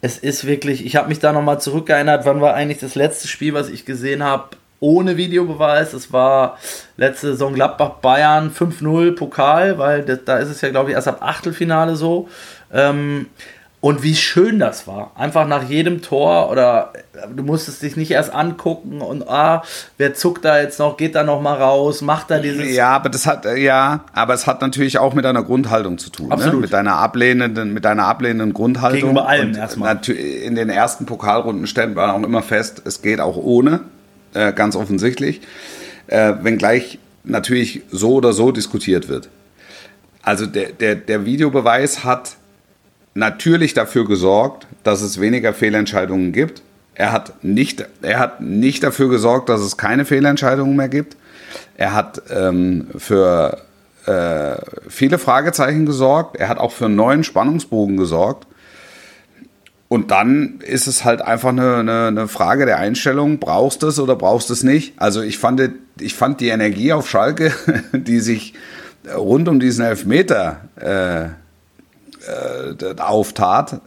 Es 0.00 0.16
ist 0.16 0.46
wirklich, 0.46 0.86
ich 0.86 0.94
habe 0.94 1.08
mich 1.08 1.18
da 1.18 1.32
nochmal 1.32 1.60
zurückgeerinnert, 1.60 2.24
wann 2.24 2.40
war 2.40 2.54
eigentlich 2.54 2.78
das 2.78 2.94
letzte 2.94 3.26
Spiel, 3.26 3.52
was 3.52 3.68
ich 3.68 3.84
gesehen 3.84 4.22
habe, 4.22 4.50
ohne 4.80 5.16
Videobeweis. 5.16 5.92
Es 5.92 6.12
war 6.12 6.58
letzte 6.96 7.28
Saison 7.28 7.54
Gladbach-Bayern 7.54 8.52
5-0 8.52 9.14
Pokal, 9.16 9.78
weil 9.78 10.02
das, 10.02 10.20
da 10.24 10.38
ist 10.38 10.50
es 10.50 10.60
ja, 10.60 10.70
glaube 10.70 10.90
ich, 10.90 10.96
erst 10.96 11.08
ab 11.08 11.18
Achtelfinale 11.20 11.96
so. 11.96 12.28
Ähm, 12.72 13.26
und 13.80 14.02
wie 14.02 14.16
schön 14.16 14.58
das 14.58 14.88
war. 14.88 15.12
Einfach 15.14 15.46
nach 15.46 15.62
jedem 15.68 16.02
Tor 16.02 16.50
oder 16.50 16.92
äh, 17.12 17.28
du 17.32 17.44
musstest 17.44 17.80
dich 17.82 17.96
nicht 17.96 18.10
erst 18.10 18.34
angucken 18.34 19.00
und 19.00 19.28
ah, 19.28 19.62
wer 19.98 20.14
zuckt 20.14 20.44
da 20.44 20.60
jetzt 20.60 20.80
noch, 20.80 20.96
geht 20.96 21.14
da 21.14 21.22
noch 21.22 21.40
mal 21.40 21.54
raus, 21.54 22.02
macht 22.02 22.30
da 22.30 22.40
dieses. 22.40 22.74
Ja, 22.74 22.88
aber 22.90 23.08
das 23.08 23.26
hat 23.26 23.46
äh, 23.46 23.56
ja, 23.56 24.00
aber 24.12 24.34
es 24.34 24.48
hat 24.48 24.60
natürlich 24.62 24.98
auch 24.98 25.14
mit 25.14 25.24
deiner 25.24 25.44
Grundhaltung 25.44 25.98
zu 25.98 26.10
tun, 26.10 26.26
ne? 26.26 26.32
Absolut. 26.32 26.62
mit 26.62 26.72
deiner 26.72 26.96
ablehnenden, 26.96 27.72
mit 27.72 27.84
deiner 27.84 28.06
ablehnenden 28.06 28.52
Grundhaltung. 28.52 29.00
Gegenüber 29.00 29.28
allem 29.28 29.54
erstmal. 29.54 29.96
In 30.08 30.56
den 30.56 30.70
ersten 30.70 31.06
Pokalrunden 31.06 31.68
stellen 31.68 31.94
wir 31.94 32.12
auch 32.12 32.22
immer 32.22 32.42
fest, 32.42 32.82
es 32.84 33.00
geht 33.00 33.20
auch 33.20 33.36
ohne, 33.36 33.80
äh, 34.34 34.52
ganz 34.52 34.76
offensichtlich, 34.76 35.40
äh, 36.06 36.34
wenngleich 36.42 36.98
natürlich 37.24 37.82
so 37.90 38.14
oder 38.14 38.32
so 38.32 38.52
diskutiert 38.52 39.08
wird. 39.08 39.28
Also 40.22 40.46
der, 40.46 40.72
der, 40.72 40.94
der 40.96 41.24
Videobeweis 41.24 42.04
hat 42.04 42.36
natürlich 43.14 43.74
dafür 43.74 44.06
gesorgt, 44.06 44.66
dass 44.82 45.02
es 45.02 45.20
weniger 45.20 45.52
Fehlentscheidungen 45.54 46.32
gibt. 46.32 46.62
Er 46.94 47.12
hat 47.12 47.44
nicht, 47.44 47.86
er 48.02 48.18
hat 48.18 48.40
nicht 48.40 48.82
dafür 48.82 49.08
gesorgt, 49.08 49.48
dass 49.48 49.60
es 49.60 49.76
keine 49.76 50.04
Fehlentscheidungen 50.04 50.74
mehr 50.76 50.88
gibt. 50.88 51.16
Er 51.76 51.94
hat 51.94 52.22
ähm, 52.30 52.88
für 52.96 53.62
äh, 54.06 54.56
viele 54.88 55.18
Fragezeichen 55.18 55.86
gesorgt. 55.86 56.36
Er 56.36 56.48
hat 56.48 56.58
auch 56.58 56.72
für 56.72 56.86
einen 56.86 56.96
neuen 56.96 57.22
Spannungsbogen 57.22 57.96
gesorgt. 57.96 58.47
Und 59.88 60.10
dann 60.10 60.60
ist 60.60 60.86
es 60.86 61.04
halt 61.04 61.22
einfach 61.22 61.48
eine, 61.48 61.76
eine, 61.76 62.06
eine 62.08 62.28
Frage 62.28 62.66
der 62.66 62.78
Einstellung, 62.78 63.38
brauchst 63.38 63.82
du 63.82 63.86
es 63.86 63.98
oder 63.98 64.16
brauchst 64.16 64.50
du 64.50 64.52
es 64.52 64.62
nicht? 64.62 64.92
Also 65.00 65.22
ich 65.22 65.38
fand, 65.38 65.62
ich 65.98 66.14
fand 66.14 66.40
die 66.40 66.48
Energie 66.48 66.92
auf 66.92 67.08
Schalke, 67.08 67.52
die 67.92 68.20
sich 68.20 68.52
rund 69.16 69.48
um 69.48 69.60
diesen 69.60 69.84
Elfmeter 69.84 70.60
äh, 70.78 71.24
äh, 71.24 71.30
auftat, 72.98 73.80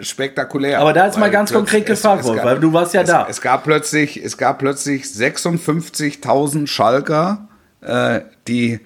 spektakulär. 0.00 0.80
Aber 0.80 0.92
da 0.92 1.06
ist 1.06 1.18
mal 1.18 1.30
ganz 1.30 1.52
konkret 1.52 1.86
gefragt 1.86 2.24
worden, 2.24 2.40
weil 2.44 2.60
du 2.60 2.72
warst 2.72 2.94
ja 2.94 3.02
es, 3.02 3.08
da. 3.08 3.26
Es 3.28 3.40
gab 3.40 3.64
plötzlich, 3.64 4.22
es 4.22 4.38
gab 4.38 4.58
plötzlich 4.58 5.04
56.000 5.04 6.68
Schalker, 6.68 7.48
äh, 7.80 8.20
die 8.46 8.80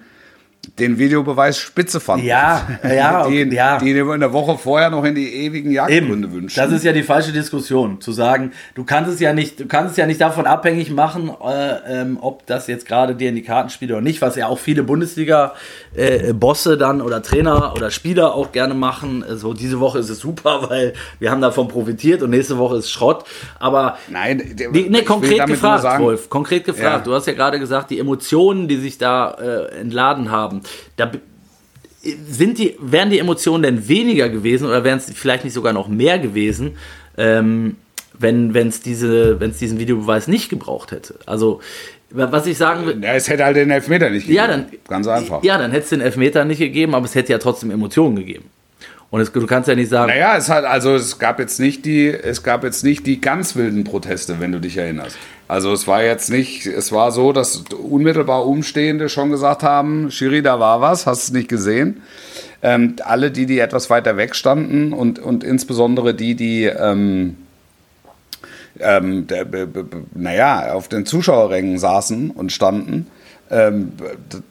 den 0.79 0.97
Videobeweis 0.97 1.57
spitze 1.59 1.99
fanden. 1.99 2.25
Ja, 2.25 2.67
ja, 2.83 3.25
okay, 3.25 3.47
ja. 3.53 3.77
die 3.77 3.91
in 3.91 4.19
der 4.19 4.33
Woche 4.33 4.57
vorher 4.57 4.89
noch 4.89 5.03
in 5.03 5.13
die 5.13 5.31
ewigen 5.45 5.71
Jagdgründe 5.71 6.31
wünschen. 6.31 6.55
Das 6.55 6.71
ist 6.71 6.83
ja 6.83 6.93
die 6.93 7.03
falsche 7.03 7.31
Diskussion, 7.31 8.01
zu 8.01 8.11
sagen, 8.11 8.53
du 8.73 8.83
kannst 8.83 9.11
es 9.11 9.19
ja 9.19 9.33
nicht, 9.33 9.59
du 9.59 9.67
kannst 9.67 9.91
es 9.91 9.97
ja 9.97 10.05
nicht 10.07 10.21
davon 10.21 10.45
abhängig 10.47 10.89
machen, 10.89 11.29
äh, 11.45 12.01
ähm, 12.01 12.17
ob 12.21 12.45
das 12.47 12.67
jetzt 12.67 12.87
gerade 12.87 13.13
dir 13.15 13.29
in 13.29 13.35
die 13.35 13.43
Karten 13.43 13.69
spielt 13.69 13.91
oder 13.91 14.01
nicht, 14.01 14.21
was 14.21 14.35
ja 14.35 14.47
auch 14.47 14.57
viele 14.57 14.83
Bundesliga-Bosse 14.83 16.77
dann 16.77 17.01
oder 17.01 17.21
Trainer 17.21 17.73
oder 17.75 17.91
Spieler 17.91 18.33
auch 18.33 18.51
gerne 18.51 18.73
machen. 18.73 19.23
So, 19.35 19.53
diese 19.53 19.79
Woche 19.79 19.99
ist 19.99 20.09
es 20.09 20.19
super, 20.19 20.65
weil 20.69 20.93
wir 21.19 21.31
haben 21.31 21.41
davon 21.41 21.67
profitiert 21.67 22.21
und 22.23 22.29
nächste 22.29 22.57
Woche 22.57 22.77
ist 22.77 22.89
Schrott. 22.89 23.25
Aber 23.59 23.97
Nein, 24.09 24.55
der- 24.57 24.71
die, 24.71 24.89
nee, 24.89 25.01
konkret 25.03 25.45
gefragt, 25.45 25.83
sagen- 25.83 26.03
Wolf, 26.03 26.29
konkret 26.29 26.63
gefragt. 26.65 26.83
Ja. 27.05 27.11
Du 27.11 27.13
hast 27.13 27.27
ja 27.27 27.33
gerade 27.33 27.59
gesagt, 27.59 27.91
die 27.91 27.99
Emotionen, 27.99 28.67
die 28.67 28.77
sich 28.77 28.97
da 28.97 29.31
äh, 29.31 29.79
entladen 29.79 30.31
haben, 30.31 30.52
da 30.97 31.05
b- 31.07 31.19
sind 32.29 32.57
die, 32.57 32.75
wären 32.79 33.09
die 33.09 33.19
Emotionen 33.19 33.63
denn 33.63 33.87
weniger 33.87 34.29
gewesen 34.29 34.67
oder 34.67 34.83
wären 34.83 34.97
es 34.97 35.09
vielleicht 35.13 35.43
nicht 35.45 35.53
sogar 35.53 35.71
noch 35.73 35.87
mehr 35.87 36.19
gewesen, 36.19 36.71
ähm, 37.17 37.77
wenn 38.19 38.55
es 38.55 38.81
diese, 38.81 39.39
wenn's 39.39 39.57
diesen 39.57 39.79
Videobeweis 39.79 40.27
nicht 40.27 40.49
gebraucht 40.49 40.91
hätte? 40.91 41.15
Also, 41.25 41.61
wa- 42.11 42.31
was 42.31 42.45
ich 42.45 42.57
sagen 42.57 42.85
will. 42.85 43.01
Ja, 43.03 43.13
es 43.13 43.27
hätte 43.29 43.45
halt 43.45 43.55
den 43.55 43.71
Elfmeter 43.71 44.09
nicht 44.09 44.23
gegeben. 44.27 44.35
Ja, 44.37 44.47
dann, 44.47 44.65
Ganz 44.87 45.07
einfach. 45.07 45.43
Ja, 45.43 45.57
dann 45.57 45.71
hätte 45.71 45.83
es 45.83 45.89
den 45.89 46.01
Elfmeter 46.01 46.43
nicht 46.45 46.59
gegeben, 46.59 46.93
aber 46.93 47.05
es 47.05 47.15
hätte 47.15 47.31
ja 47.31 47.37
trotzdem 47.39 47.71
Emotionen 47.71 48.15
gegeben. 48.17 48.45
Und 49.13 49.21
es, 49.21 49.31
du 49.31 49.45
kannst 49.45 49.69
ja 49.69 49.75
nicht 49.75 49.89
sagen, 49.89 50.11
Naja, 50.11 50.35
es 50.37 50.49
hat, 50.49 50.65
also 50.65 50.95
es 50.95 51.19
gab 51.19 51.37
jetzt 51.37 51.59
nicht 51.59 51.85
die, 51.85 52.07
es 52.07 52.41
gab 52.41 52.63
jetzt 52.63 52.83
nicht 52.83 53.05
die 53.05 53.21
ganz 53.21 53.55
wilden 53.55 53.83
Proteste, 53.83 54.39
wenn 54.39 54.51
du 54.51 54.59
dich 54.59 54.75
erinnerst. 54.75 55.15
Also 55.47 55.71
es 55.71 55.87
war 55.87 56.01
jetzt 56.03 56.31
nicht, 56.31 56.65
es 56.65 56.91
war 56.91 57.11
so, 57.11 57.31
dass 57.31 57.57
unmittelbar 57.57 58.43
Umstehende 58.47 59.09
schon 59.09 59.29
gesagt 59.29 59.61
haben, 59.61 60.09
Schiri, 60.09 60.41
da 60.41 60.59
war 60.59 60.81
was, 60.81 61.05
hast 61.05 61.27
du 61.27 61.31
es 61.31 61.31
nicht 61.31 61.47
gesehen. 61.47 62.01
Ähm, 62.63 62.95
alle 63.03 63.29
die, 63.29 63.45
die 63.45 63.59
etwas 63.59 63.91
weiter 63.91 64.17
weg 64.17 64.33
standen 64.33 64.93
und, 64.93 65.19
und 65.19 65.43
insbesondere 65.43 66.15
die, 66.15 66.33
die 66.33 66.63
ähm, 66.63 67.37
ähm, 68.79 69.27
der, 69.27 69.45
naja, 70.15 70.73
auf 70.73 70.87
den 70.87 71.05
Zuschauerrängen 71.05 71.77
saßen 71.77 72.31
und 72.31 72.51
standen, 72.51 73.05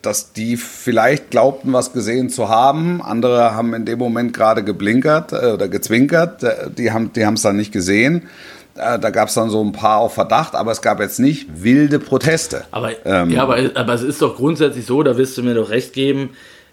dass 0.02 0.32
die 0.32 0.56
vielleicht 0.56 1.30
glaubten, 1.30 1.72
was 1.72 1.92
gesehen 1.92 2.30
zu 2.30 2.48
haben. 2.48 3.02
Andere 3.02 3.54
haben 3.54 3.74
in 3.74 3.84
dem 3.84 3.98
Moment 3.98 4.32
gerade 4.32 4.62
geblinkert 4.62 5.32
äh, 5.32 5.52
oder 5.52 5.68
gezwinkert. 5.68 6.42
Äh, 6.42 6.70
Die 6.76 6.92
haben 6.92 7.12
die 7.12 7.20
es 7.20 7.42
dann 7.42 7.56
nicht 7.56 7.72
gesehen. 7.72 8.28
Äh, 8.74 8.98
da 8.98 9.10
gab 9.10 9.28
es 9.28 9.34
dann 9.34 9.50
so 9.50 9.62
ein 9.62 9.72
paar 9.72 9.98
auf 9.98 10.14
Verdacht, 10.14 10.54
aber 10.54 10.72
es 10.72 10.82
gab 10.82 11.00
jetzt 11.00 11.18
nicht 11.18 11.62
wilde 11.62 11.98
Proteste. 11.98 12.64
Aber, 12.70 12.90
Ähm, 13.04 13.30
ja, 13.30 13.42
aber, 13.42 13.58
aber 13.74 13.94
es 13.94 14.02
ist 14.02 14.22
doch 14.22 14.36
grundsätzlich 14.36 14.86
so, 14.86 15.02
da 15.02 15.16
wirst 15.16 15.36
du 15.36 15.42
mir 15.42 15.54
doch 15.54 15.70
recht 15.70 15.92
geben, 15.92 16.30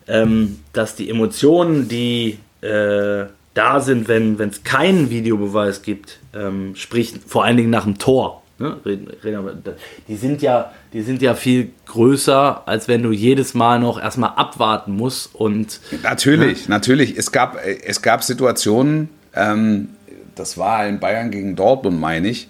ähm, 0.08 0.60
dass 0.73 0.95
die 0.95 1.10
Emotionen, 1.10 1.88
die 1.88 2.39
äh, 2.62 3.25
da 3.53 3.79
sind, 3.79 4.08
wenn 4.08 4.39
es 4.39 4.63
keinen 4.63 5.10
Videobeweis 5.10 5.82
gibt, 5.82 6.19
ähm, 6.34 6.75
sprich 6.75 7.13
vor 7.25 7.43
allen 7.43 7.58
Dingen 7.58 7.69
nach 7.69 7.84
dem 7.84 7.97
Tor, 7.97 8.43
ne? 8.60 8.78
die, 10.08 10.15
sind 10.15 10.41
ja, 10.41 10.72
die 10.93 11.02
sind 11.02 11.22
ja 11.22 11.34
viel 11.34 11.72
größer, 11.88 12.63
als 12.67 12.88
wenn 12.88 13.02
du 13.04 13.12
jedes 13.12 13.54
Mal 13.54 13.80
noch 13.80 14.00
erstmal 14.02 14.32
abwarten 14.36 14.95
musst 14.95 15.34
und 15.36 15.80
Natürlich, 16.04 16.67
natürlich. 16.69 17.17
Es 17.17 17.32
gab, 17.32 17.58
es 17.65 18.02
gab 18.02 18.24
Situationen, 18.24 19.10
ähm, 19.34 19.89
das 20.36 20.58
war 20.58 20.88
in 20.88 21.00
Bayern 21.00 21.32
gegen 21.32 21.56
Dortmund, 21.56 22.00
meine 22.00 22.28
ich, 22.30 22.50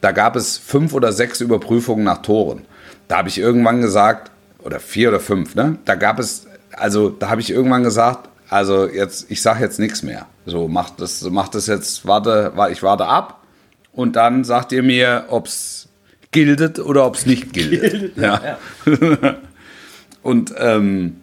da 0.00 0.12
gab 0.12 0.36
es 0.36 0.58
fünf 0.58 0.92
oder 0.92 1.12
sechs 1.12 1.40
Überprüfungen 1.40 2.04
nach 2.04 2.22
Toren. 2.22 2.62
Da 3.08 3.18
habe 3.18 3.28
ich 3.28 3.38
irgendwann 3.38 3.80
gesagt, 3.80 4.30
oder 4.62 4.80
vier 4.80 5.08
oder 5.08 5.20
fünf, 5.20 5.54
ne? 5.54 5.78
Da 5.84 5.94
gab 5.94 6.18
es, 6.18 6.46
also 6.72 7.10
da 7.10 7.28
habe 7.30 7.40
ich 7.40 7.50
irgendwann 7.50 7.82
gesagt, 7.82 8.28
also 8.48 8.86
jetzt, 8.88 9.30
ich 9.30 9.40
sage 9.42 9.60
jetzt 9.64 9.78
nichts 9.78 10.02
mehr. 10.02 10.26
So, 10.46 10.68
macht 10.68 11.00
das, 11.00 11.22
macht 11.30 11.54
das 11.54 11.66
jetzt, 11.66 12.06
warte, 12.06 12.52
wa- 12.54 12.68
ich 12.68 12.82
warte 12.82 13.06
ab 13.06 13.40
und 13.94 14.16
dann 14.16 14.44
sagt 14.44 14.72
ihr 14.72 14.82
mir, 14.82 15.26
ob 15.28 15.46
es 15.46 15.88
gildet 16.30 16.78
oder 16.78 17.06
ob 17.06 17.14
es 17.14 17.26
nicht 17.26 17.52
gildet. 17.52 18.16
ja. 18.16 18.58
und 20.22 20.54
ähm, 20.58 21.16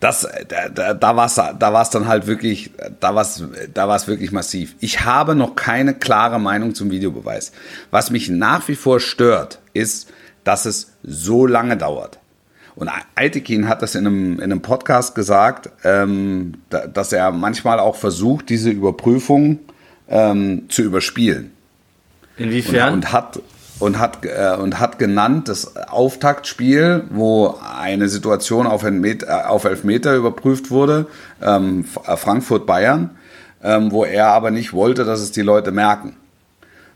das, 0.00 0.28
da, 0.48 0.68
da, 0.68 0.94
da 0.94 1.16
war 1.16 1.26
es 1.26 1.34
da 1.34 1.72
war's 1.72 1.90
dann 1.90 2.06
halt 2.06 2.26
wirklich, 2.26 2.70
da 3.00 3.14
war 3.14 3.22
es 3.22 3.42
da 3.74 3.88
war's 3.88 4.06
wirklich 4.06 4.30
massiv. 4.30 4.76
Ich 4.80 5.04
habe 5.04 5.34
noch 5.34 5.56
keine 5.56 5.94
klare 5.94 6.38
Meinung 6.38 6.74
zum 6.74 6.90
Videobeweis. 6.90 7.52
Was 7.90 8.10
mich 8.10 8.28
nach 8.28 8.68
wie 8.68 8.76
vor 8.76 9.00
stört, 9.00 9.60
ist, 9.72 10.10
dass 10.44 10.66
es 10.66 10.92
so 11.02 11.46
lange 11.46 11.76
dauert. 11.76 12.20
Und 12.76 12.90
Altekin 13.16 13.68
hat 13.68 13.82
das 13.82 13.96
in 13.96 14.06
einem, 14.06 14.34
in 14.34 14.44
einem 14.44 14.62
Podcast 14.62 15.16
gesagt, 15.16 15.70
ähm, 15.82 16.54
da, 16.70 16.86
dass 16.86 17.12
er 17.12 17.32
manchmal 17.32 17.80
auch 17.80 17.96
versucht, 17.96 18.50
diese 18.50 18.70
Überprüfung 18.70 19.58
ähm, 20.08 20.64
zu 20.68 20.82
überspielen. 20.82 21.52
inwiefern? 22.36 22.88
Und, 22.88 22.94
und 22.94 23.12
hat 23.12 23.40
und 23.78 23.98
hat 23.98 24.24
äh, 24.24 24.56
und 24.60 24.80
hat 24.80 24.98
genannt 24.98 25.48
das 25.48 25.76
Auftaktspiel, 25.76 27.04
wo 27.10 27.54
eine 27.78 28.08
Situation 28.08 28.66
auf, 28.66 28.82
Elfmeter, 28.82 29.28
äh, 29.28 29.44
auf 29.46 29.64
Elfmeter 29.64 30.16
überprüft 30.16 30.70
wurde, 30.70 31.06
ähm, 31.42 31.84
äh, 32.06 32.16
Frankfurt 32.16 32.66
Bayern, 32.66 33.10
ähm, 33.62 33.92
wo 33.92 34.04
er 34.04 34.28
aber 34.28 34.50
nicht 34.50 34.72
wollte, 34.72 35.04
dass 35.04 35.20
es 35.20 35.30
die 35.30 35.42
Leute 35.42 35.70
merken. 35.70 36.16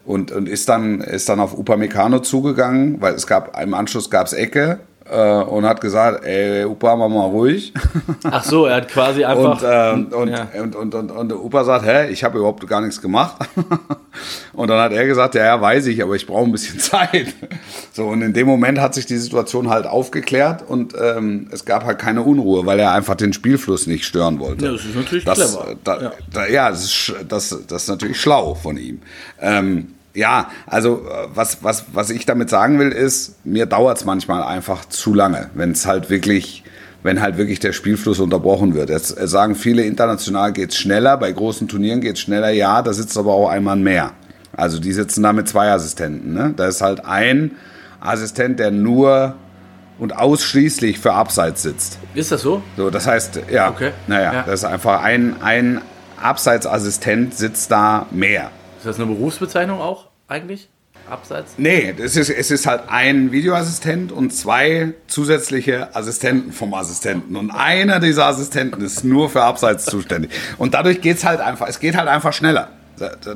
Und, 0.05 0.33
und 0.33 0.49
ist 0.49 0.69
dann 0.69 1.01
ist 1.01 1.29
dann 1.29 1.39
auf 1.39 1.57
Upamecano 1.57 2.19
zugegangen, 2.19 3.01
weil 3.01 3.15
es 3.15 3.29
gab 3.29 3.61
im 3.61 3.75
Anschluss 3.75 4.11
gab 4.11 4.27
es 4.27 4.33
Ecke 4.33 4.81
und 5.11 5.65
hat 5.65 5.81
gesagt, 5.81 6.25
ey 6.25 6.65
Upa, 6.65 6.97
mach 6.97 7.09
mal 7.09 7.27
ruhig. 7.27 7.73
Ach 8.25 8.45
so, 8.45 8.67
er 8.67 8.77
hat 8.77 8.89
quasi 8.89 9.25
einfach. 9.25 9.61
Und, 9.61 10.11
ähm, 10.13 10.21
und, 10.21 10.29
ja. 10.29 10.49
und, 10.63 10.77
und, 10.77 10.95
und, 10.95 11.11
und 11.11 11.29
der 11.29 11.41
Opa 11.41 11.65
sagt, 11.65 11.85
hä, 11.85 12.11
ich 12.11 12.23
habe 12.25 12.39
überhaupt 12.39 12.67
gar 12.67 12.81
nichts 12.81 13.01
gemacht. 13.01 13.37
und 14.53 14.69
dann 14.69 14.81
hat 14.81 14.93
er 14.93 15.07
gesagt, 15.07 15.35
ja, 15.35 15.45
ja, 15.45 15.61
weiß 15.61 15.87
ich, 15.87 16.03
aber 16.03 16.15
ich 16.15 16.27
brauche 16.27 16.45
ein 16.45 16.53
bisschen 16.53 16.79
Zeit. 16.79 17.35
So, 17.93 18.07
und 18.07 18.23
in 18.23 18.33
dem 18.33 18.47
Moment 18.47 18.81
hat 18.81 18.95
sich 18.95 19.07
die 19.07 19.17
Situation 19.17 19.69
halt 19.69 19.87
aufgeklärt 19.87 20.63
und 20.69 20.95
ähm, 21.01 21.49
es 21.51 21.65
gab 21.65 21.85
halt 21.85 21.99
keine 21.99 22.23
Unruhe, 22.23 22.67
weil 22.67 22.79
er 22.79 22.93
einfach 22.93 23.15
den 23.15 23.33
Spielfluss 23.33 23.87
nicht 23.87 24.05
stören 24.05 24.39
wollte. 24.39 24.65
Ja, 24.65 24.73
das 24.73 24.85
ist 24.85 24.95
natürlich 24.95 25.25
das, 25.25 25.39
clever. 25.39 25.77
Da, 25.85 26.01
Ja. 26.03 26.13
Da, 26.33 26.47
ja, 26.47 26.71
das 26.71 26.85
ist, 26.85 27.15
das, 27.29 27.59
das 27.67 27.83
ist 27.83 27.89
natürlich 27.89 28.21
schlau 28.21 28.55
von 28.55 28.77
ihm. 28.77 29.01
Ähm, 29.41 29.89
ja, 30.15 30.51
also 30.67 31.07
äh, 31.09 31.29
was, 31.35 31.63
was, 31.63 31.85
was 31.93 32.11
ich 32.11 32.27
damit 32.27 32.51
sagen 32.51 32.79
will, 32.79 32.91
ist, 32.93 33.45
mir 33.45 33.67
dauert 33.67 33.99
es 33.99 34.05
manchmal 34.05 34.43
einfach 34.43 34.85
zu 34.87 35.15
lange, 35.15 35.51
wenn 35.55 35.73
es 35.73 35.87
halt 35.87 36.11
wirklich, 36.11 36.65
wenn 37.03 37.21
halt 37.23 37.37
wirklich 37.39 37.61
der 37.61 37.73
Spielfluss 37.73 38.21
unterbrochen 38.21 38.75
wird. 38.75 38.91
Jetzt 38.91 39.19
äh, 39.19 39.27
sagen 39.27 39.55
viele, 39.55 39.83
international 39.85 40.53
geht 40.53 40.71
es 40.71 40.77
schneller, 40.77 41.17
bei 41.17 41.33
großen 41.33 41.67
Turnieren 41.69 42.01
geht 42.01 42.17
es 42.17 42.21
schneller, 42.21 42.51
ja, 42.51 42.83
da 42.83 42.93
sitzt 42.93 43.17
aber 43.17 43.33
auch 43.33 43.49
ein 43.49 43.65
Mann 43.65 43.83
mehr. 43.83 44.13
Also 44.55 44.79
die 44.79 44.93
sitzen 44.93 45.23
da 45.23 45.33
mit 45.33 45.49
zwei 45.49 45.71
Assistenten. 45.73 46.35
Ne? 46.35 46.53
Da 46.57 46.67
ist 46.67 46.83
halt 46.83 47.05
ein 47.07 47.53
Assistent, 48.01 48.59
der 48.59 48.71
nur 48.71 49.35
und 49.99 50.17
ausschließlich 50.17 50.99
für 50.99 51.13
Abseits 51.15 51.63
sitzt. 51.63 51.99
Ist 52.15 52.33
das 52.33 52.43
so? 52.43 52.63
So, 52.77 52.91
das 52.91 53.07
heißt, 53.07 53.41
ja, 53.51 53.71
Okay. 53.71 53.93
naja, 54.09 54.33
Ja. 54.33 54.43
das 54.43 54.61
ist 54.61 54.65
einfach 54.65 55.03
ein, 55.03 55.37
ein 55.43 55.81
Abseitsassistent 56.21 57.35
sitzt 57.35 57.71
da 57.71 58.07
mehr. 58.11 58.51
Ist 58.83 58.87
das 58.87 58.97
eine 58.97 59.07
Berufsbezeichnung 59.07 59.81
auch 59.81 60.09
eigentlich? 60.27 60.69
Abseits? 61.09 61.55
Nee, 61.57 61.95
es 61.99 62.17
ist, 62.17 62.31
es 62.31 62.51
ist 62.51 62.67
halt 62.67 62.83
ein 62.89 63.31
Videoassistent 63.31 64.11
und 64.11 64.35
zwei 64.35 64.95
zusätzliche 65.07 65.95
Assistenten 65.95 66.51
vom 66.51 66.75
Assistenten. 66.75 67.37
Und 67.37 67.53
einer 67.53 68.01
dieser 68.01 68.27
Assistenten 68.27 68.81
ist 68.81 69.05
nur 69.05 69.31
für 69.31 69.43
Abseits 69.45 69.85
zuständig. 69.85 70.33
Und 70.59 70.75
dadurch 70.75 71.01
geht's 71.01 71.25
halt 71.25 71.39
einfach, 71.39 71.69
es 71.69 71.79
geht 71.79 71.97
halt 71.97 72.09
einfach 72.09 72.33
schneller. 72.33 72.71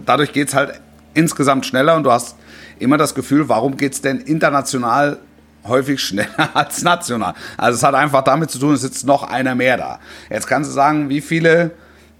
Dadurch 0.04 0.32
geht's 0.32 0.52
halt 0.52 0.80
insgesamt 1.14 1.64
schneller 1.64 1.94
und 1.94 2.02
du 2.02 2.10
hast 2.10 2.34
immer 2.80 2.96
das 2.96 3.14
Gefühl, 3.14 3.48
warum 3.48 3.76
geht's 3.76 4.00
denn 4.00 4.18
international 4.18 5.18
häufig 5.62 6.00
schneller 6.00 6.50
als 6.54 6.82
national? 6.82 7.34
Also 7.56 7.76
es 7.76 7.84
hat 7.84 7.94
einfach 7.94 8.22
damit 8.22 8.50
zu 8.50 8.58
tun, 8.58 8.74
es 8.74 8.80
sitzt 8.80 9.06
noch 9.06 9.22
einer 9.22 9.54
mehr 9.54 9.76
da. 9.76 10.00
Jetzt 10.28 10.48
kannst 10.48 10.70
du 10.70 10.74
sagen, 10.74 11.08
wie 11.08 11.20
viele 11.20 11.70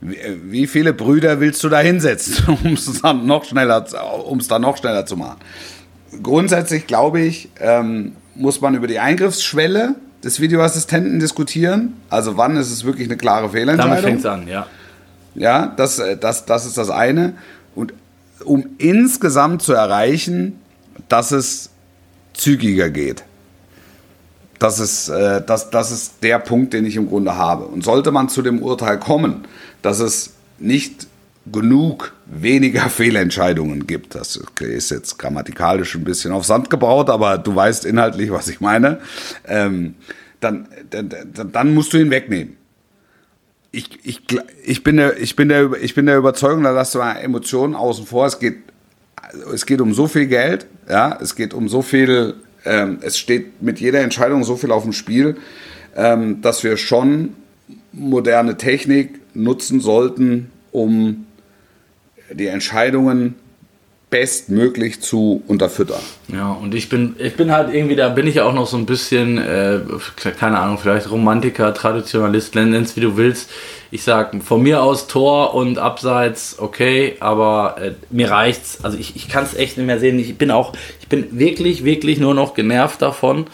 wie, 0.01 0.19
wie 0.45 0.67
viele 0.67 0.93
Brüder 0.93 1.41
willst 1.41 1.63
du 1.65 1.69
da 1.69 1.81
hinsetzen, 1.81 2.59
um 2.65 2.75
es 2.75 3.03
dann 3.03 3.27
noch 3.27 3.45
schneller, 3.45 3.85
um 4.27 4.39
es 4.39 4.49
dann 4.49 4.63
noch 4.63 4.77
schneller 4.77 5.07
zu 5.07 5.17
machen? 5.17 5.39
Grundsätzlich 6.23 6.87
glaube 6.87 7.21
ich, 7.21 7.51
ähm, 7.61 8.13
muss 8.35 8.61
man 8.61 8.75
über 8.75 8.87
die 8.87 8.99
Eingriffsschwelle 8.99 9.95
des 10.23 10.41
Videoassistenten 10.41 11.19
diskutieren. 11.19 11.95
Also 12.09 12.37
wann 12.37 12.57
ist 12.57 12.71
es 12.71 12.85
wirklich 12.85 13.09
eine 13.09 13.17
klare 13.17 13.43
Damit 13.43 13.53
Fehlentscheidung? 13.53 14.03
fängt 14.03 14.21
es 14.21 14.27
an, 14.27 14.49
ja. 14.49 14.67
Ja, 15.35 15.73
das, 15.77 15.99
äh, 15.99 16.17
das, 16.17 16.47
das 16.47 16.67
ist 16.67 16.79
das 16.79 16.91
eine. 16.91 17.35
Und 17.75 17.93
um 18.45 18.67
insgesamt 18.79 19.63
zu 19.63 19.73
erreichen, 19.73 20.59
dass 21.09 21.31
es 21.31 21.71
zügiger 22.33 22.91
geht. 22.91 23.25
Das 24.59 24.79
ist, 24.81 25.09
äh, 25.09 25.43
das, 25.45 25.71
das 25.71 25.91
ist 25.91 26.23
der 26.23 26.39
Punkt, 26.39 26.73
den 26.73 26.87
ich 26.87 26.97
im 26.97 27.09
Grunde 27.09 27.37
habe. 27.37 27.65
Und 27.67 27.85
sollte 27.85 28.11
man 28.11 28.29
zu 28.29 28.43
dem 28.43 28.63
Urteil 28.63 28.99
kommen, 28.99 29.45
dass 29.87 30.01
es 30.01 30.33
nicht 30.59 31.07
genug 31.53 32.12
weniger 32.27 32.81
Fehlentscheidungen 32.90 33.87
gibt, 33.87 34.16
das 34.16 34.40
ist 34.61 34.90
jetzt 34.90 35.16
grammatikalisch 35.16 35.94
ein 35.94 36.03
bisschen 36.03 36.33
auf 36.33 36.44
Sand 36.44 36.70
gebaut, 36.70 37.09
aber 37.09 37.38
du 37.38 37.55
weißt 37.55 37.85
inhaltlich, 37.85 38.33
was 38.33 38.49
ich 38.49 38.61
meine, 38.61 38.99
ähm, 39.46 39.94
dann, 40.40 40.66
dann, 40.90 41.09
dann 41.53 41.72
musst 41.72 41.92
du 41.92 41.99
ihn 41.99 42.11
wegnehmen. 42.11 42.57
Ich, 43.70 43.90
ich, 44.03 44.22
ich, 44.64 44.83
bin 44.83 44.96
der, 44.96 45.20
ich, 45.20 45.37
bin 45.37 45.49
der, 45.51 45.70
ich 45.81 45.94
bin 45.94 46.07
der 46.07 46.18
Überzeugung, 46.18 46.64
da 46.64 46.72
lässt 46.72 46.96
du 46.96 46.99
mal 46.99 47.14
Emotionen 47.18 47.77
außen 47.77 48.07
vor. 48.07 48.27
Es 48.27 48.40
geht, 48.40 48.57
es 49.55 49.66
geht 49.66 49.81
um 49.81 49.94
so 49.94 50.09
viel 50.09 50.27
Geld, 50.27 50.66
ja, 50.88 51.16
es 51.22 51.37
geht 51.37 51.55
um 51.55 51.68
so 51.68 51.83
viel, 51.83 52.35
ähm, 52.64 52.99
es 53.03 53.18
steht 53.18 53.62
mit 53.62 53.79
jeder 53.79 54.01
Entscheidung 54.01 54.42
so 54.42 54.57
viel 54.57 54.72
auf 54.72 54.83
dem 54.83 54.92
Spiel, 54.92 55.37
ähm, 55.94 56.42
dass 56.42 56.64
wir 56.64 56.77
schon 56.77 57.35
moderne 57.92 58.57
Technik 58.57 59.20
nutzen 59.37 59.81
sollten, 59.81 60.51
um 60.72 61.27
die 62.33 62.46
Entscheidungen 62.46 63.37
bestmöglich 64.09 65.01
zu 65.01 65.42
unterfüttern. 65.49 66.01
Ja, 66.29 66.53
und 66.53 66.75
ich 66.75 66.88
bin, 66.88 67.16
ich 67.18 67.35
bin 67.35 67.51
halt 67.51 67.75
irgendwie, 67.75 67.96
da 67.96 68.09
bin 68.09 68.27
ich 68.29 68.40
auch 68.40 68.55
noch 68.55 68.66
so 68.66 68.77
ein 68.77 68.87
bisschen, 68.87 69.37
äh, 69.37 69.81
keine 70.38 70.59
Ahnung, 70.59 70.79
vielleicht 70.79 71.11
Romantiker, 71.11 71.75
Traditionalist, 71.75 72.55
nenn 72.55 72.72
es 72.75 72.94
wie 72.96 73.01
du 73.01 73.16
willst. 73.16 73.51
Ich 73.90 74.05
sag 74.05 74.42
von 74.44 74.62
mir 74.62 74.83
aus 74.83 75.09
Tor 75.09 75.55
und 75.55 75.79
Abseits, 75.79 76.57
okay, 76.59 77.16
aber 77.18 77.77
äh, 77.81 77.92
mir 78.11 78.31
reicht's. 78.31 78.79
Also 78.85 78.96
ich, 78.96 79.16
ich 79.16 79.29
kann 79.29 79.44
es 79.44 79.55
echt 79.55 79.77
nicht 79.77 79.87
mehr 79.87 79.99
sehen. 79.99 80.18
Ich 80.20 80.38
bin 80.38 80.53
auch, 80.53 80.72
ich 81.01 81.09
bin 81.09 81.38
wirklich, 81.38 81.85
wirklich 81.85 82.20
nur 82.20 82.35
noch 82.35 82.55
genervt 82.55 83.03
davon. 83.03 83.46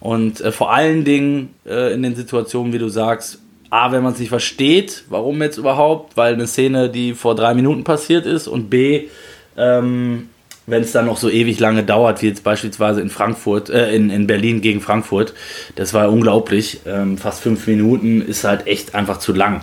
Und 0.00 0.40
äh, 0.40 0.50
vor 0.50 0.72
allen 0.72 1.04
Dingen 1.04 1.50
äh, 1.64 1.94
in 1.94 2.02
den 2.02 2.16
Situationen, 2.16 2.72
wie 2.72 2.78
du 2.78 2.88
sagst, 2.88 3.38
A, 3.70 3.92
wenn 3.92 4.02
man 4.02 4.12
es 4.12 4.18
nicht 4.18 4.28
versteht, 4.28 5.04
warum 5.08 5.40
jetzt 5.42 5.56
überhaupt, 5.56 6.16
weil 6.16 6.34
eine 6.34 6.48
Szene, 6.48 6.90
die 6.90 7.14
vor 7.14 7.36
drei 7.36 7.54
Minuten 7.54 7.84
passiert 7.84 8.26
ist 8.26 8.48
und 8.48 8.68
B, 8.68 9.08
ähm, 9.56 10.28
wenn 10.66 10.82
es 10.82 10.92
dann 10.92 11.06
noch 11.06 11.16
so 11.16 11.30
ewig 11.30 11.58
lange 11.60 11.82
dauert, 11.82 12.22
wie 12.22 12.26
jetzt 12.26 12.44
beispielsweise 12.44 13.00
in 13.00 13.10
Frankfurt, 13.10 13.70
äh, 13.70 13.94
in, 13.94 14.10
in 14.10 14.26
Berlin 14.26 14.60
gegen 14.60 14.80
Frankfurt. 14.80 15.34
Das 15.76 15.94
war 15.94 16.10
unglaublich. 16.10 16.80
Ähm, 16.86 17.16
fast 17.18 17.40
fünf 17.40 17.66
Minuten 17.66 18.22
ist 18.22 18.44
halt 18.44 18.66
echt 18.66 18.94
einfach 18.94 19.18
zu 19.18 19.32
lang. 19.32 19.62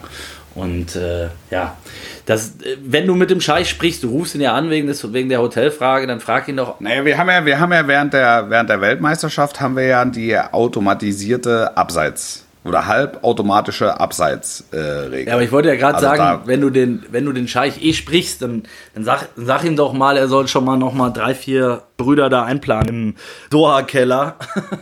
Und 0.55 0.95
äh, 0.95 1.27
ja, 1.51 1.77
das, 2.25 2.55
äh, 2.63 2.77
wenn 2.83 3.07
du 3.07 3.15
mit 3.15 3.29
dem 3.29 3.41
Scheich 3.41 3.69
sprichst, 3.69 4.03
du 4.03 4.09
rufst 4.09 4.35
ihn 4.35 4.41
ja 4.41 4.53
an 4.53 4.69
wegen, 4.69 4.87
des, 4.87 5.13
wegen 5.13 5.29
der 5.29 5.41
Hotelfrage, 5.41 6.07
dann 6.07 6.19
frag 6.19 6.47
ihn 6.47 6.57
doch. 6.57 6.79
Naja, 6.79 7.05
wir 7.05 7.17
haben 7.17 7.29
ja, 7.29 7.45
wir 7.45 7.59
haben 7.59 7.71
ja 7.71 7.87
während 7.87 8.13
der, 8.13 8.49
während 8.49 8.69
der 8.69 8.81
Weltmeisterschaft 8.81 9.61
haben 9.61 9.75
wir 9.75 9.85
ja 9.85 10.03
die 10.05 10.37
automatisierte 10.37 11.77
Abseits- 11.77 12.46
oder 12.67 12.87
halbautomatische 12.87 13.99
Abseitsregel. 13.99 15.13
Äh, 15.13 15.25
ja, 15.25 15.33
aber 15.33 15.43
ich 15.43 15.51
wollte 15.51 15.69
ja 15.69 15.75
gerade 15.75 15.95
also 15.95 16.07
sagen, 16.07 16.41
wenn 16.45 16.61
du 16.61 16.69
den, 16.69 17.05
wenn 17.09 17.25
du 17.25 17.31
den 17.31 17.47
Scheich 17.47 17.83
eh 17.83 17.93
sprichst, 17.93 18.41
dann, 18.41 18.63
dann 18.93 19.03
sag, 19.03 19.29
sag 19.35 19.63
ihm 19.63 19.75
doch 19.75 19.93
mal, 19.93 20.17
er 20.17 20.27
soll 20.27 20.47
schon 20.47 20.65
mal 20.65 20.77
noch 20.77 20.93
mal 20.93 21.09
drei, 21.09 21.33
vier 21.33 21.83
Brüder 21.97 22.29
da 22.29 22.43
einplanen 22.43 22.89
im 22.89 23.15
Doha-Keller. 23.49 24.35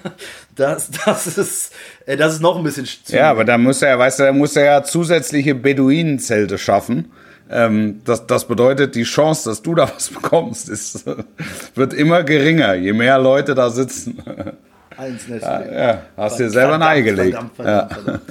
das, 0.56 0.90
das 1.06 1.38
ist, 1.38 1.74
äh, 2.06 2.18
das 2.18 2.34
ist 2.34 2.42
noch 2.42 2.58
ein 2.58 2.64
bisschen. 2.64 2.88
Ja, 3.08 3.30
aber 3.32 3.46
da 3.46 3.58
muss 3.58 3.82
er, 3.82 3.98
weißt 3.98 4.20
du, 4.20 4.24
da 4.24 4.34
muss 4.34 4.56
er 4.56 4.66
ja 4.66 4.84
zusätzliche 4.84 5.56
Beduinenzelte 5.56 6.58
schaffen. 6.58 7.12
Ähm, 7.50 8.02
das, 8.06 8.26
das 8.26 8.48
bedeutet, 8.48 8.96
die 8.96 9.04
Chance, 9.04 9.50
dass 9.50 9.62
du 9.62 9.76
da 9.76 9.92
was 9.94 10.10
bekommst, 10.22 10.70
ist, 10.70 11.06
wird 11.76 11.94
immer 11.94 12.24
geringer, 12.24 12.74
je 12.74 12.94
mehr 12.94 13.20
Leute 13.20 13.56
da 13.56 13.70
sitzen. 13.70 14.22
Eins 14.98 15.28
ja, 15.28 15.66
ja, 15.66 16.02
hast 16.16 16.40
dir 16.40 16.50
selber 16.50 16.76
ein 16.76 16.82
Ei 16.82 17.02
gelegt. 17.02 17.32
Verdammt, 17.34 17.56
verdammt, 17.56 17.92
ja. 17.92 17.96
verdammt. 17.96 18.22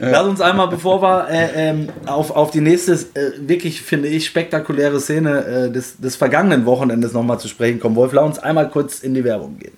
Lass 0.00 0.26
uns 0.26 0.40
einmal, 0.40 0.68
bevor 0.68 1.00
wir 1.00 1.28
äh, 1.30 1.70
ähm, 1.70 1.88
auf, 2.06 2.30
auf 2.30 2.50
die 2.50 2.60
nächste, 2.60 2.92
äh, 2.92 3.32
wirklich, 3.38 3.82
finde 3.82 4.08
ich, 4.08 4.26
spektakuläre 4.26 5.00
Szene 5.00 5.44
äh, 5.44 5.70
des, 5.70 5.98
des 5.98 6.16
vergangenen 6.16 6.66
Wochenendes 6.66 7.12
nochmal 7.12 7.38
zu 7.38 7.48
sprechen 7.48 7.78
kommen. 7.78 7.94
Wolf, 7.94 8.12
lass 8.12 8.24
uns 8.24 8.38
einmal 8.38 8.68
kurz 8.68 9.00
in 9.00 9.14
die 9.14 9.22
Werbung 9.22 9.58
gehen. 9.58 9.76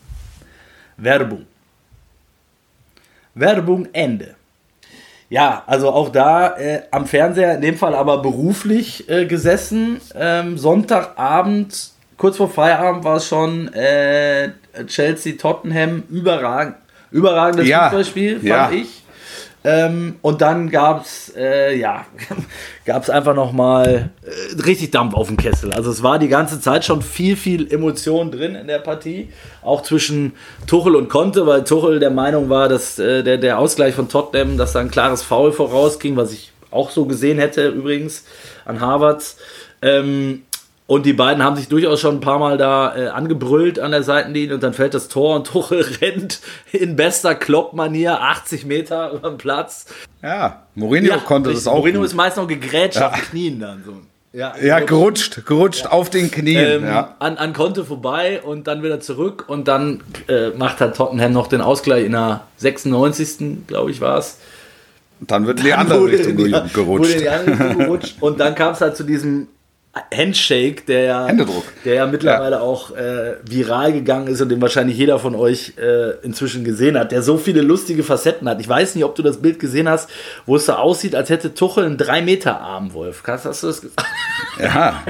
Werbung. 0.96 1.46
Werbung 3.34 3.88
Ende. 3.92 4.34
Ja, 5.28 5.62
also 5.66 5.90
auch 5.90 6.08
da 6.08 6.56
äh, 6.58 6.82
am 6.90 7.06
Fernseher, 7.06 7.54
in 7.54 7.60
dem 7.60 7.76
Fall 7.76 7.94
aber 7.94 8.20
beruflich 8.20 9.08
äh, 9.08 9.26
gesessen. 9.26 10.00
Ähm, 10.14 10.58
Sonntagabend, 10.58 11.90
kurz 12.16 12.36
vor 12.36 12.50
Feierabend 12.50 13.04
war 13.04 13.16
es 13.16 13.28
schon 13.28 13.72
äh, 13.72 14.50
Chelsea 14.86 15.34
Tottenham 15.36 16.02
überragend. 16.10 16.76
Überragendes 17.10 17.66
ja. 17.66 17.84
Fußballspiel, 17.84 18.36
fand 18.36 18.44
ja. 18.46 18.70
ich. 18.70 19.00
Ähm, 19.62 20.16
und 20.22 20.40
dann 20.40 20.70
gab 20.70 21.04
es 21.04 21.34
äh, 21.36 21.76
ja, 21.76 22.06
gab's 22.86 23.10
einfach 23.10 23.34
nochmal 23.34 24.10
äh, 24.22 24.62
richtig 24.62 24.90
Dampf 24.90 25.12
auf 25.12 25.26
dem 25.26 25.36
Kessel. 25.36 25.72
Also 25.74 25.90
es 25.90 26.02
war 26.02 26.18
die 26.18 26.28
ganze 26.28 26.60
Zeit 26.62 26.86
schon 26.86 27.02
viel, 27.02 27.36
viel 27.36 27.70
Emotion 27.70 28.30
drin 28.30 28.54
in 28.54 28.68
der 28.68 28.78
Partie. 28.78 29.28
Auch 29.60 29.82
zwischen 29.82 30.32
Tuchel 30.66 30.96
und 30.96 31.10
Conte, 31.10 31.46
weil 31.46 31.64
Tuchel 31.64 31.98
der 31.98 32.10
Meinung 32.10 32.48
war, 32.48 32.70
dass 32.70 32.98
äh, 32.98 33.22
der, 33.22 33.36
der 33.36 33.58
Ausgleich 33.58 33.94
von 33.94 34.08
Tottenham, 34.08 34.56
dass 34.56 34.72
da 34.72 34.80
ein 34.80 34.90
klares 34.90 35.22
Foul 35.22 35.52
vorausging, 35.52 36.16
was 36.16 36.32
ich 36.32 36.52
auch 36.70 36.90
so 36.90 37.04
gesehen 37.04 37.38
hätte 37.38 37.68
übrigens 37.68 38.24
an 38.64 38.80
Harvards. 38.80 39.36
Ähm, 39.82 40.42
und 40.90 41.06
die 41.06 41.12
beiden 41.12 41.44
haben 41.44 41.54
sich 41.54 41.68
durchaus 41.68 42.00
schon 42.00 42.16
ein 42.16 42.20
paar 42.20 42.40
Mal 42.40 42.58
da 42.58 42.96
äh, 42.96 43.06
angebrüllt 43.10 43.78
an 43.78 43.92
der 43.92 44.02
Seitenlinie 44.02 44.56
und 44.56 44.62
dann 44.64 44.72
fällt 44.72 44.92
das 44.92 45.06
Tor 45.06 45.36
und 45.36 45.46
Tuchel 45.52 45.86
rennt 46.00 46.40
in 46.72 46.96
bester 46.96 47.36
Klopp-Manier 47.36 48.20
80 48.20 48.66
Meter 48.66 49.12
über 49.12 49.30
den 49.30 49.38
Platz. 49.38 49.86
Ja, 50.20 50.64
Mourinho 50.74 51.10
ja, 51.10 51.18
konnte 51.18 51.52
das 51.52 51.68
auch. 51.68 51.76
Mourinho 51.76 52.00
gut. 52.00 52.08
ist 52.08 52.14
meist 52.14 52.38
noch 52.38 52.48
gegrätscht 52.48 52.98
ja. 52.98 53.06
auf 53.06 53.14
den 53.14 53.22
Knien 53.22 53.60
dann 53.60 53.84
so. 53.86 53.92
Ja, 54.32 54.54
ja 54.60 54.80
gerutscht, 54.80 55.46
gerutscht 55.46 55.84
ja. 55.84 55.92
auf 55.92 56.10
den 56.10 56.28
Knien. 56.28 56.82
Ähm, 56.82 57.04
an, 57.20 57.36
an 57.36 57.52
Konte 57.52 57.84
vorbei 57.84 58.42
und 58.42 58.66
dann 58.66 58.82
wieder 58.82 58.98
zurück 58.98 59.44
und 59.46 59.68
dann 59.68 60.02
äh, 60.26 60.48
macht 60.50 60.80
halt 60.80 60.96
Tottenham 60.96 61.32
noch 61.32 61.46
den 61.46 61.60
Ausgleich 61.60 62.04
in 62.04 62.12
der 62.12 62.48
96. 62.56 63.68
glaube 63.68 63.92
ich 63.92 64.00
war 64.00 64.18
es. 64.18 64.38
Dann 65.20 65.46
wird 65.46 65.60
in 65.60 65.66
die 65.66 65.72
andere 65.72 66.04
Richtung 66.04 66.34
gerutscht. 66.36 66.74
Wurde 66.84 67.12
in 67.12 67.20
die 67.20 67.28
andere 67.28 67.60
Richtung 67.60 67.78
gerutscht 67.78 68.16
und 68.20 68.40
dann 68.40 68.56
kam 68.56 68.72
es 68.72 68.80
halt 68.80 68.96
zu 68.96 69.04
diesem 69.04 69.46
Handshake, 70.14 70.82
der 70.86 71.02
ja, 71.02 71.26
Händedruck. 71.26 71.64
Der 71.84 71.94
ja 71.94 72.06
mittlerweile 72.06 72.56
ja. 72.56 72.62
auch 72.62 72.90
äh, 72.96 73.36
viral 73.44 73.92
gegangen 73.92 74.26
ist 74.28 74.40
und 74.40 74.48
den 74.48 74.60
wahrscheinlich 74.60 74.96
jeder 74.96 75.18
von 75.18 75.34
euch 75.34 75.74
äh, 75.78 76.12
inzwischen 76.22 76.64
gesehen 76.64 76.98
hat, 76.98 77.12
der 77.12 77.22
so 77.22 77.38
viele 77.38 77.62
lustige 77.62 78.02
Facetten 78.02 78.48
hat. 78.48 78.60
Ich 78.60 78.68
weiß 78.68 78.94
nicht, 78.94 79.04
ob 79.04 79.14
du 79.14 79.22
das 79.22 79.40
Bild 79.42 79.58
gesehen 79.58 79.88
hast, 79.88 80.08
wo 80.46 80.56
es 80.56 80.66
so 80.66 80.72
aussieht, 80.72 81.14
als 81.14 81.30
hätte 81.30 81.54
Tuchel 81.54 81.84
einen 81.84 81.96
3-Meter-Arm, 81.96 82.92
Wolf. 82.94 83.22
Hast, 83.26 83.44
hast 83.44 83.62
du 83.62 83.66
das 83.68 83.80
gesagt? 83.80 84.06
Ja, 84.58 85.04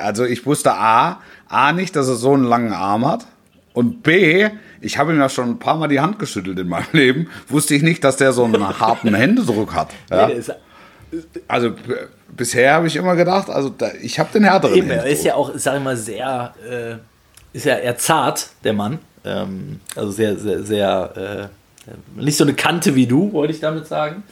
also 0.00 0.24
ich 0.24 0.46
wusste 0.46 0.74
A, 0.74 1.20
A 1.48 1.72
nicht, 1.72 1.96
dass 1.96 2.08
er 2.08 2.14
so 2.14 2.34
einen 2.34 2.44
langen 2.44 2.72
Arm 2.72 3.04
hat. 3.04 3.26
Und 3.72 4.02
B, 4.02 4.48
ich 4.80 4.98
habe 4.98 5.12
ihm 5.12 5.18
ja 5.18 5.28
schon 5.28 5.50
ein 5.50 5.58
paar 5.58 5.76
Mal 5.76 5.88
die 5.88 6.00
Hand 6.00 6.18
geschüttelt 6.18 6.58
in 6.58 6.68
meinem 6.68 6.86
Leben, 6.92 7.28
wusste 7.48 7.74
ich 7.74 7.82
nicht, 7.82 8.04
dass 8.04 8.16
der 8.16 8.32
so 8.32 8.44
einen 8.44 8.78
harten 8.80 9.14
Händedruck 9.14 9.74
hat. 9.74 9.88
Ja? 10.10 10.28
Nee, 10.28 10.40
also 11.48 11.74
bisher 12.42 12.74
habe 12.74 12.88
ich 12.88 12.96
immer 12.96 13.14
gedacht, 13.14 13.48
also 13.48 13.68
da, 13.68 13.92
ich 14.00 14.18
habe 14.18 14.28
den 14.32 14.42
härteren. 14.42 14.74
Eben, 14.74 14.90
er 14.90 15.06
ist 15.06 15.24
ja 15.24 15.36
auch, 15.36 15.52
sag 15.54 15.76
ich 15.76 15.82
mal, 15.82 15.96
sehr, 15.96 16.52
äh, 16.68 17.56
ist 17.56 17.66
ja 17.66 17.76
eher 17.76 17.96
zart, 17.96 18.48
der 18.64 18.72
Mann. 18.72 18.98
Ähm, 19.24 19.78
also 19.94 20.10
sehr, 20.10 20.36
sehr, 20.36 20.64
sehr, 20.64 21.50
äh, 21.86 22.20
nicht 22.20 22.36
so 22.36 22.42
eine 22.42 22.54
Kante 22.54 22.96
wie 22.96 23.06
du, 23.06 23.32
wollte 23.32 23.52
ich 23.52 23.60
damit 23.60 23.86
sagen. 23.86 24.24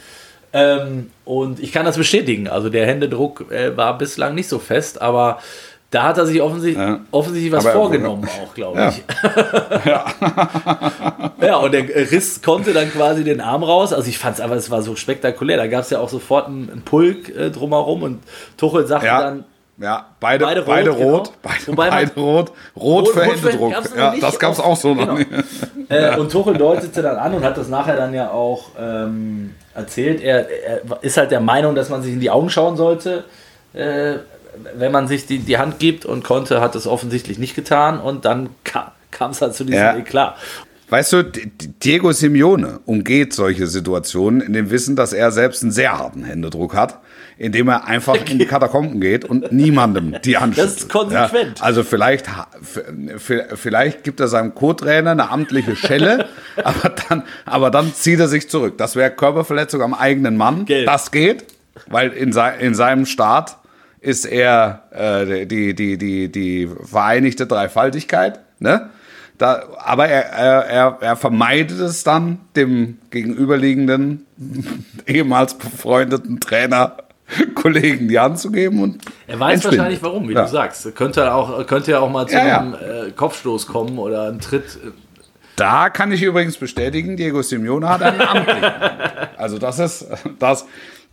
Ähm, 0.53 1.11
und 1.25 1.61
ich 1.61 1.70
kann 1.70 1.87
das 1.87 1.96
bestätigen. 1.96 2.49
Also 2.49 2.68
der 2.68 2.85
Händedruck 2.85 3.53
äh, 3.53 3.77
war 3.77 3.96
bislang 3.96 4.35
nicht 4.35 4.49
so 4.49 4.59
fest, 4.59 5.01
aber 5.01 5.38
da 5.90 6.05
hat 6.05 6.18
er 6.18 6.26
sich 6.26 6.40
offensichtlich, 6.40 6.87
ja. 6.87 7.00
offensichtlich 7.11 7.53
was 7.53 7.66
vorgenommen, 7.66 8.29
auch, 8.42 8.55
glaube 8.55 8.79
ja. 8.79 8.88
ich. 8.90 9.03
Ja. 9.85 10.05
ja, 11.40 11.57
und 11.57 11.72
der 11.72 11.88
Riss 12.12 12.42
konnte 12.42 12.72
dann 12.72 12.92
quasi 12.92 13.24
den 13.24 13.40
Arm 13.40 13.64
raus. 13.64 13.92
Also 13.92 14.09
ich 14.09 14.18
fand 14.18 14.37
es 14.37 14.40
einfach, 14.40 14.57
es 14.57 14.70
war 14.70 14.83
so 14.83 14.94
spektakulär. 14.94 15.57
Da 15.57 15.66
gab 15.66 15.83
es 15.83 15.90
ja 15.90 15.98
auch 15.98 16.09
sofort 16.09 16.46
einen, 16.46 16.70
einen 16.70 16.83
Pulk 16.83 17.29
äh, 17.35 17.50
drumherum 17.50 18.05
und 18.05 18.20
Tuchel 18.57 18.87
sagte 18.87 19.07
dann, 19.07 19.44
ja, 19.79 20.07
beide, 20.20 20.44
beide 20.44 20.61
rot. 20.61 20.66
Beide 20.66 20.90
rot, 20.90 21.33
genau. 21.64 21.76
beide, 21.76 21.90
beide 21.90 22.20
rot, 22.20 22.53
rot, 22.76 23.09
für 23.09 23.24
Händedruck. 23.24 23.72
Ja, 23.96 24.14
das 24.20 24.38
gab 24.38 24.53
es 24.53 24.61
auch 24.61 24.76
so 24.76 24.94
noch 24.94 25.16
genau. 25.16 25.42
äh, 25.88 26.18
und 26.18 26.31
Tuchel 26.31 26.59
deutete 26.59 27.00
dann 27.00 27.16
an 27.16 27.35
und 27.35 27.42
hat 27.42 27.57
das 27.57 27.68
nachher 27.68 27.96
dann 27.96 28.12
ja 28.12 28.31
auch 28.31 28.66
ähm, 28.79 29.55
erzählt. 29.74 30.20
Er, 30.20 30.46
er, 30.48 30.83
ist 31.00 31.16
halt 31.16 31.31
der 31.31 31.40
Meinung, 31.40 31.74
dass 31.74 31.88
man 31.88 32.03
sich 32.03 32.12
in 32.12 32.20
die 32.20 32.31
Augen 32.31 32.50
schauen 32.50 32.76
sollte. 32.76 33.24
Äh, 33.72 34.16
wenn 34.75 34.92
man 34.92 35.09
sich 35.09 35.27
die, 35.27 35.38
die 35.38 35.59
Hand 35.59 35.79
gibt 35.79 36.05
und 36.05 36.25
konnte, 36.25 36.61
hat 36.61 36.75
es 36.75 36.87
offensichtlich 36.87 37.38
nicht 37.38 37.55
getan 37.55 38.01
und 38.01 38.25
dann 38.25 38.51
kam 38.64 39.31
es 39.31 39.42
halt 39.42 39.55
zu 39.55 39.64
diesem 39.64 39.81
ja. 39.81 39.96
Eklat. 39.96 40.37
Weißt 40.90 41.12
du, 41.12 41.23
Diego 41.23 42.11
Simeone 42.11 42.81
umgeht 42.85 43.33
solche 43.33 43.68
Situationen 43.68 44.40
in 44.40 44.53
dem 44.53 44.70
Wissen, 44.70 44.96
dass 44.96 45.12
er 45.12 45.31
selbst 45.31 45.62
einen 45.62 45.70
sehr 45.70 45.96
harten 45.96 46.25
Händedruck 46.25 46.75
hat, 46.75 46.99
indem 47.38 47.68
er 47.68 47.87
einfach 47.87 48.16
in 48.29 48.40
die 48.40 48.46
Katakomben 48.49 49.01
geht 49.01 49.25
und 49.25 49.53
niemandem 49.53 50.16
die 50.25 50.37
anschaut. 50.37 50.64
Das 50.64 50.77
ist 50.79 50.88
konsequent. 50.88 51.61
Ja, 51.61 51.64
also 51.64 51.85
vielleicht, 51.85 52.27
vielleicht 53.55 54.03
gibt 54.03 54.18
er 54.18 54.27
seinem 54.27 54.53
Co-Trainer 54.57 55.12
eine 55.12 55.31
amtliche 55.31 55.77
Schelle, 55.77 56.27
aber 56.57 56.92
dann, 57.09 57.23
aber 57.44 57.70
dann 57.70 57.94
zieht 57.94 58.18
er 58.18 58.27
sich 58.27 58.51
zurück. 58.51 58.77
Das 58.77 58.96
wäre 58.96 59.12
Körperverletzung 59.12 59.83
am 59.83 59.94
eigenen 59.94 60.37
Mann. 60.37 60.64
Gelb. 60.64 60.87
Das 60.87 61.12
geht, 61.12 61.44
weil 61.87 62.11
in, 62.11 62.37
in 62.59 62.75
seinem 62.75 63.07
Staat 63.07 63.60
ist 64.00 64.24
er 64.24 64.84
äh, 64.90 65.46
die, 65.46 65.74
die, 65.74 65.98
die, 65.98 66.30
die 66.30 66.68
vereinigte 66.84 67.46
Dreifaltigkeit. 67.46 68.40
Ne? 68.58 68.90
Da, 69.38 69.62
aber 69.78 70.08
er, 70.08 70.24
er, 70.30 70.98
er 71.00 71.16
vermeidet 71.16 71.80
es 71.80 72.04
dann, 72.04 72.40
dem 72.56 72.98
gegenüberliegenden, 73.10 74.26
ehemals 75.06 75.54
befreundeten 75.54 76.40
Trainer, 76.40 76.96
Kollegen 77.54 78.08
die 78.08 78.18
Hand 78.18 78.38
zu 78.38 78.50
geben. 78.50 78.82
Und 78.82 79.02
er 79.26 79.38
weiß 79.38 79.64
wahrscheinlich 79.64 80.02
warum, 80.02 80.28
wie 80.28 80.34
ja. 80.34 80.42
du 80.42 80.48
sagst. 80.48 80.94
Könnte, 80.94 81.32
auch, 81.32 81.66
könnte 81.66 81.92
ja 81.92 82.00
auch 82.00 82.10
mal 82.10 82.26
zu 82.26 82.36
ja, 82.36 82.58
einem 82.58 82.72
ja. 82.72 83.04
Äh, 83.04 83.10
Kopfstoß 83.12 83.66
kommen 83.66 83.98
oder 83.98 84.28
einen 84.28 84.40
Tritt. 84.40 84.78
Da 85.56 85.90
kann 85.90 86.10
ich 86.10 86.22
übrigens 86.22 86.56
bestätigen, 86.56 87.16
Diego 87.16 87.42
Simeone 87.42 87.88
hat 87.88 88.02
einen 88.02 88.20
amtlichen. 88.20 88.64
also 89.36 89.58
das 89.58 89.78
ist, 89.78 90.06
das, 90.38 90.66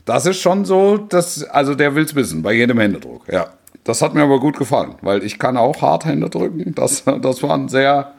das 0.07 0.25
ist 0.25 0.41
schon 0.41 0.65
so, 0.65 0.97
dass, 0.97 1.43
also 1.43 1.75
der 1.75 1.93
will 1.93 2.05
es 2.05 2.15
wissen, 2.15 2.41
bei 2.41 2.53
jedem 2.53 2.79
Händedruck, 2.79 3.31
ja. 3.31 3.49
Das 3.83 4.01
hat 4.01 4.15
mir 4.15 4.23
aber 4.23 4.39
gut 4.39 4.57
gefallen, 4.57 4.95
weil 5.01 5.23
ich 5.23 5.39
kann 5.39 5.55
auch 5.55 5.81
hart 5.81 6.03
Hände 6.03 6.29
drücken. 6.29 6.75
Das, 6.75 7.05
das 7.21 7.41
war 7.41 7.53
ein 7.53 7.69
sehr 7.69 8.13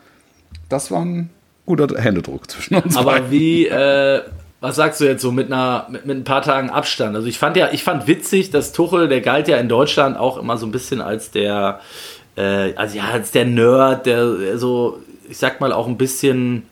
das 0.69 0.91
war 0.91 1.05
ein 1.05 1.31
guter 1.67 2.01
Händedruck 2.01 2.51
zwischen 2.51 2.77
uns. 2.77 2.97
Aber 2.97 3.13
beiden. 3.13 3.31
wie, 3.31 3.67
äh, 3.67 4.23
was 4.61 4.77
sagst 4.77 5.01
du 5.01 5.05
jetzt 5.05 5.23
so 5.23 5.33
mit 5.33 5.47
einer 5.47 5.87
mit, 5.91 6.07
mit, 6.07 6.17
ein 6.17 6.25
paar 6.25 6.43
Tagen 6.43 6.71
Abstand? 6.71 7.15
Also 7.17 7.29
ich 7.29 7.39
fand 7.39 7.57
ja, 7.57 7.69
ich 7.73 7.83
fand 7.83 8.07
witzig, 8.07 8.51
dass 8.51 8.73
Tuchel, 8.73 9.09
der 9.09 9.21
galt 9.21 9.49
ja 9.49 9.57
in 9.59 9.69
Deutschland 9.69 10.17
auch 10.17 10.37
immer 10.39 10.57
so 10.57 10.67
ein 10.67 10.73
bisschen 10.73 11.01
als 11.01 11.31
der, 11.31 11.81
äh, 12.37 12.75
also 12.75 12.99
ja, 12.99 13.05
als 13.13 13.31
der 13.31 13.45
Nerd, 13.45 14.07
der 14.07 14.59
so, 14.59 14.99
ich 15.29 15.39
sag 15.39 15.61
mal 15.61 15.73
auch 15.73 15.87
ein 15.87 15.99
bisschen 15.99 16.65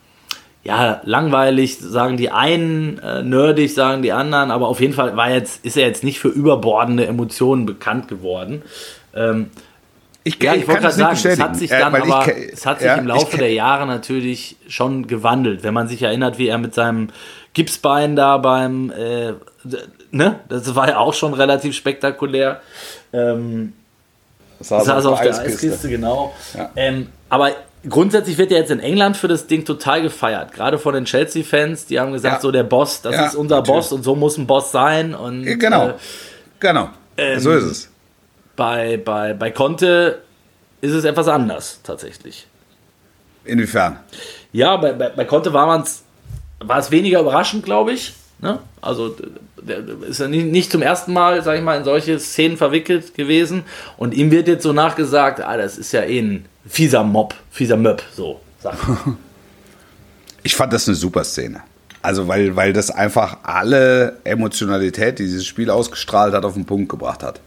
ja, 0.67 1.01
langweilig, 1.05 1.79
sagen 1.79 2.17
die 2.17 2.31
einen, 2.31 2.99
äh, 2.99 3.23
nerdig, 3.23 3.73
sagen 3.73 4.03
die 4.03 4.13
anderen, 4.13 4.51
aber 4.51 4.67
auf 4.67 4.81
jeden 4.81 4.95
Fall 4.95 5.17
war 5.17 5.31
jetzt, 5.31 5.65
ist 5.65 5.77
er 5.77 5.87
jetzt 5.87 6.03
nicht 6.03 6.19
für 6.19 6.29
überbordende 6.29 7.07
Emotionen 7.07 7.67
bekannt 7.67 8.09
geworden. 8.09 8.63
Ähm, 9.15 9.51
ich, 10.25 10.43
ja, 10.43 10.55
ich, 10.55 10.63
ich 10.63 10.69
wollte 10.69 10.81
gerade 10.81 10.95
sagen, 10.95 11.19
es 11.23 11.41
hat 11.41 11.57
sich 11.57 11.71
dann 11.71 11.95
äh, 11.95 11.99
aber, 11.99 12.27
ich, 12.27 12.53
es 12.55 12.67
hat 12.67 12.81
sich 12.81 12.89
ja, 12.89 12.97
im 12.97 13.07
Laufe 13.07 13.37
der 13.37 13.53
Jahre 13.53 13.87
natürlich 13.87 14.57
schon 14.67 15.07
gewandelt. 15.07 15.63
Wenn 15.63 15.73
man 15.73 15.87
sich 15.87 16.03
erinnert, 16.03 16.39
wie 16.39 16.49
er 16.49 16.59
mit 16.59 16.75
seinem 16.75 17.11
Gipsbein 17.55 18.17
da 18.17 18.37
beim, 18.39 18.91
äh, 18.91 19.35
ne, 20.11 20.41
das 20.49 20.75
war 20.75 20.89
ja 20.89 20.99
auch 20.99 21.15
schon 21.15 21.33
relativ 21.33 21.77
spektakulär. 21.77 22.61
Ähm, 23.13 23.73
saß, 24.59 24.85
saß 24.85 25.07
auf, 25.07 25.13
auf 25.13 25.21
der 25.21 25.31
Eiskiste, 25.31 25.69
Eiskiste 25.69 25.89
genau. 25.91 26.35
Ja. 26.57 26.71
Ähm, 26.75 27.07
aber 27.29 27.53
grundsätzlich 27.89 28.39
wird 28.39 28.53
er 28.53 28.59
jetzt 28.59 28.71
in 28.71 28.81
England 28.81 29.17
für 29.17 29.29
das 29.29 29.47
Ding 29.47 29.65
total 29.65 30.03
gefeiert. 30.03 30.53
Gerade 30.53 30.79
von 30.79 30.95
den 30.95 31.05
Chelsea-Fans, 31.05 31.87
die 31.87 31.99
haben 32.01 32.13
gesagt, 32.13 32.43
so 32.43 32.51
der 32.51 32.65
Boss, 32.65 33.03
das 33.03 33.29
ist 33.29 33.35
unser 33.35 33.57
natürlich. 33.57 33.77
Boss 33.77 33.93
und 33.93 34.03
so 34.03 34.15
muss 34.15 34.37
ein 34.39 34.47
Boss 34.47 34.73
sein. 34.73 35.15
Und, 35.15 35.45
genau, 35.45 35.89
äh, 35.89 35.95
genau, 36.61 36.91
ähm, 37.17 37.41
so 37.41 37.53
ist 37.53 37.65
es. 37.65 37.91
Bei, 38.57 38.97
bei, 38.97 39.35
bei 39.35 39.51
Conte 39.51 40.23
ist 40.81 40.93
es 40.93 41.05
etwas 41.05 41.29
anders, 41.29 41.81
tatsächlich. 41.83 42.47
Inwiefern? 43.45 44.01
Ja, 44.53 44.77
bei, 44.77 44.93
bei, 44.93 45.11
bei 45.11 45.25
Conte 45.25 45.53
war, 45.53 45.85
war 46.61 46.79
es 46.79 46.91
weniger 46.91 47.21
überraschend, 47.21 47.65
glaube 47.65 47.93
ich. 47.93 48.15
Ne? 48.39 48.59
Also 48.81 49.17
ist 50.09 50.21
ja 50.21 50.29
nicht, 50.29 50.47
nicht, 50.47 50.71
zum 50.71 50.83
ersten 50.83 51.13
Mal, 51.13 51.43
sag 51.43 51.57
ich 51.57 51.63
mal, 51.63 51.79
in 51.79 51.85
solche 51.85 52.19
Szenen 52.19 52.57
verwickelt 52.57 53.15
gewesen. 53.15 53.65
Und 53.97 54.15
ihm 54.15 54.31
wird 54.31 54.49
jetzt 54.49 54.63
so 54.63 54.73
nachgesagt, 54.73 55.41
ah, 55.41 55.57
das 55.57 55.79
ist 55.79 55.93
ja 55.93 56.03
eh 56.03 56.19
ein 56.19 56.45
fieser 56.67 57.05
Mob, 57.05 57.35
fieser 57.51 57.77
Möb, 57.77 58.03
so. 58.15 58.41
ich 60.43 60.57
fand 60.57 60.73
das 60.73 60.89
eine 60.89 60.97
super 60.97 61.25
Szene. 61.25 61.63
Also 62.03 62.29
weil, 62.29 62.55
weil 62.57 62.73
das 62.73 62.91
einfach 62.91 63.39
alle 63.43 64.19
Emotionalität, 64.25 65.19
die 65.19 65.25
dieses 65.25 65.47
Spiel 65.47 65.71
ausgestrahlt 65.71 66.35
hat, 66.35 66.45
auf 66.45 66.55
den 66.55 66.65
Punkt 66.65 66.89
gebracht 66.89 67.23
hat. 67.23 67.41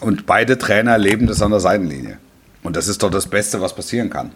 Und 0.00 0.26
beide 0.26 0.58
Trainer 0.58 0.98
leben 0.98 1.26
das 1.26 1.42
an 1.42 1.50
der 1.50 1.60
Seitenlinie. 1.60 2.18
Und 2.62 2.76
das 2.76 2.88
ist 2.88 3.02
doch 3.02 3.10
das 3.10 3.26
Beste, 3.26 3.60
was 3.60 3.74
passieren 3.74 4.10
kann. 4.10 4.32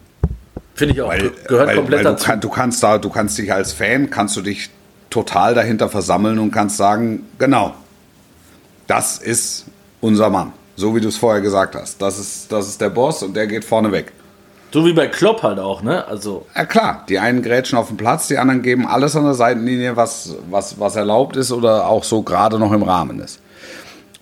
Finde 0.74 0.94
ich 0.94 1.02
auch. 1.02 1.08
Weil, 1.08 1.30
Gehört 1.46 1.68
weil, 1.68 1.76
komplett 1.76 1.98
weil 1.98 2.04
dazu. 2.04 2.24
Du, 2.24 2.30
kann, 2.30 2.40
du, 2.40 2.48
kannst 2.48 2.82
da, 2.82 2.98
du 2.98 3.10
kannst 3.10 3.38
dich 3.38 3.52
als 3.52 3.72
Fan, 3.72 4.10
kannst 4.10 4.36
du 4.36 4.42
dich 4.42 4.70
total 5.10 5.54
dahinter 5.54 5.88
versammeln 5.88 6.38
und 6.38 6.50
kannst 6.50 6.76
sagen, 6.76 7.26
genau, 7.38 7.74
das 8.86 9.18
ist 9.18 9.66
unser 10.00 10.30
Mann. 10.30 10.52
So 10.76 10.94
wie 10.94 11.00
du 11.00 11.08
es 11.08 11.16
vorher 11.16 11.40
gesagt 11.40 11.74
hast. 11.74 12.00
Das 12.02 12.18
ist, 12.18 12.50
das 12.50 12.68
ist 12.68 12.80
der 12.80 12.90
Boss 12.90 13.22
und 13.22 13.34
der 13.34 13.46
geht 13.46 13.64
vorne 13.64 13.92
weg. 13.92 14.12
So 14.72 14.84
wie 14.84 14.92
bei 14.92 15.06
Klopp 15.06 15.44
halt 15.44 15.60
auch, 15.60 15.82
ne? 15.82 16.04
Also. 16.08 16.46
Ja 16.56 16.64
klar, 16.64 17.04
die 17.08 17.20
einen 17.20 17.42
grätschen 17.42 17.78
auf 17.78 17.86
den 17.88 17.96
Platz, 17.96 18.26
die 18.26 18.38
anderen 18.38 18.60
geben 18.62 18.88
alles 18.88 19.14
an 19.14 19.22
der 19.22 19.34
Seitenlinie, 19.34 19.96
was, 19.96 20.34
was, 20.50 20.80
was 20.80 20.96
erlaubt 20.96 21.36
ist 21.36 21.52
oder 21.52 21.86
auch 21.86 22.02
so 22.02 22.22
gerade 22.22 22.58
noch 22.58 22.72
im 22.72 22.82
Rahmen 22.82 23.20
ist. 23.20 23.40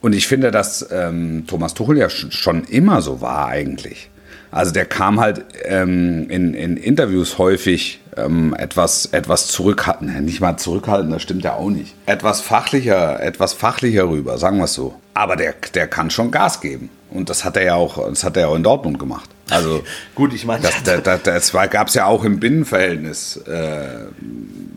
Und 0.02 0.12
ich 0.14 0.26
finde, 0.26 0.50
dass 0.50 0.86
ähm, 0.92 1.44
Thomas 1.46 1.72
Tuchel 1.72 1.96
ja 1.96 2.10
schon 2.10 2.64
immer 2.64 3.00
so 3.00 3.22
war 3.22 3.48
eigentlich. 3.48 4.10
Also 4.50 4.72
der 4.72 4.84
kam 4.84 5.20
halt 5.20 5.42
ähm, 5.64 6.28
in, 6.28 6.52
in 6.52 6.76
Interviews 6.76 7.38
häufig 7.38 8.01
ähm, 8.16 8.54
etwas, 8.54 9.06
etwas 9.06 9.48
zurückhaltend. 9.48 10.24
Nicht 10.24 10.40
mal 10.40 10.56
zurückhaltend, 10.56 11.12
das 11.12 11.22
stimmt 11.22 11.44
ja 11.44 11.54
auch 11.54 11.70
nicht. 11.70 11.94
Etwas 12.06 12.40
fachlicher, 12.40 13.22
etwas 13.22 13.52
fachlicher 13.52 14.08
rüber, 14.08 14.38
sagen 14.38 14.58
wir 14.58 14.64
es 14.64 14.74
so. 14.74 14.94
Aber 15.14 15.36
der, 15.36 15.54
der 15.74 15.88
kann 15.88 16.10
schon 16.10 16.30
Gas 16.30 16.60
geben. 16.60 16.90
Und 17.10 17.28
das 17.28 17.44
hat 17.44 17.56
er 17.56 17.64
ja 17.64 17.74
auch, 17.74 18.08
das 18.08 18.24
hat 18.24 18.36
er 18.36 18.48
auch 18.48 18.56
in 18.56 18.62
Dortmund 18.62 18.98
gemacht. 18.98 19.28
Also 19.52 19.84
gut, 20.14 20.32
ich 20.32 20.44
meine, 20.44 20.62
das, 20.62 20.82
das, 20.82 21.02
das, 21.02 21.22
das 21.22 21.70
gab 21.70 21.88
es 21.88 21.94
ja 21.94 22.06
auch 22.06 22.24
im 22.24 22.40
Binnenverhältnis 22.40 23.36
äh, 23.46 24.06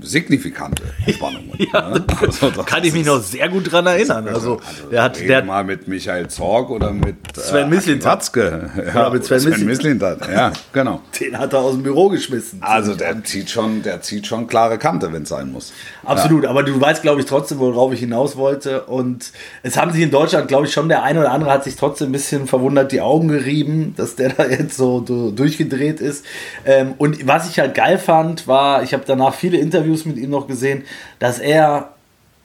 signifikante 0.02 0.84
Spannungen. 1.12 1.52
ja, 1.74 1.90
ne? 1.90 2.06
also, 2.22 2.52
kann 2.64 2.84
ich 2.84 2.94
mich 2.94 3.06
noch 3.06 3.22
sehr 3.22 3.50
gut 3.50 3.72
dran 3.72 3.86
erinnern. 3.86 4.28
Also, 4.28 4.58
also 4.58 4.90
der 4.92 5.04
hat 5.04 5.20
der 5.20 5.44
mal 5.44 5.64
mit 5.64 5.88
Michael 5.88 6.28
Zorg 6.28 6.70
oder 6.70 6.92
mit 6.92 7.16
Sven 7.36 7.72
äh. 7.72 8.94
Ja, 8.94 9.10
mit 9.10 9.26
Sven, 9.26 9.40
Sven 9.40 9.66
Mislintat. 9.66 10.30
Ja, 10.30 10.52
genau. 10.72 11.02
Den 11.20 11.38
hat 11.38 11.54
er 11.54 11.60
aus 11.60 11.74
dem 11.74 11.84
Büro 11.84 12.10
geschmissen. 12.10 12.62
Also 12.62 12.96
der 12.96 13.24
zieht 13.24 13.50
schon, 13.50 13.82
der 13.84 14.02
zieht 14.02 14.28
schon 14.28 14.48
klare 14.48 14.78
Kante, 14.78 15.12
wenn 15.12 15.24
es 15.24 15.30
sein 15.30 15.52
muss. 15.52 15.74
Absolut, 16.06 16.44
ja. 16.44 16.50
aber 16.50 16.64
du 16.64 16.80
weißt, 16.80 17.02
glaube 17.02 17.22
ich, 17.22 17.28
trotzdem, 17.28 17.60
worauf 17.60 17.92
ich 17.94 18.00
hinaus 18.00 18.38
wollte. 18.38 18.84
Und 18.84 19.32
es 19.64 19.78
haben 19.78 19.92
sich 19.92 20.02
in 20.02 20.12
Deutschland, 20.12 20.48
glaube 20.48 20.66
ich, 20.66 20.74
schon 20.74 20.90
der 20.90 21.04
eine 21.04 21.20
oder 21.20 21.32
andere 21.32 21.52
hat 21.52 21.64
sich 21.64 21.76
trotzdem 21.76 22.10
ein 22.10 22.12
bisschen 22.12 22.48
verwundert 22.48 22.92
die 22.92 23.02
Augen 23.02 23.28
gerieben, 23.28 23.94
dass 23.98 24.16
der 24.16 24.30
da 24.38 24.46
jetzt 24.46 24.78
so 24.78 25.00
durchgedreht 25.00 26.02
ist. 26.02 26.26
Ähm, 26.66 26.94
und 26.98 27.26
was 27.28 27.50
ich 27.50 27.60
halt 27.60 27.74
geil 27.74 27.98
fand, 27.98 28.48
war, 28.48 28.84
ich 28.84 28.94
habe 28.94 29.04
danach 29.06 29.34
viele 29.34 29.58
Interviews 29.58 30.06
mit 30.06 30.18
ihm 30.18 30.30
noch 30.30 30.48
gesehen, 30.48 30.84
dass 31.20 31.40
er, 31.40 31.94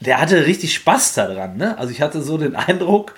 der 0.01 0.20
hatte 0.20 0.46
richtig 0.46 0.75
Spaß 0.75 1.14
daran. 1.14 1.57
Ne? 1.57 1.79
Also 1.79 1.92
ich 1.92 2.01
hatte 2.01 2.23
so 2.23 2.38
den 2.38 2.57
Eindruck, 2.57 3.14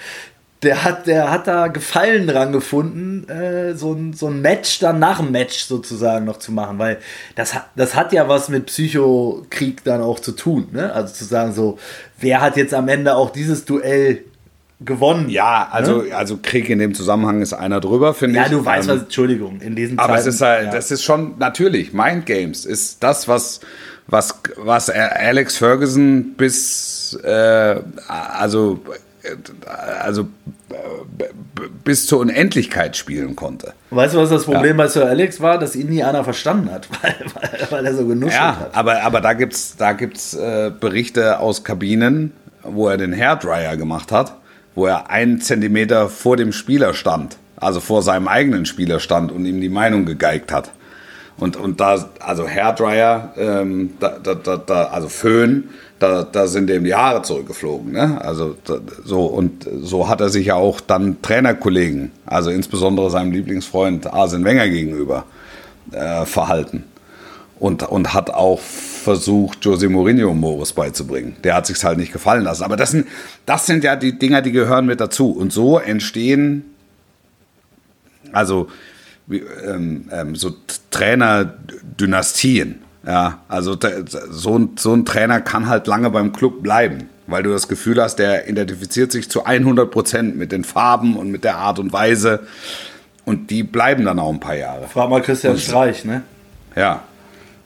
der 0.62 0.84
hat, 0.84 1.06
der 1.06 1.30
hat 1.30 1.46
da 1.48 1.66
Gefallen 1.68 2.26
dran 2.26 2.52
gefunden, 2.52 3.28
äh, 3.28 3.74
so, 3.74 3.92
ein, 3.92 4.12
so 4.12 4.28
ein 4.28 4.40
Match 4.40 4.78
dann 4.78 4.98
nach 4.98 5.18
dem 5.18 5.32
Match 5.32 5.64
sozusagen 5.64 6.24
noch 6.24 6.38
zu 6.38 6.52
machen, 6.52 6.78
weil 6.78 6.98
das, 7.34 7.54
das 7.74 7.94
hat 7.94 8.12
ja 8.12 8.28
was 8.28 8.48
mit 8.48 8.66
Psychokrieg 8.66 9.82
dann 9.84 10.00
auch 10.00 10.20
zu 10.20 10.32
tun. 10.32 10.68
Ne? 10.72 10.92
Also 10.92 11.14
zu 11.14 11.24
sagen, 11.24 11.52
so, 11.52 11.78
wer 12.20 12.40
hat 12.40 12.56
jetzt 12.56 12.74
am 12.74 12.88
Ende 12.88 13.14
auch 13.16 13.30
dieses 13.30 13.64
Duell 13.64 14.24
gewonnen. 14.84 15.28
Ja, 15.28 15.68
also, 15.70 16.02
ne? 16.02 16.14
also 16.14 16.38
Krieg 16.40 16.68
in 16.68 16.78
dem 16.78 16.94
Zusammenhang 16.94 17.40
ist 17.40 17.52
einer 17.52 17.80
drüber, 17.80 18.14
finde 18.14 18.38
ich. 18.38 18.44
Ja, 18.44 18.50
du 18.50 18.64
weißt 18.64 18.88
ähm, 18.88 18.96
was, 18.96 19.02
Entschuldigung, 19.04 19.60
in 19.60 19.74
diesen 19.74 19.98
Aber 19.98 20.14
Zeiten, 20.14 20.28
es 20.28 20.34
ist 20.34 20.40
halt, 20.40 20.64
ja. 20.66 20.70
das 20.72 20.90
ist 20.90 21.02
schon, 21.02 21.34
natürlich, 21.38 21.92
Mind 21.92 22.26
Games 22.26 22.66
ist 22.66 23.02
das, 23.02 23.26
was, 23.28 23.60
was, 24.06 24.40
was 24.56 24.90
Alex 24.90 25.56
Ferguson 25.56 26.34
bis, 26.36 27.18
äh, 27.22 27.80
also, 28.08 28.80
also 30.02 30.28
bis 31.84 32.06
zur 32.06 32.20
Unendlichkeit 32.20 32.96
spielen 32.96 33.36
konnte. 33.36 33.74
Weißt 33.90 34.14
du, 34.14 34.18
was 34.18 34.30
das 34.30 34.44
Problem 34.44 34.76
ja. 34.76 34.84
bei 34.84 34.88
Sir 34.88 35.06
Alex 35.06 35.40
war? 35.40 35.58
Dass 35.58 35.76
ihn 35.76 35.88
nie 35.88 36.02
einer 36.02 36.24
verstanden 36.24 36.70
hat, 36.70 36.88
weil, 37.02 37.14
weil, 37.34 37.66
weil 37.70 37.86
er 37.86 37.94
so 37.94 38.06
genuschelt 38.06 38.40
ja, 38.40 38.58
hat. 38.58 38.76
Aber, 38.76 39.02
aber 39.02 39.20
da 39.20 39.32
gibt 39.34 39.52
es 39.52 39.76
da 39.76 39.92
gibt's, 39.92 40.34
äh, 40.34 40.70
Berichte 40.78 41.38
aus 41.38 41.64
Kabinen, 41.64 42.32
wo 42.62 42.88
er 42.88 42.96
den 42.96 43.14
Hairdryer 43.14 43.76
gemacht 43.76 44.12
hat 44.12 44.36
wo 44.74 44.86
er 44.86 45.10
einen 45.10 45.40
Zentimeter 45.40 46.08
vor 46.08 46.36
dem 46.36 46.52
Spieler 46.52 46.94
stand, 46.94 47.36
also 47.56 47.80
vor 47.80 48.02
seinem 48.02 48.28
eigenen 48.28 48.66
Spieler 48.66 49.00
stand 49.00 49.32
und 49.32 49.44
ihm 49.46 49.60
die 49.60 49.68
Meinung 49.68 50.06
gegeigt 50.06 50.52
hat. 50.52 50.70
Und, 51.38 51.56
und 51.56 51.80
da, 51.80 52.10
also 52.20 52.48
Hairdryer, 52.48 53.32
ähm, 53.36 53.94
da, 53.98 54.18
da, 54.22 54.34
da, 54.34 54.84
also 54.84 55.08
Föhn, 55.08 55.70
da, 56.02 56.24
da 56.24 56.46
sind 56.46 56.68
ihm 56.70 56.84
die 56.84 56.94
Haare 56.94 57.22
zurückgeflogen. 57.22 57.92
Ne? 57.92 58.20
Also 58.20 58.56
so 59.04 59.26
und 59.26 59.66
so 59.82 60.08
hat 60.08 60.20
er 60.20 60.28
sich 60.28 60.46
ja 60.46 60.54
auch 60.54 60.80
dann 60.80 61.22
Trainerkollegen, 61.22 62.10
also 62.26 62.50
insbesondere 62.50 63.10
seinem 63.10 63.32
Lieblingsfreund 63.32 64.12
Arsene 64.12 64.44
Wenger 64.44 64.68
gegenüber 64.68 65.24
äh, 65.92 66.26
verhalten. 66.26 66.84
und, 67.62 67.84
und 67.84 68.12
hat 68.12 68.30
auch 68.30 68.58
versucht, 68.58 69.64
Jose 69.64 69.88
Mourinho 69.88 70.34
Morris 70.34 70.72
beizubringen. 70.72 71.36
Der 71.44 71.54
hat 71.54 71.68
sich 71.68 71.82
halt 71.84 71.96
nicht 71.96 72.12
gefallen 72.12 72.42
lassen. 72.42 72.64
Aber 72.64 72.76
das 72.76 72.90
sind, 72.90 73.06
das 73.46 73.66
sind 73.66 73.84
ja 73.84 73.94
die 73.94 74.18
Dinger, 74.18 74.42
die 74.42 74.50
gehören 74.50 74.84
mit 74.84 75.00
dazu. 75.00 75.30
Und 75.30 75.52
so 75.52 75.78
entstehen, 75.78 76.64
also 78.32 78.66
wie, 79.28 79.44
ähm, 79.64 80.08
ähm, 80.10 80.34
so 80.34 80.56
Trainerdynastien. 80.90 82.82
Ja, 83.06 83.40
also 83.48 83.76
so 84.30 84.58
ein, 84.58 84.70
so 84.76 84.94
ein 84.94 85.04
Trainer 85.04 85.40
kann 85.40 85.68
halt 85.68 85.86
lange 85.86 86.10
beim 86.10 86.32
Club 86.32 86.62
bleiben, 86.62 87.08
weil 87.26 87.42
du 87.42 87.50
das 87.50 87.66
Gefühl 87.66 88.00
hast, 88.00 88.16
der 88.16 88.48
identifiziert 88.48 89.10
sich 89.10 89.28
zu 89.28 89.44
100 89.44 89.90
Prozent 89.90 90.36
mit 90.36 90.52
den 90.52 90.62
Farben 90.62 91.16
und 91.16 91.30
mit 91.30 91.42
der 91.42 91.56
Art 91.56 91.78
und 91.78 91.92
Weise. 91.92 92.40
Und 93.24 93.50
die 93.50 93.64
bleiben 93.64 94.04
dann 94.04 94.18
auch 94.18 94.30
ein 94.30 94.40
paar 94.40 94.54
Jahre. 94.54 94.86
Frag 94.86 95.10
mal 95.10 95.20
Christian 95.20 95.54
und, 95.54 95.60
Streich, 95.60 96.04
ne? 96.04 96.22
Ja. 96.76 97.02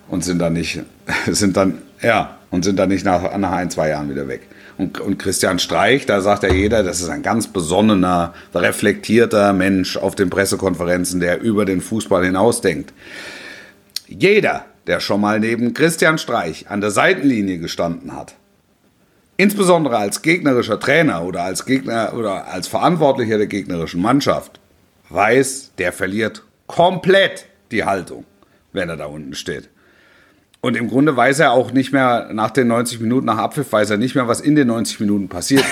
Und 0.09 0.25
sind 0.25 0.39
dann 0.39 0.55
nicht, 0.55 0.81
sind 1.27 1.57
dann, 1.57 1.79
ja, 2.03 2.37
und 2.51 2.65
sind 2.65 2.79
dann 2.79 2.89
nicht 2.89 3.05
nach, 3.05 3.37
nach 3.37 3.53
ein, 3.53 3.71
zwei 3.71 3.91
Jahren 3.91 4.09
wieder 4.09 4.29
weg. 4.29 4.43
Und, 4.79 5.01
und 5.01 5.19
Christian 5.19 5.59
Streich, 5.59 6.05
da 6.05 6.21
sagt 6.21 6.43
ja 6.43 6.53
jeder, 6.53 6.83
das 6.83 7.01
ist 7.01 7.09
ein 7.09 7.23
ganz 7.23 7.47
besonnener, 7.47 8.35
reflektierter 8.55 9.53
Mensch 9.55 9.97
auf 9.97 10.15
den 10.15 10.29
Pressekonferenzen, 10.29 11.21
der 11.21 11.41
über 11.41 11.65
den 11.65 11.81
Fußball 11.81 12.25
hinausdenkt. 12.25 12.93
Jeder, 14.07 14.67
der 14.87 15.01
schon 15.01 15.21
mal 15.21 15.41
neben 15.41 15.75
Christian 15.75 16.19
Streich 16.19 16.67
an 16.69 16.81
der 16.81 16.91
Seitenlinie 16.91 17.59
gestanden 17.59 18.15
hat, 18.15 18.35
insbesondere 19.37 19.97
als 19.97 20.23
gegnerischer 20.23 20.81
Trainer 20.81 21.25
oder 21.25 21.43
als 21.43 21.65
Gegner 21.65 22.15
oder 22.17 22.49
als 22.49 22.69
Verantwortlicher 22.69 23.39
der 23.39 23.49
gegnerischen 23.49 24.01
Mannschaft, 24.01 24.61
weiß, 25.09 25.73
der 25.79 25.93
verliert 25.93 26.43
komplett 26.67 27.47
die 27.71 27.85
Haltung, 27.85 28.25
wenn 28.73 28.89
er 28.89 28.97
da 28.97 29.07
unten 29.07 29.35
steht. 29.35 29.69
Und 30.61 30.77
im 30.77 30.89
Grunde 30.89 31.17
weiß 31.17 31.41
er 31.41 31.53
auch 31.53 31.73
nicht 31.73 31.93
mehr 31.93 32.31
nach 32.33 32.51
den 32.51 32.67
90 32.69 32.99
Minuten, 33.01 33.27
nach 33.27 33.39
Abpfiff, 33.39 33.71
weiß 33.71 33.91
er 33.91 33.99
nicht 33.99 34.17
mehr, 34.17 34.27
was 34.27 34.41
in 34.41 34.57
den 34.57 34.67
90 34.67 34.99
Minuten 34.99 35.29
passiert. 35.29 35.65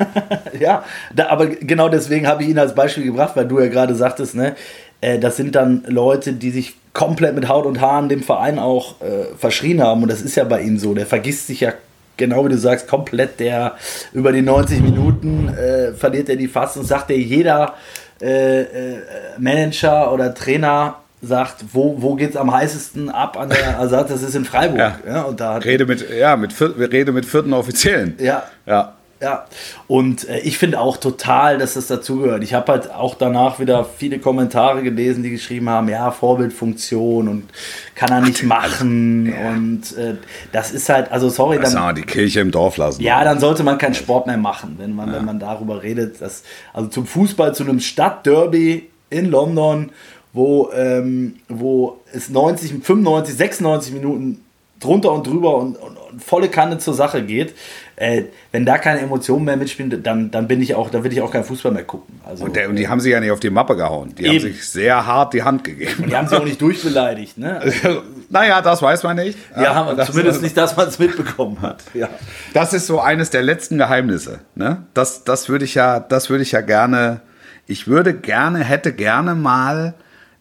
ja, 0.58 0.84
da, 1.14 1.28
aber 1.28 1.46
genau 1.48 1.90
deswegen 1.90 2.26
habe 2.26 2.42
ich 2.42 2.48
ihn 2.48 2.58
als 2.58 2.74
Beispiel 2.74 3.04
gebracht, 3.04 3.36
weil 3.36 3.46
du 3.46 3.60
ja 3.60 3.66
gerade 3.66 3.94
sagtest, 3.94 4.34
ne, 4.34 4.56
äh, 5.02 5.18
das 5.18 5.36
sind 5.36 5.54
dann 5.56 5.84
Leute, 5.86 6.32
die 6.32 6.50
sich 6.50 6.79
komplett 6.92 7.34
mit 7.34 7.48
Haut 7.48 7.66
und 7.66 7.80
Haaren 7.80 8.08
dem 8.08 8.22
Verein 8.22 8.58
auch 8.58 9.00
äh, 9.00 9.36
verschrien 9.36 9.82
haben. 9.82 10.02
Und 10.02 10.10
das 10.10 10.22
ist 10.22 10.36
ja 10.36 10.44
bei 10.44 10.62
ihm 10.62 10.78
so. 10.78 10.94
Der 10.94 11.06
vergisst 11.06 11.46
sich 11.46 11.60
ja 11.60 11.72
genau 12.16 12.44
wie 12.44 12.50
du 12.50 12.58
sagst, 12.58 12.86
komplett 12.86 13.40
der 13.40 13.76
über 14.12 14.30
die 14.30 14.42
90 14.42 14.80
Minuten 14.82 15.48
äh, 15.48 15.92
verliert 15.92 16.28
er 16.28 16.36
die 16.36 16.48
Fassung, 16.48 16.84
sagt 16.84 17.10
er 17.10 17.16
jeder 17.16 17.74
äh, 18.20 18.60
äh, 18.60 18.98
Manager 19.38 20.12
oder 20.12 20.34
Trainer 20.34 20.96
sagt, 21.22 21.64
wo, 21.72 21.96
wo 22.00 22.14
geht 22.14 22.30
es 22.30 22.36
am 22.36 22.52
heißesten 22.52 23.10
ab 23.10 23.38
an 23.38 23.50
der, 23.50 23.78
also 23.78 23.96
das 23.96 24.22
ist 24.22 24.34
in 24.34 24.44
Freiburg. 24.44 24.78
Ja. 24.78 24.98
ja 25.06 25.22
und 25.22 25.40
da 25.40 25.56
rede 25.56 25.86
mit, 25.86 26.08
ja, 26.10 26.36
mit, 26.36 26.54
rede 26.60 27.12
mit 27.12 27.26
vierten 27.26 27.52
Offiziellen. 27.52 28.16
Ja. 28.18 28.44
Ja. 28.66 28.94
Ja, 29.22 29.44
und 29.86 30.26
äh, 30.30 30.38
ich 30.40 30.56
finde 30.56 30.80
auch 30.80 30.96
total, 30.96 31.58
dass 31.58 31.74
das 31.74 31.88
dazugehört. 31.88 32.42
Ich 32.42 32.54
habe 32.54 32.72
halt 32.72 32.90
auch 32.90 33.14
danach 33.14 33.58
wieder 33.58 33.84
viele 33.84 34.18
Kommentare 34.18 34.82
gelesen, 34.82 35.22
die 35.22 35.30
geschrieben 35.30 35.68
haben, 35.68 35.90
ja, 35.90 36.10
Vorbildfunktion 36.10 37.28
und 37.28 37.50
kann 37.94 38.10
er 38.10 38.22
nicht 38.22 38.42
machen. 38.44 39.26
Ja. 39.26 39.50
Und 39.50 39.94
äh, 39.98 40.14
das 40.52 40.72
ist 40.72 40.88
halt, 40.88 41.12
also 41.12 41.28
sorry. 41.28 41.58
Dann, 41.60 41.94
die 41.94 42.02
Kirche 42.02 42.40
im 42.40 42.50
Dorf 42.50 42.78
lassen. 42.78 43.02
Ja, 43.02 43.22
dann 43.22 43.40
sollte 43.40 43.62
man 43.62 43.76
keinen 43.76 43.94
Sport 43.94 44.26
mehr 44.26 44.38
machen, 44.38 44.76
wenn 44.78 44.94
man, 44.94 45.10
ja. 45.10 45.16
wenn 45.16 45.26
man 45.26 45.38
darüber 45.38 45.82
redet. 45.82 46.22
Dass, 46.22 46.42
also 46.72 46.88
zum 46.88 47.06
Fußball, 47.06 47.54
zu 47.54 47.64
einem 47.64 47.80
Stadtderby 47.80 48.88
in 49.10 49.26
London, 49.26 49.90
wo, 50.32 50.70
ähm, 50.74 51.36
wo 51.48 51.98
es 52.12 52.30
90, 52.30 52.82
95, 52.82 53.36
96 53.36 53.92
Minuten 53.92 54.40
drunter 54.78 55.12
und 55.12 55.26
drüber 55.26 55.56
und, 55.56 55.76
und 55.76 55.99
volle 56.18 56.48
Kanne 56.48 56.78
zur 56.78 56.94
Sache 56.94 57.22
geht, 57.22 57.54
äh, 57.96 58.24
wenn 58.50 58.64
da 58.64 58.78
keine 58.78 59.00
Emotionen 59.00 59.44
mehr 59.44 59.56
mitspielen, 59.56 60.02
dann, 60.02 60.30
dann 60.30 60.48
bin 60.48 60.62
ich 60.62 60.74
auch, 60.74 60.90
dann 60.90 61.04
will 61.04 61.12
ich 61.12 61.20
auch 61.20 61.30
kein 61.30 61.44
Fußball 61.44 61.70
mehr 61.70 61.84
gucken. 61.84 62.20
Also, 62.24 62.44
und, 62.44 62.56
der, 62.56 62.68
und 62.68 62.76
die 62.76 62.88
haben 62.88 63.00
sich 63.00 63.12
ja 63.12 63.20
nicht 63.20 63.30
auf 63.30 63.40
die 63.40 63.50
Mappe 63.50 63.76
gehauen. 63.76 64.14
Die 64.16 64.24
eben. 64.24 64.32
haben 64.32 64.40
sich 64.40 64.68
sehr 64.68 65.06
hart 65.06 65.34
die 65.34 65.42
Hand 65.42 65.64
gegeben. 65.64 66.04
Und 66.04 66.10
die 66.10 66.16
haben 66.16 66.26
sich 66.26 66.38
auch 66.38 66.44
nicht 66.44 66.60
durchbeleidigt, 66.60 67.38
ne? 67.38 67.60
Also, 67.82 68.02
naja, 68.28 68.62
das 68.62 68.80
weiß 68.80 69.02
man 69.02 69.16
nicht. 69.16 69.38
Ja, 69.54 69.74
haben, 69.74 69.98
zumindest 70.04 70.42
nicht, 70.42 70.56
dass 70.56 70.76
man 70.76 70.88
es 70.88 70.98
mitbekommen 70.98 71.60
hat. 71.62 71.82
Ja. 71.94 72.08
Das 72.54 72.72
ist 72.72 72.86
so 72.86 73.00
eines 73.00 73.30
der 73.30 73.42
letzten 73.42 73.78
Geheimnisse. 73.78 74.40
Ne? 74.54 74.84
Das, 74.94 75.24
das 75.24 75.48
würde 75.48 75.64
ich 75.64 75.74
ja, 75.74 76.00
das 76.00 76.30
würde 76.30 76.42
ich 76.42 76.52
ja 76.52 76.60
gerne, 76.60 77.20
ich 77.66 77.86
würde 77.86 78.14
gerne, 78.14 78.60
hätte 78.64 78.92
gerne 78.92 79.34
mal 79.34 79.94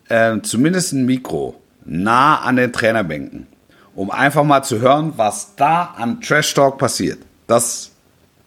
äh, 0.08 0.38
zumindest 0.42 0.94
ein 0.94 1.06
Mikro 1.06 1.56
nah 1.86 2.40
an 2.42 2.56
den 2.56 2.72
Trainerbänken 2.72 3.48
um 4.00 4.12
einfach 4.12 4.46
mal 4.46 4.64
zu 4.64 4.80
hören, 4.80 5.12
was 5.18 5.56
da 5.58 5.94
an 5.98 6.22
Trash 6.22 6.54
Talk 6.54 6.78
passiert. 6.78 7.20
Das, 7.48 7.92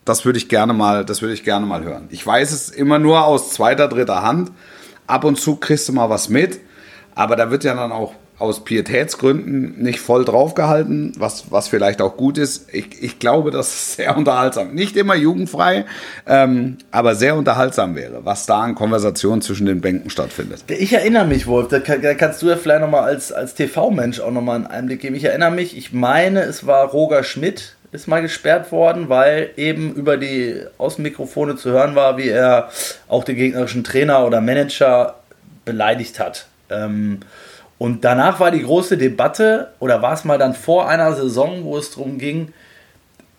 das 0.06 0.24
würde 0.24 0.38
ich 0.38 0.48
gerne 0.48 0.72
mal, 0.72 1.04
das 1.04 1.20
würde 1.20 1.34
ich 1.34 1.44
gerne 1.44 1.66
mal 1.66 1.84
hören. 1.84 2.08
Ich 2.08 2.26
weiß 2.26 2.52
es 2.52 2.70
immer 2.70 2.98
nur 2.98 3.26
aus 3.26 3.50
zweiter, 3.50 3.86
dritter 3.86 4.22
Hand. 4.22 4.50
Ab 5.06 5.24
und 5.24 5.38
zu 5.38 5.56
kriegst 5.56 5.90
du 5.90 5.92
mal 5.92 6.08
was 6.08 6.30
mit, 6.30 6.60
aber 7.14 7.36
da 7.36 7.50
wird 7.50 7.64
ja 7.64 7.74
dann 7.74 7.92
auch 7.92 8.14
aus 8.38 8.64
Pietätsgründen 8.64 9.80
nicht 9.82 10.00
voll 10.00 10.24
draufgehalten, 10.24 11.12
was, 11.16 11.50
was 11.50 11.68
vielleicht 11.68 12.02
auch 12.02 12.16
gut 12.16 12.38
ist. 12.38 12.72
Ich, 12.74 13.02
ich 13.02 13.18
glaube, 13.18 13.50
dass 13.50 13.68
es 13.68 13.94
sehr 13.96 14.16
unterhaltsam, 14.16 14.74
nicht 14.74 14.96
immer 14.96 15.14
jugendfrei, 15.14 15.84
ähm, 16.26 16.78
aber 16.90 17.14
sehr 17.14 17.36
unterhaltsam 17.36 17.94
wäre, 17.94 18.24
was 18.24 18.46
da 18.46 18.62
an 18.62 18.74
Konversationen 18.74 19.42
zwischen 19.42 19.66
den 19.66 19.80
Bänken 19.80 20.10
stattfindet. 20.10 20.64
Ich 20.68 20.92
erinnere 20.92 21.26
mich, 21.26 21.46
Wolf, 21.46 21.68
da, 21.68 21.78
da 21.78 22.14
kannst 22.14 22.42
du 22.42 22.48
ja 22.48 22.56
vielleicht 22.56 22.80
nochmal 22.80 23.04
als, 23.04 23.32
als 23.32 23.54
TV-Mensch 23.54 24.20
auch 24.20 24.32
nochmal 24.32 24.56
einen 24.56 24.66
Einblick 24.66 25.00
geben. 25.00 25.14
Ich 25.14 25.24
erinnere 25.24 25.52
mich, 25.52 25.76
ich 25.76 25.92
meine, 25.92 26.42
es 26.42 26.66
war 26.66 26.86
Roger 26.86 27.22
Schmidt, 27.22 27.76
ist 27.92 28.08
mal 28.08 28.22
gesperrt 28.22 28.72
worden, 28.72 29.08
weil 29.08 29.50
eben 29.56 29.94
über 29.94 30.16
die 30.16 30.62
Außenmikrofone 30.78 31.56
zu 31.56 31.70
hören 31.70 31.94
war, 31.94 32.16
wie 32.16 32.28
er 32.28 32.70
auch 33.06 33.22
den 33.22 33.36
gegnerischen 33.36 33.84
Trainer 33.84 34.26
oder 34.26 34.40
Manager 34.40 35.16
beleidigt 35.64 36.18
hat. 36.18 36.46
Ähm, 36.70 37.20
und 37.82 38.04
danach 38.04 38.38
war 38.38 38.52
die 38.52 38.62
große 38.62 38.96
Debatte, 38.96 39.72
oder 39.80 40.02
war 40.02 40.12
es 40.12 40.24
mal 40.24 40.38
dann 40.38 40.54
vor 40.54 40.88
einer 40.88 41.14
Saison, 41.14 41.64
wo 41.64 41.76
es 41.76 41.90
darum 41.90 42.16
ging, 42.16 42.52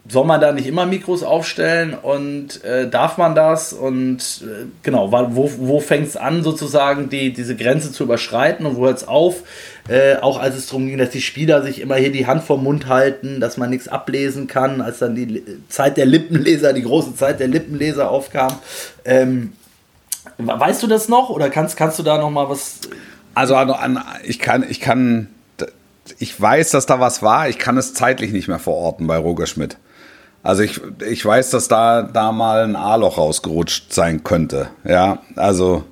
soll 0.05 0.25
man 0.25 0.41
da 0.41 0.51
nicht 0.51 0.67
immer 0.67 0.85
Mikros 0.85 1.23
aufstellen 1.23 1.93
und 1.93 2.61
äh, 2.65 2.89
darf 2.89 3.17
man 3.17 3.35
das? 3.35 3.71
Und 3.71 4.43
äh, 4.43 4.65
genau, 4.81 5.13
wo, 5.13 5.49
wo 5.59 5.79
fängt 5.79 6.09
es 6.09 6.17
an, 6.17 6.43
sozusagen 6.43 7.07
die, 7.09 7.31
diese 7.31 7.55
Grenze 7.55 7.93
zu 7.93 8.03
überschreiten 8.03 8.65
und 8.65 8.75
wo 8.75 8.85
hört 8.85 8.97
es 8.97 9.07
auf? 9.07 9.43
Äh, 9.87 10.17
auch 10.17 10.37
als 10.37 10.57
es 10.57 10.65
darum 10.65 10.87
ging, 10.87 10.97
dass 10.97 11.11
die 11.11 11.21
Spieler 11.21 11.61
sich 11.61 11.79
immer 11.79 11.95
hier 11.95 12.11
die 12.11 12.27
Hand 12.27 12.43
vom 12.43 12.65
Mund 12.65 12.89
halten, 12.89 13.39
dass 13.39 13.55
man 13.55 13.69
nichts 13.69 13.87
ablesen 13.87 14.47
kann, 14.47 14.81
als 14.81 14.99
dann 14.99 15.15
die 15.15 15.41
Zeit 15.69 15.95
der 15.95 16.05
Lippenleser, 16.05 16.73
die 16.73 16.83
große 16.83 17.15
Zeit 17.15 17.39
der 17.39 17.47
Lippenleser 17.47 18.11
aufkam. 18.11 18.57
Ähm, 19.05 19.53
weißt 20.37 20.83
du 20.83 20.87
das 20.87 21.07
noch 21.07 21.29
oder 21.29 21.49
kannst, 21.49 21.77
kannst 21.77 21.97
du 21.97 22.03
da 22.03 22.17
noch 22.17 22.29
mal 22.29 22.49
was 22.49 22.81
also 23.33 23.55
an, 23.55 23.99
ich 24.23 24.39
kann, 24.39 24.65
ich 24.67 24.79
kann, 24.79 25.27
ich 26.19 26.39
weiß, 26.39 26.71
dass 26.71 26.85
da 26.85 26.99
was 26.99 27.21
war. 27.21 27.49
Ich 27.49 27.57
kann 27.57 27.77
es 27.77 27.93
zeitlich 27.93 28.31
nicht 28.31 28.47
mehr 28.47 28.59
verorten 28.59 29.07
bei 29.07 29.17
Roger 29.17 29.47
Schmidt. 29.47 29.77
Also 30.43 30.61
ich, 30.61 30.81
ich 31.09 31.25
weiß, 31.25 31.51
dass 31.51 31.69
da, 31.69 32.01
da 32.01 32.31
mal 32.33 32.63
ein 32.63 32.75
A-Loch 32.75 33.17
rausgerutscht 33.17 33.93
sein 33.93 34.23
könnte. 34.23 34.67
Ja, 34.83 35.19
also 35.37 35.85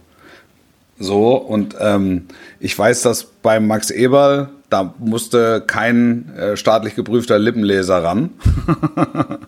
so. 1.00 1.36
Und 1.36 1.76
ähm, 1.80 2.28
ich 2.60 2.78
weiß, 2.78 3.02
dass 3.02 3.24
bei 3.24 3.62
Max 3.62 3.92
Eberl, 3.92 4.50
da 4.70 4.94
musste 5.00 5.62
kein 5.66 6.36
äh, 6.36 6.58
staatlich 6.58 6.96
geprüfter 6.96 7.40
Lippenleser 7.40 8.04
ran. 8.04 8.32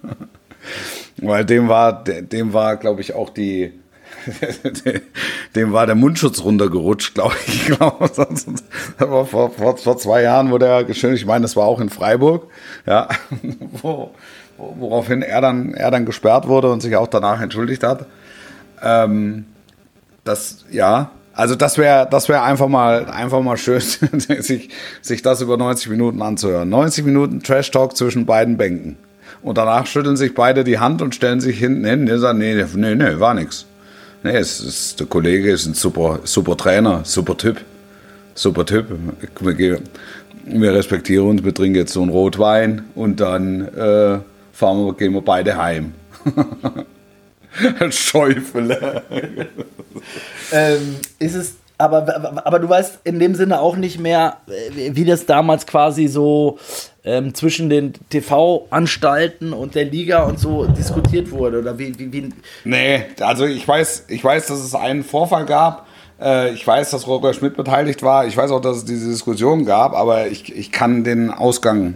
Weil 1.18 1.46
dem 1.46 1.68
war, 1.68 2.04
dem 2.04 2.54
war, 2.54 2.78
glaube 2.78 3.02
ich, 3.02 3.14
auch 3.14 3.30
die, 3.30 3.74
dem 5.56 5.72
war 5.72 5.86
der 5.86 5.96
Mundschutz 5.96 6.44
runtergerutscht, 6.44 7.16
glaube 7.16 7.36
ich. 7.48 7.66
Glaub, 7.66 8.10
vor, 9.30 9.52
vor, 9.52 9.78
vor 9.78 9.98
zwei 9.98 10.24
Jahren 10.24 10.52
wurde 10.52 10.68
er 10.68 10.84
geschön, 10.84 11.14
ich 11.14 11.26
meine, 11.26 11.44
das 11.44 11.56
war 11.56 11.66
auch 11.66 11.80
in 11.80 11.90
Freiburg, 11.90 12.48
ja, 12.86 13.08
wo, 13.82 14.12
woraufhin 14.58 15.22
er 15.22 15.42
dann, 15.42 15.74
er 15.74 15.92
dann 15.92 16.06
gesperrt 16.06 16.48
wurde 16.48 16.72
und 16.72 16.82
sich 16.82 16.96
auch 16.96 17.08
danach 17.08 17.42
entschuldigt 17.42 17.84
hat. 17.84 18.06
Ähm, 18.82 19.46
das, 20.24 20.66
ja, 20.72 21.12
also 21.34 21.56
das 21.56 21.78
wäre 21.78 22.08
das 22.10 22.30
wäre 22.30 22.44
einfach 22.44 22.68
mal, 22.68 23.06
einfach 23.10 23.42
mal 23.42 23.58
schön, 23.58 23.82
sich, 23.82 24.70
sich 25.02 25.22
das 25.22 25.42
über 25.42 25.58
90 25.58 25.90
Minuten 25.90 26.22
anzuhören. 26.22 26.70
90 26.70 27.06
Minuten 27.06 27.42
Trash 27.42 27.72
Talk 27.72 27.98
zwischen 27.98 28.26
beiden 28.26 28.58
Bänken. 28.58 28.98
Und 29.42 29.58
danach 29.58 29.86
schütteln 29.88 30.16
sich 30.16 30.36
beide 30.36 30.64
die 30.64 30.80
Hand 30.80 31.02
und 31.02 31.16
stellen 31.16 31.42
sich 31.42 31.60
hinten 31.60 31.86
hin 31.86 32.10
und 32.10 32.20
sagen, 32.20 32.40
nee, 32.40 32.64
nee, 32.76 32.96
nee, 32.96 33.20
war 33.20 33.34
nix. 33.34 33.66
Nee, 34.24 34.38
es 34.38 34.62
ist, 34.62 35.00
der 35.02 35.08
Kollege 35.08 35.52
ist 35.52 35.66
ein 35.66 35.74
super, 35.74 36.22
super 36.24 36.56
Trainer, 36.56 37.02
super 37.04 37.38
Typ. 37.38 37.62
Super 38.36 38.66
Typ. 38.66 38.88
Wir, 39.42 39.82
wir 40.46 40.74
respektieren 40.74 41.28
uns, 41.28 41.44
wir 41.44 41.54
trinken 41.54 41.76
jetzt 41.76 41.94
so 41.94 42.02
einen 42.02 42.10
Rotwein 42.10 42.86
und 42.96 43.20
dann 43.20 43.68
äh, 43.68 44.20
fahren 44.54 44.86
wir, 44.86 44.94
gehen 44.94 45.14
wir 45.14 45.22
beide 45.22 45.58
heim. 45.58 45.94
Schäufele. 47.90 49.04
ähm, 50.52 50.96
ist 51.20 51.36
es 51.36 51.56
aber, 51.78 52.46
aber 52.46 52.60
du 52.60 52.70
weißt 52.70 53.00
in 53.04 53.20
dem 53.20 53.36
Sinne 53.36 53.60
auch 53.60 53.76
nicht 53.76 54.00
mehr, 54.00 54.38
äh, 54.48 54.92
wie 54.94 55.06
das 55.06 55.26
damals 55.26 55.66
quasi 55.66 56.08
so 56.08 56.58
ähm, 57.04 57.34
zwischen 57.34 57.70
den 57.70 57.94
TV-Anstalten 58.10 59.54
und 59.54 59.76
der 59.76 59.86
Liga 59.86 60.24
und 60.24 60.40
so 60.40 60.66
diskutiert 60.66 61.32
wurde. 61.32 61.60
Oder 61.60 61.78
wie, 61.78 61.98
wie, 61.98 62.12
wie 62.14 62.30
Nee, 62.64 63.06
also 63.20 63.46
ich 63.46 63.68
weiß, 63.68 64.06
ich 64.08 64.24
weiß, 64.24 64.48
dass 64.48 64.60
es 64.60 64.76
einen 64.76 65.04
Vorfall 65.04 65.46
gab. 65.46 65.88
Äh, 66.22 66.54
ich 66.54 66.66
weiß, 66.66 66.92
dass 66.92 67.08
Roger 67.08 67.34
Schmidt 67.34 67.58
beteiligt 67.58 68.04
war. 68.04 68.26
Ich 68.28 68.38
weiß 68.38 68.52
auch, 68.52 68.62
dass 68.62 68.78
es 68.78 68.86
diese 68.86 69.10
Diskussion 69.10 69.66
gab, 69.66 69.94
aber 69.94 70.28
ich, 70.28 70.56
ich 70.56 70.72
kann 70.72 71.04
den 71.04 71.32
Ausgang 71.32 71.96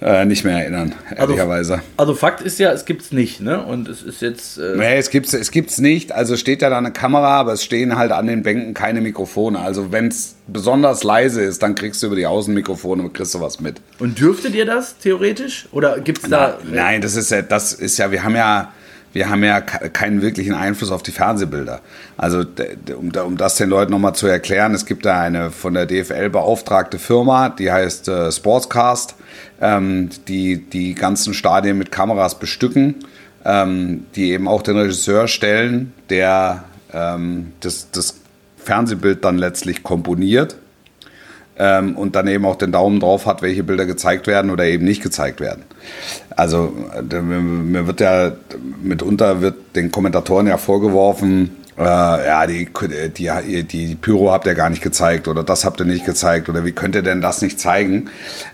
äh, 0.00 0.26
nicht 0.26 0.44
mehr 0.44 0.58
erinnern, 0.58 0.94
ehrlicherweise. 1.16 1.74
Also, 1.74 1.84
also 1.96 2.14
Fakt 2.14 2.42
ist 2.42 2.58
ja, 2.58 2.70
es 2.70 2.84
gibt 2.84 3.02
es 3.02 3.12
nicht, 3.12 3.40
ne? 3.40 3.62
Und 3.64 3.88
es 3.88 4.02
ist 4.02 4.20
jetzt. 4.20 4.58
Äh 4.58 4.76
nee, 4.76 4.98
es 4.98 5.08
gibt 5.08 5.32
es 5.32 5.50
gibt's 5.50 5.78
nicht. 5.78 6.12
Also 6.12 6.36
steht 6.36 6.60
ja 6.60 6.68
da 6.68 6.76
eine 6.76 6.92
Kamera, 6.92 7.40
aber 7.40 7.54
es 7.54 7.64
stehen 7.64 7.96
halt 7.96 8.12
an 8.12 8.26
den 8.26 8.42
Bänken 8.42 8.74
keine 8.74 9.00
Mikrofone. 9.00 9.58
Also 9.58 9.92
wenn 9.92 10.08
es 10.08 10.36
besonders 10.46 11.02
leise 11.02 11.42
ist, 11.42 11.62
dann 11.62 11.74
kriegst 11.74 12.02
du 12.02 12.08
über 12.08 12.16
die 12.16 12.26
Außenmikrofone 12.26 13.04
und 13.04 13.14
kriegst 13.14 13.34
du 13.34 13.40
was 13.40 13.60
mit. 13.60 13.80
Und 13.98 14.20
dürftet 14.20 14.54
ihr 14.54 14.66
das 14.66 14.98
theoretisch? 14.98 15.66
Oder 15.72 15.98
gibt 16.00 16.24
es 16.24 16.28
da. 16.28 16.58
Na, 16.64 16.82
nein, 16.82 17.00
das 17.00 17.16
ist 17.16 17.30
ja, 17.30 17.40
das 17.40 17.72
ist 17.72 17.96
ja, 17.96 18.10
wir 18.10 18.22
haben 18.22 18.36
ja 18.36 18.72
wir 19.12 19.30
haben 19.30 19.42
ja 19.42 19.60
keinen 19.60 20.20
wirklichen 20.20 20.54
Einfluss 20.54 20.90
auf 20.90 21.02
die 21.02 21.10
Fernsehbilder. 21.10 21.80
Also 22.16 22.44
um, 22.98 23.10
um 23.10 23.36
das 23.36 23.56
den 23.56 23.70
Leuten 23.70 23.92
nochmal 23.92 24.14
zu 24.14 24.26
erklären, 24.26 24.74
es 24.74 24.84
gibt 24.84 25.06
da 25.06 25.20
eine 25.20 25.50
von 25.50 25.74
der 25.74 25.86
DFL 25.86 26.28
beauftragte 26.28 26.98
Firma, 26.98 27.48
die 27.48 27.72
heißt 27.72 28.08
äh, 28.08 28.30
Sportscast, 28.30 29.14
ähm, 29.60 30.10
die 30.28 30.68
die 30.68 30.94
ganzen 30.94 31.32
Stadien 31.32 31.78
mit 31.78 31.90
Kameras 31.90 32.38
bestücken, 32.38 32.96
ähm, 33.44 34.06
die 34.14 34.32
eben 34.32 34.48
auch 34.48 34.62
den 34.62 34.76
Regisseur 34.76 35.28
stellen, 35.28 35.94
der 36.10 36.64
ähm, 36.92 37.52
das, 37.60 37.90
das 37.90 38.16
Fernsehbild 38.58 39.24
dann 39.24 39.38
letztlich 39.38 39.82
komponiert 39.82 40.56
ähm, 41.58 41.96
und 41.96 42.16
dann 42.16 42.26
eben 42.28 42.44
auch 42.44 42.56
den 42.56 42.72
Daumen 42.72 43.00
drauf 43.00 43.26
hat, 43.26 43.42
welche 43.42 43.62
Bilder 43.62 43.86
gezeigt 43.86 44.26
werden 44.26 44.50
oder 44.50 44.64
eben 44.64 44.84
nicht 44.84 45.02
gezeigt 45.02 45.40
werden. 45.40 45.64
Also 46.34 46.72
mir 47.02 47.86
wird 47.86 48.00
ja 48.00 48.32
mitunter 48.82 49.40
wird 49.40 49.54
den 49.74 49.90
Kommentatoren 49.90 50.46
ja 50.46 50.58
vorgeworfen, 50.58 51.50
äh, 51.78 51.82
ja, 51.82 52.46
die, 52.46 52.68
die, 53.16 53.64
die 53.64 53.94
Pyro 53.96 54.32
habt 54.32 54.46
ihr 54.46 54.54
gar 54.54 54.70
nicht 54.70 54.82
gezeigt 54.82 55.28
oder 55.28 55.42
das 55.42 55.64
habt 55.64 55.80
ihr 55.80 55.86
nicht 55.86 56.06
gezeigt 56.06 56.48
oder 56.48 56.64
wie 56.64 56.72
könnt 56.72 56.94
ihr 56.94 57.02
denn 57.02 57.20
das 57.20 57.42
nicht 57.42 57.60
zeigen? 57.60 58.08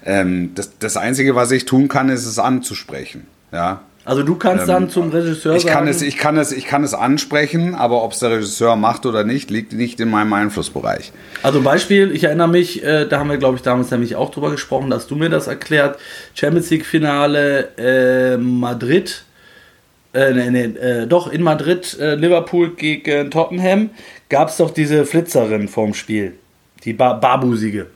Ähm, 0.04 0.52
das, 0.54 0.78
das 0.78 0.96
Einzige, 0.96 1.36
was 1.36 1.50
ich 1.52 1.64
tun 1.64 1.88
kann, 1.88 2.08
ist 2.08 2.26
es 2.26 2.38
anzusprechen. 2.38 3.26
Ja, 3.52 3.82
also 4.04 4.22
du 4.22 4.34
kannst 4.34 4.62
ähm, 4.62 4.68
dann 4.68 4.90
zum 4.90 5.10
Regisseur 5.10 5.54
ich 5.54 5.64
kann 5.64 5.86
sagen... 5.86 5.88
Es, 5.88 6.02
ich, 6.02 6.16
kann 6.16 6.36
es, 6.36 6.52
ich 6.52 6.66
kann 6.66 6.82
es 6.82 6.92
ansprechen, 6.92 7.74
aber 7.74 8.02
ob 8.02 8.12
es 8.12 8.18
der 8.18 8.30
Regisseur 8.30 8.74
macht 8.76 9.06
oder 9.06 9.22
nicht, 9.24 9.50
liegt 9.50 9.72
nicht 9.72 10.00
in 10.00 10.10
meinem 10.10 10.32
Einflussbereich. 10.32 11.12
Also 11.42 11.60
Beispiel, 11.60 12.10
ich 12.12 12.24
erinnere 12.24 12.48
mich, 12.48 12.82
äh, 12.82 13.06
da 13.06 13.20
haben 13.20 13.30
wir 13.30 13.38
glaube 13.38 13.56
ich 13.56 13.62
damals 13.62 13.90
nämlich 13.90 14.16
auch 14.16 14.30
drüber 14.30 14.50
gesprochen, 14.50 14.90
dass 14.90 15.06
du 15.06 15.14
mir 15.14 15.28
das 15.28 15.46
erklärt, 15.46 15.98
Champions 16.34 16.70
League 16.70 16.84
Finale 16.84 17.68
äh, 17.76 18.36
Madrid, 18.36 19.24
äh, 20.14 20.32
nee, 20.32 20.50
nee, 20.50 20.64
äh, 20.78 21.06
doch 21.06 21.32
in 21.32 21.42
Madrid, 21.42 21.96
äh, 22.00 22.16
Liverpool 22.16 22.74
gegen 22.74 23.30
Tottenham, 23.30 23.90
gab 24.28 24.48
es 24.48 24.56
doch 24.56 24.70
diese 24.70 25.06
Flitzerin 25.06 25.68
vorm 25.68 25.94
Spiel, 25.94 26.34
die 26.84 26.92
ba 26.92 27.14
Barbusige. 27.14 27.86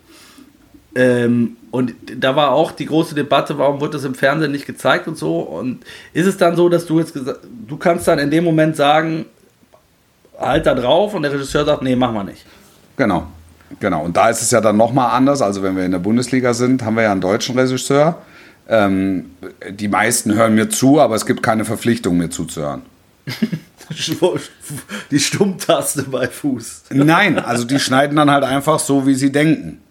Ähm, 0.96 1.58
und 1.70 1.94
da 2.16 2.36
war 2.36 2.52
auch 2.52 2.72
die 2.72 2.86
große 2.86 3.14
Debatte, 3.14 3.58
warum 3.58 3.82
wird 3.82 3.92
das 3.92 4.04
im 4.04 4.14
Fernsehen 4.14 4.50
nicht 4.50 4.64
gezeigt 4.66 5.06
und 5.06 5.18
so. 5.18 5.40
Und 5.40 5.84
ist 6.14 6.26
es 6.26 6.38
dann 6.38 6.56
so, 6.56 6.70
dass 6.70 6.86
du 6.86 6.98
jetzt 6.98 7.12
gesagt, 7.12 7.40
du 7.68 7.76
kannst 7.76 8.08
dann 8.08 8.18
in 8.18 8.30
dem 8.30 8.44
Moment 8.44 8.76
sagen, 8.76 9.26
halt 10.40 10.64
da 10.64 10.74
drauf 10.74 11.12
und 11.12 11.22
der 11.22 11.32
Regisseur 11.32 11.66
sagt, 11.66 11.82
nee, 11.82 11.94
machen 11.94 12.14
wir 12.14 12.24
nicht. 12.24 12.46
Genau, 12.96 13.26
genau. 13.78 14.04
Und 14.04 14.16
da 14.16 14.30
ist 14.30 14.40
es 14.40 14.50
ja 14.50 14.62
dann 14.62 14.78
nochmal 14.78 15.14
anders. 15.14 15.42
Also 15.42 15.62
wenn 15.62 15.76
wir 15.76 15.84
in 15.84 15.92
der 15.92 15.98
Bundesliga 15.98 16.54
sind, 16.54 16.82
haben 16.82 16.96
wir 16.96 17.02
ja 17.02 17.12
einen 17.12 17.20
deutschen 17.20 17.58
Regisseur. 17.58 18.22
Ähm, 18.66 19.26
die 19.68 19.88
meisten 19.88 20.34
hören 20.34 20.54
mir 20.54 20.70
zu, 20.70 20.98
aber 20.98 21.14
es 21.14 21.26
gibt 21.26 21.42
keine 21.42 21.66
Verpflichtung, 21.66 22.16
mir 22.16 22.30
zuzuhören. 22.30 22.82
die 25.10 25.20
Stummtaste 25.20 26.04
bei 26.04 26.26
Fuß. 26.26 26.84
Nein, 26.90 27.38
also 27.38 27.64
die 27.64 27.78
schneiden 27.78 28.16
dann 28.16 28.30
halt 28.30 28.44
einfach 28.44 28.78
so, 28.78 29.06
wie 29.06 29.14
sie 29.14 29.30
denken. 29.30 29.82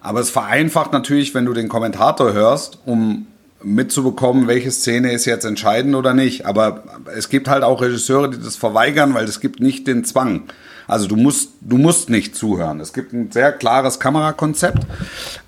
Aber 0.00 0.20
es 0.20 0.30
vereinfacht 0.30 0.92
natürlich, 0.92 1.34
wenn 1.34 1.44
du 1.44 1.52
den 1.52 1.68
Kommentator 1.68 2.32
hörst, 2.32 2.78
um 2.84 3.26
mitzubekommen, 3.62 4.46
welche 4.46 4.70
Szene 4.70 5.12
ist 5.12 5.24
jetzt 5.24 5.44
entscheidend 5.44 5.94
oder 5.94 6.14
nicht. 6.14 6.46
Aber 6.46 6.84
es 7.16 7.28
gibt 7.28 7.48
halt 7.48 7.64
auch 7.64 7.82
Regisseure, 7.82 8.30
die 8.30 8.38
das 8.38 8.56
verweigern, 8.56 9.14
weil 9.14 9.24
es 9.24 9.40
gibt 9.40 9.60
nicht 9.60 9.86
den 9.86 10.04
Zwang. 10.04 10.44
Also 10.86 11.06
du 11.06 11.16
musst, 11.16 11.50
du 11.60 11.76
musst 11.76 12.08
nicht 12.08 12.34
zuhören. 12.34 12.80
Es 12.80 12.92
gibt 12.92 13.12
ein 13.12 13.30
sehr 13.30 13.52
klares 13.52 14.00
Kamerakonzept, 14.00 14.86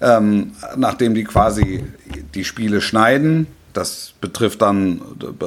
ähm, 0.00 0.52
nachdem 0.76 1.14
die 1.14 1.24
quasi 1.24 1.84
die 2.34 2.44
Spiele 2.44 2.80
schneiden. 2.80 3.46
Das 3.72 4.12
betrifft 4.20 4.60
dann 4.60 5.00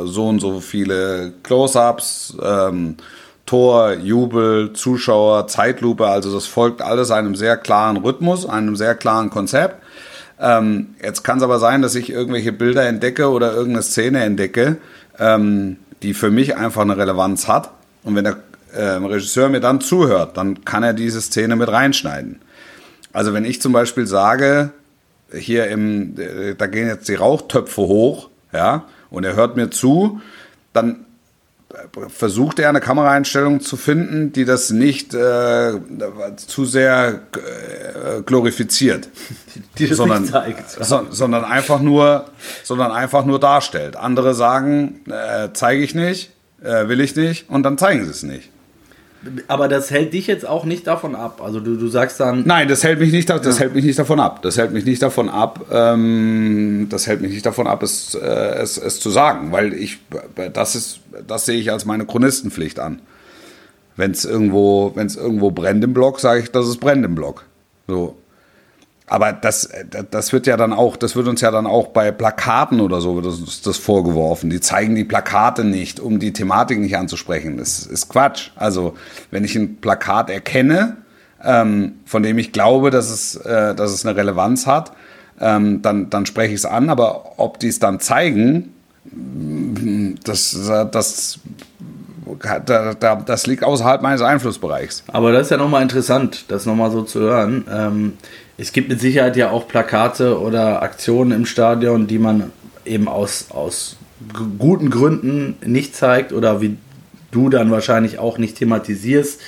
so 0.06 0.30
und 0.30 0.40
so 0.40 0.62
viele 0.62 1.34
Close-ups, 1.44 2.38
ähm, 2.42 2.96
Tor, 3.54 3.94
Jubel, 3.94 4.74
Zuschauer, 4.74 5.46
Zeitlupe, 5.46 6.08
also 6.08 6.34
das 6.34 6.48
folgt 6.48 6.82
alles 6.82 7.12
einem 7.12 7.36
sehr 7.36 7.56
klaren 7.56 7.98
Rhythmus, 7.98 8.48
einem 8.48 8.76
sehr 8.76 8.96
klaren 8.96 9.30
Konzept. 9.30 9.76
Ähm, 10.40 10.96
jetzt 11.04 11.22
kann 11.22 11.38
es 11.38 11.44
aber 11.44 11.60
sein, 11.60 11.84
dass 11.84 11.94
ich 11.94 12.10
irgendwelche 12.10 12.52
Bilder 12.52 12.88
entdecke 12.88 13.30
oder 13.30 13.54
irgendeine 13.54 13.84
Szene 13.84 14.24
entdecke, 14.24 14.78
ähm, 15.20 15.78
die 16.02 16.16
für 16.16 16.32
mich 16.32 16.58
einfach 16.58 16.82
eine 16.82 16.98
Relevanz 16.98 17.48
hat. 17.48 17.70
Und 18.04 18.16
wenn 18.16 18.24
der 18.24 18.38
äh, 18.74 18.82
Regisseur 18.82 19.50
mir 19.50 19.60
dann 19.60 19.82
zuhört, 19.82 20.36
dann 20.36 20.66
kann 20.66 20.82
er 20.82 20.94
diese 20.94 21.22
Szene 21.22 21.56
mit 21.56 21.70
reinschneiden. 21.70 22.40
Also 23.12 23.36
wenn 23.36 23.46
ich 23.46 23.62
zum 23.62 23.72
Beispiel 23.72 24.08
sage, 24.08 24.72
hier 25.32 25.68
im, 25.68 26.18
äh, 26.18 26.56
da 26.56 26.66
gehen 26.66 26.88
jetzt 26.88 27.08
die 27.08 27.14
Rauchtöpfe 27.14 27.84
hoch, 27.84 28.30
ja, 28.52 28.86
und 29.12 29.26
er 29.26 29.36
hört 29.36 29.58
mir 29.58 29.70
zu, 29.70 30.22
dann 30.74 31.06
versucht 32.10 32.60
er 32.60 32.70
eine 32.70 32.82
Kameraeinstellung 32.82 33.60
zu 33.60 33.78
finden, 33.78 34.32
die 34.32 34.46
das 34.46 34.70
nicht 34.70 35.14
äh, 35.14 35.74
zu 36.36 36.66
sehr 36.66 37.22
äh, 37.34 38.22
glorifiziert, 38.22 39.10
die 39.78 39.88
das 39.88 39.98
sondern, 39.98 40.26
so, 40.26 41.08
sondern 41.10 41.44
einfach 41.44 41.80
nur, 41.80 42.26
sondern 42.64 42.92
einfach 42.92 43.26
nur 43.26 43.40
darstellt. 43.40 43.96
Andere 43.96 44.34
sagen, 44.34 45.02
äh, 45.08 45.50
zeige 45.54 45.84
ich 45.84 45.96
nicht, 45.96 46.32
äh, 46.62 46.88
will 46.88 47.02
ich 47.02 47.16
nicht, 47.16 47.50
und 47.50 47.64
dann 47.64 47.78
zeigen 47.78 48.04
sie 48.06 48.12
es 48.12 48.24
nicht. 48.24 48.53
Aber 49.48 49.68
das 49.68 49.90
hält 49.92 50.14
dich 50.14 50.28
jetzt 50.28 50.48
auch 50.48 50.66
nicht 50.66 50.88
davon 50.88 51.16
ab. 51.16 51.42
Also 51.44 51.60
du, 51.60 51.76
du 51.76 51.88
sagst 51.88 52.20
dann. 52.20 52.44
Nein, 52.46 52.68
das 52.68 52.84
hält 52.84 53.00
mich 53.00 53.12
nicht, 53.12 53.30
das 53.30 53.44
ja. 53.46 53.64
hält 53.64 53.76
mich 53.76 53.86
nicht 53.86 53.98
davon 53.98 54.20
ab. 54.20 54.42
Das 54.42 54.58
hält 54.58 54.72
mich 54.72 54.86
nicht 54.86 55.02
davon 55.02 55.30
ab. 55.30 55.66
Ähm, 55.72 56.88
das 56.90 57.08
hält 57.08 57.22
mich 57.22 57.32
nicht 57.32 57.46
davon 57.46 57.68
ab, 57.68 57.84
es, 57.84 58.16
äh, 58.16 58.20
es, 58.20 58.78
es 58.78 59.00
zu 59.00 59.10
sagen, 59.10 59.52
weil 59.52 59.74
ich 59.74 60.00
das 60.54 60.76
ist, 60.76 61.00
das 61.28 61.46
sehe 61.46 61.60
ich 61.60 61.72
als 61.72 61.86
meine 61.86 62.06
Chronistenpflicht 62.06 62.80
an. 62.80 63.02
Wenn 63.96 64.12
es 64.12 64.26
irgendwo, 64.26 64.92
wenn 64.96 65.08
es 65.08 65.16
irgendwo 65.16 65.52
brennt 65.52 65.84
im 65.84 65.94
Block, 65.94 66.20
sage 66.20 66.42
ich, 66.42 66.52
dass 66.52 66.66
es 66.66 66.78
brennt 66.78 67.06
im 67.06 67.16
Block. 67.16 67.46
So, 67.88 68.16
aber 69.08 69.34
das, 69.34 69.70
das 70.12 70.32
wird 70.32 70.48
ja 70.48 70.56
dann 70.56 70.72
auch, 70.72 70.96
das 70.96 71.16
wird 71.16 71.28
uns 71.28 71.42
ja 71.42 71.52
dann 71.52 71.68
auch 71.68 71.88
bei 71.88 72.12
Plakaten 72.12 72.80
oder 72.80 73.02
so 73.02 73.16
wird 73.16 73.26
uns 73.26 73.62
das 73.62 73.78
vorgeworfen. 73.78 74.50
Die 74.50 74.62
zeigen 74.62 74.96
die 74.96 75.04
Plakate 75.04 75.66
nicht, 75.66 76.00
um 76.00 76.20
die 76.20 76.32
Thematik 76.32 76.80
nicht 76.80 76.98
anzusprechen. 76.98 77.58
Das 77.58 77.86
ist 77.86 78.10
Quatsch. 78.10 78.52
Also 78.56 78.96
wenn 79.30 79.44
ich 79.44 79.56
ein 79.56 79.78
Plakat 79.78 80.30
erkenne, 80.30 80.98
ähm, 81.44 81.96
von 82.06 82.24
dem 82.24 82.38
ich 82.38 82.54
glaube, 82.54 82.92
dass 82.92 83.10
es, 83.10 83.36
äh, 83.36 83.76
dass 83.76 83.92
es 83.92 84.06
eine 84.06 84.16
Relevanz 84.16 84.66
hat, 84.68 84.94
ähm, 85.40 85.82
dann, 85.82 86.10
dann 86.10 86.26
spreche 86.26 86.54
ich 86.54 86.60
es 86.60 86.66
an. 86.66 86.90
Aber 86.90 87.34
ob 87.38 87.60
die 87.60 87.68
es 87.68 87.80
dann 87.80 88.00
zeigen, 88.00 88.74
das, 90.24 90.58
das 90.92 91.40
das 93.26 93.48
liegt 93.48 93.64
außerhalb 93.64 94.02
meines 94.02 94.22
Einflussbereichs. 94.22 95.04
Aber 95.08 95.32
das 95.32 95.44
ist 95.44 95.50
ja 95.52 95.58
nochmal 95.58 95.82
interessant, 95.82 96.46
das 96.48 96.66
nochmal 96.66 96.92
so 96.92 97.04
zu 97.04 97.20
hören. 97.20 97.66
Ähm, 97.72 98.14
es 98.64 98.72
gibt 98.72 98.88
mit 98.88 99.02
Sicherheit 99.02 99.36
ja 99.36 99.52
auch 99.52 99.68
Plakate 99.68 100.40
oder 100.40 100.82
Aktionen 100.82 101.34
im 101.34 101.46
Stadion, 101.46 102.08
die 102.08 102.18
man 102.18 102.54
eben 102.86 103.10
aus, 103.10 103.48
aus 103.50 103.98
guten 104.58 104.90
Gründen 104.90 105.58
nicht 105.66 105.98
zeigt 105.98 106.32
oder 106.32 106.62
wie 106.62 106.78
du 107.32 107.50
dann 107.50 107.72
wahrscheinlich 107.72 108.20
auch 108.20 108.38
nicht 108.38 108.56
thematisierst, 108.56 109.42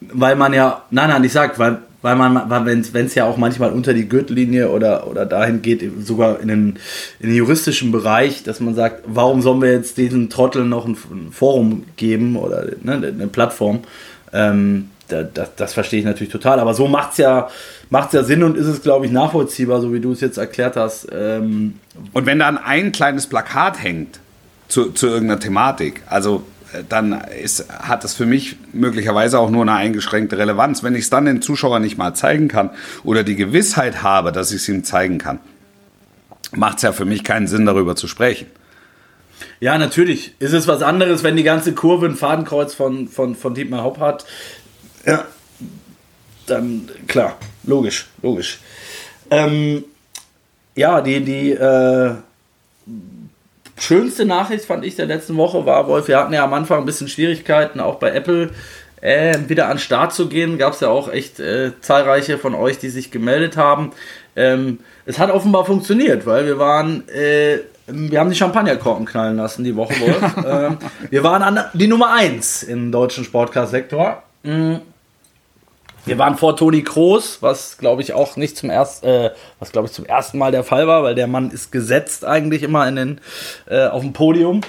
weil 0.00 0.34
man 0.34 0.52
ja, 0.52 0.82
nein, 0.90 1.08
nein, 1.08 1.22
ich 1.22 1.32
sag, 1.32 1.60
weil, 1.60 1.78
weil 2.02 2.16
man, 2.16 2.50
wenn 2.66 3.06
es 3.06 3.14
ja 3.14 3.26
auch 3.26 3.36
manchmal 3.36 3.70
unter 3.70 3.94
die 3.94 4.08
Gürtellinie 4.08 4.70
oder, 4.70 5.06
oder 5.06 5.24
dahin 5.24 5.62
geht, 5.62 5.88
sogar 6.04 6.40
in 6.40 6.48
den, 6.48 6.78
in 7.20 7.28
den 7.28 7.36
juristischen 7.36 7.92
Bereich, 7.92 8.42
dass 8.42 8.58
man 8.58 8.74
sagt, 8.74 9.04
warum 9.06 9.40
sollen 9.40 9.62
wir 9.62 9.70
jetzt 9.70 9.98
diesen 9.98 10.30
Trotteln 10.30 10.68
noch 10.68 10.84
ein, 10.84 10.96
ein 11.12 11.30
Forum 11.30 11.84
geben 11.94 12.34
oder 12.34 12.66
ne, 12.82 12.94
eine 12.94 13.28
Plattform? 13.28 13.82
Ähm, 14.32 14.90
das, 15.08 15.54
das, 15.56 15.74
verstehe 15.74 16.00
ich 16.00 16.04
natürlich 16.04 16.32
total. 16.32 16.60
Aber 16.60 16.74
so 16.74 16.88
macht 16.88 17.12
es 17.12 17.18
ja, 17.18 17.48
macht's 17.90 18.12
ja 18.12 18.22
Sinn 18.22 18.42
und 18.42 18.56
ist 18.56 18.66
es, 18.66 18.82
glaube 18.82 19.06
ich, 19.06 19.12
nachvollziehbar, 19.12 19.80
so 19.80 19.92
wie 19.92 20.00
du 20.00 20.12
es 20.12 20.20
jetzt 20.20 20.38
erklärt 20.38 20.76
hast. 20.76 21.08
Ähm 21.12 21.78
und 22.12 22.26
wenn 22.26 22.38
dann 22.38 22.58
ein 22.58 22.92
kleines 22.92 23.26
Plakat 23.26 23.82
hängt 23.82 24.20
zu, 24.68 24.90
zu 24.90 25.06
irgendeiner 25.06 25.40
Thematik, 25.40 26.02
also 26.06 26.42
äh, 26.72 26.82
dann 26.88 27.20
ist, 27.42 27.68
hat 27.70 28.04
das 28.04 28.14
für 28.14 28.26
mich 28.26 28.56
möglicherweise 28.72 29.38
auch 29.38 29.50
nur 29.50 29.62
eine 29.62 29.74
eingeschränkte 29.74 30.38
Relevanz. 30.38 30.82
Wenn 30.82 30.94
ich 30.94 31.02
es 31.02 31.10
dann 31.10 31.26
den 31.26 31.42
Zuschauern 31.42 31.82
nicht 31.82 31.98
mal 31.98 32.14
zeigen 32.14 32.48
kann 32.48 32.70
oder 33.04 33.22
die 33.22 33.36
Gewissheit 33.36 34.02
habe, 34.02 34.32
dass 34.32 34.50
ich 34.50 34.58
es 34.58 34.68
ihm 34.68 34.84
zeigen 34.84 35.18
kann, 35.18 35.38
macht 36.52 36.76
es 36.76 36.82
ja 36.82 36.92
für 36.92 37.04
mich 37.04 37.24
keinen 37.24 37.46
Sinn, 37.46 37.66
darüber 37.66 37.96
zu 37.96 38.08
sprechen. 38.08 38.46
Ja, 39.60 39.78
natürlich. 39.78 40.34
Ist 40.38 40.52
es 40.52 40.66
was 40.66 40.82
anderes, 40.82 41.22
wenn 41.22 41.36
die 41.36 41.42
ganze 41.42 41.72
Kurve 41.72 42.06
ein 42.06 42.16
Fadenkreuz 42.16 42.74
von, 42.74 43.08
von, 43.08 43.34
von 43.34 43.54
Dietmar 43.54 43.84
Hopp 43.84 44.00
hat. 44.00 44.24
Ja. 45.06 45.24
Dann, 46.46 46.88
klar, 47.08 47.36
logisch, 47.64 48.06
logisch. 48.22 48.60
Ähm, 49.30 49.84
ja, 50.76 51.00
die, 51.00 51.24
die 51.24 51.52
äh, 51.52 52.12
schönste 53.78 54.24
Nachricht 54.24 54.64
fand 54.64 54.84
ich 54.84 54.94
der 54.94 55.06
letzten 55.06 55.36
Woche 55.36 55.66
war, 55.66 55.88
Wolf, 55.88 56.06
wir 56.08 56.18
hatten 56.18 56.32
ja 56.32 56.44
am 56.44 56.54
Anfang 56.54 56.80
ein 56.80 56.86
bisschen 56.86 57.08
Schwierigkeiten, 57.08 57.80
auch 57.80 57.96
bei 57.96 58.10
Apple 58.12 58.50
äh, 59.00 59.38
wieder 59.48 59.66
an 59.66 59.74
den 59.74 59.78
Start 59.78 60.12
zu 60.12 60.28
gehen. 60.28 60.58
Gab 60.58 60.74
es 60.74 60.80
ja 60.80 60.88
auch 60.88 61.10
echt 61.10 61.40
äh, 61.40 61.72
zahlreiche 61.80 62.38
von 62.38 62.54
euch, 62.54 62.78
die 62.78 62.88
sich 62.88 63.10
gemeldet 63.10 63.56
haben. 63.56 63.92
Ähm, 64.34 64.80
es 65.04 65.18
hat 65.18 65.30
offenbar 65.30 65.64
funktioniert, 65.64 66.26
weil 66.26 66.46
wir 66.46 66.58
waren, 66.58 67.08
äh, 67.08 67.58
wir 67.86 68.20
haben 68.20 68.30
die 68.30 68.36
Champagnerkorken 68.36 69.06
knallen 69.06 69.36
lassen 69.36 69.64
die 69.64 69.76
Woche, 69.76 69.94
Wolf. 70.00 70.36
ähm, 70.46 70.78
wir 71.10 71.22
waren 71.22 71.42
an 71.42 71.64
die 71.74 71.86
Nummer 71.86 72.12
1 72.12 72.64
im 72.64 72.90
deutschen 72.92 73.24
Sportcast-Sektor. 73.24 74.22
Mhm. 74.42 74.80
Wir 76.06 76.18
waren 76.18 76.36
vor 76.36 76.56
Toni 76.56 76.84
Kroos, 76.84 77.38
was 77.42 77.78
glaube 77.78 78.00
ich 78.00 78.12
auch 78.12 78.36
nicht 78.36 78.56
zum 78.56 78.70
ersten, 78.70 79.06
äh, 79.06 79.30
was 79.58 79.72
glaube 79.72 79.88
ich 79.88 79.92
zum 79.92 80.04
ersten 80.04 80.38
Mal 80.38 80.52
der 80.52 80.62
Fall 80.62 80.86
war, 80.86 81.02
weil 81.02 81.16
der 81.16 81.26
Mann 81.26 81.50
ist 81.50 81.72
gesetzt 81.72 82.24
eigentlich 82.24 82.62
immer 82.62 82.86
in 82.86 82.94
den, 82.94 83.20
äh, 83.68 83.86
auf 83.88 84.02
dem 84.02 84.12
Podium. 84.12 84.60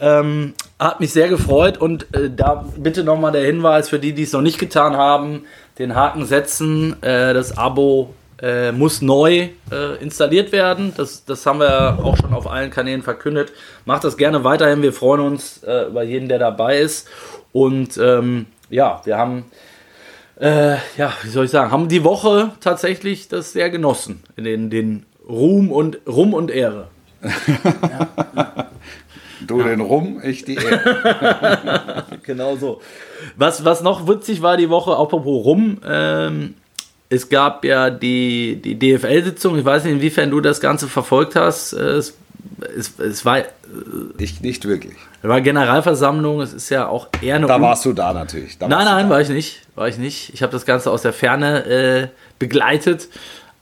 Ähm, 0.00 0.54
hat 0.80 0.98
mich 0.98 1.12
sehr 1.12 1.28
gefreut 1.28 1.78
und 1.78 2.12
äh, 2.16 2.28
da 2.34 2.64
bitte 2.76 3.04
nochmal 3.04 3.30
der 3.30 3.44
Hinweis 3.44 3.88
für 3.88 4.00
die, 4.00 4.14
die 4.14 4.24
es 4.24 4.32
noch 4.32 4.42
nicht 4.42 4.58
getan 4.58 4.96
haben, 4.96 5.44
den 5.78 5.94
Haken 5.94 6.26
setzen, 6.26 7.00
äh, 7.04 7.34
das 7.34 7.56
Abo 7.56 8.12
äh, 8.42 8.72
muss 8.72 9.00
neu 9.00 9.50
äh, 9.70 9.96
installiert 10.00 10.50
werden. 10.50 10.92
Das, 10.96 11.24
das 11.24 11.46
haben 11.46 11.60
wir 11.60 11.98
auch 12.02 12.16
schon 12.16 12.32
auf 12.32 12.50
allen 12.50 12.70
Kanälen 12.70 13.02
verkündet. 13.02 13.52
Macht 13.84 14.02
das 14.02 14.16
gerne 14.16 14.42
weiterhin. 14.42 14.82
Wir 14.82 14.92
freuen 14.92 15.20
uns 15.20 15.62
äh, 15.62 15.86
über 15.86 16.02
jeden, 16.02 16.28
der 16.28 16.40
dabei 16.40 16.78
ist. 16.78 17.06
Und 17.52 17.96
ähm, 17.98 18.46
ja, 18.70 19.00
wir 19.04 19.18
haben, 19.18 19.44
äh, 20.40 20.76
ja, 20.96 21.12
wie 21.22 21.28
soll 21.28 21.44
ich 21.44 21.50
sagen, 21.50 21.70
haben 21.70 21.88
die 21.88 22.02
Woche 22.02 22.52
tatsächlich 22.60 23.28
das 23.28 23.52
sehr 23.52 23.70
genossen. 23.70 24.22
In 24.36 24.44
den, 24.44 24.70
den 24.70 25.06
Ruhm 25.28 25.70
und 25.70 25.98
Ruhm 26.06 26.34
und 26.34 26.50
Ehre. 26.50 26.88
ja. 27.22 28.66
Du 29.46 29.62
den 29.62 29.80
Rum, 29.80 30.20
ich 30.22 30.44
die 30.44 30.56
Ehre. 30.56 32.04
genau 32.22 32.56
so. 32.56 32.82
Was, 33.36 33.64
was 33.64 33.82
noch 33.82 34.06
witzig 34.06 34.42
war 34.42 34.58
die 34.58 34.68
Woche, 34.68 34.94
apropos 34.94 35.46
Rum, 35.46 35.78
ähm, 35.88 36.54
es 37.08 37.28
gab 37.28 37.64
ja 37.64 37.90
die, 37.90 38.60
die 38.62 38.78
DFL-Sitzung. 38.78 39.58
Ich 39.58 39.64
weiß 39.64 39.84
nicht, 39.84 39.94
inwiefern 39.94 40.30
du 40.30 40.40
das 40.40 40.60
Ganze 40.60 40.88
verfolgt 40.88 41.36
hast. 41.36 41.72
Es, 41.72 42.16
es, 42.76 42.98
es 42.98 43.24
war. 43.24 43.42
Ich 44.18 44.40
nicht 44.40 44.66
wirklich. 44.66 44.96
Es 45.22 45.28
war 45.28 45.40
Generalversammlung. 45.40 46.40
Es 46.40 46.52
ist 46.52 46.70
ja 46.70 46.88
auch 46.88 47.08
eher 47.20 47.36
eine. 47.36 47.46
Da 47.46 47.60
warst 47.60 47.84
du 47.84 47.92
da 47.92 48.12
natürlich. 48.12 48.58
Da 48.58 48.68
nein, 48.68 48.84
nein, 48.84 49.10
war 49.10 49.20
ich 49.20 49.28
nicht. 49.28 49.62
War 49.74 49.88
ich 49.88 49.98
nicht. 49.98 50.32
Ich 50.34 50.42
habe 50.42 50.52
das 50.52 50.66
Ganze 50.66 50.90
aus 50.90 51.02
der 51.02 51.12
Ferne 51.12 51.64
äh, 51.66 52.08
begleitet. 52.38 53.08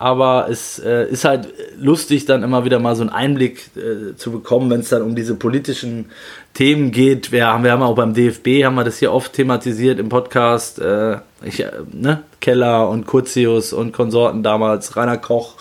Aber 0.00 0.46
es 0.48 0.78
äh, 0.78 1.08
ist 1.10 1.24
halt 1.24 1.48
lustig, 1.76 2.24
dann 2.24 2.44
immer 2.44 2.64
wieder 2.64 2.78
mal 2.78 2.94
so 2.94 3.02
einen 3.02 3.10
Einblick 3.10 3.70
äh, 3.76 4.14
zu 4.14 4.30
bekommen, 4.30 4.70
wenn 4.70 4.80
es 4.80 4.90
dann 4.90 5.02
um 5.02 5.16
diese 5.16 5.34
politischen 5.34 6.06
Themen 6.54 6.92
geht. 6.92 7.32
Wir 7.32 7.48
haben, 7.48 7.64
wir 7.64 7.72
haben 7.72 7.82
auch 7.82 7.96
beim 7.96 8.14
DFB, 8.14 8.64
haben 8.64 8.76
wir 8.76 8.84
das 8.84 8.98
hier 8.98 9.12
oft 9.12 9.32
thematisiert 9.32 9.98
im 9.98 10.08
Podcast. 10.08 10.78
Äh, 10.78 11.16
ich, 11.42 11.64
äh, 11.64 11.72
ne? 11.90 12.22
Keller 12.40 12.88
und 12.88 13.06
Kurzius 13.06 13.72
und 13.72 13.92
Konsorten 13.92 14.44
damals, 14.44 14.96
Rainer 14.96 15.18
Koch. 15.18 15.56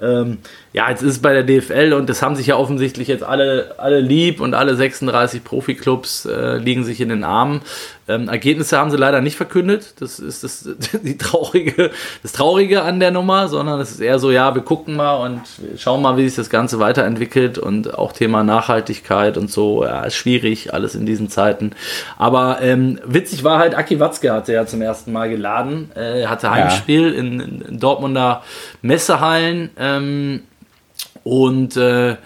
Ähm, 0.00 0.38
ja, 0.72 0.88
jetzt 0.88 1.02
ist 1.02 1.10
es 1.10 1.18
bei 1.22 1.34
der 1.34 1.42
DFL 1.42 1.92
und 1.92 2.08
das 2.08 2.22
haben 2.22 2.34
sich 2.34 2.46
ja 2.46 2.56
offensichtlich 2.56 3.06
jetzt 3.08 3.22
alle, 3.22 3.74
alle 3.76 4.00
lieb 4.00 4.40
und 4.40 4.54
alle 4.54 4.74
36 4.74 5.44
Profiklubs 5.44 6.24
äh, 6.24 6.56
liegen 6.56 6.82
sich 6.84 7.00
in 7.00 7.10
den 7.10 7.24
Armen. 7.24 7.60
Ähm, 8.08 8.28
Ergebnisse 8.28 8.78
haben 8.78 8.90
sie 8.90 8.96
leider 8.96 9.20
nicht 9.20 9.36
verkündet. 9.36 9.94
Das 10.00 10.18
ist 10.18 10.42
das, 10.42 10.68
die 11.02 11.18
traurige, 11.18 11.90
das 12.22 12.32
Traurige 12.32 12.82
an 12.82 13.00
der 13.00 13.10
Nummer, 13.10 13.48
sondern 13.48 13.80
es 13.80 13.90
ist 13.90 14.00
eher 14.00 14.18
so, 14.18 14.30
ja, 14.30 14.54
wir 14.54 14.62
gucken 14.62 14.96
mal 14.96 15.16
und 15.16 15.42
schauen 15.76 16.00
mal, 16.00 16.16
wie 16.16 16.26
sich 16.26 16.36
das 16.36 16.48
Ganze 16.48 16.78
weiterentwickelt 16.78 17.58
und 17.58 17.98
auch 17.98 18.12
Thema 18.12 18.42
Nachhaltigkeit 18.42 19.36
und 19.36 19.50
so. 19.50 19.84
Ja, 19.84 20.04
ist 20.04 20.16
schwierig, 20.16 20.72
alles 20.72 20.94
in 20.94 21.04
diesen 21.04 21.28
Zeiten. 21.28 21.72
Aber 22.16 22.62
ähm, 22.62 22.98
witzig 23.04 23.44
war 23.44 23.58
halt, 23.58 23.74
Aki 23.74 24.00
Watzke 24.00 24.32
hatte 24.32 24.54
ja 24.54 24.64
zum 24.64 24.80
ersten 24.80 25.12
Mal 25.12 25.28
geladen. 25.28 25.90
Äh, 25.94 26.22
er 26.22 26.30
hatte 26.30 26.50
Heimspiel 26.50 27.12
ja. 27.12 27.20
in, 27.20 27.40
in, 27.40 27.78
Dortmunder 27.78 28.42
Messehallen. 28.80 29.70
Ähm, 29.78 30.42
und 31.24 31.76
äh, 31.76 32.16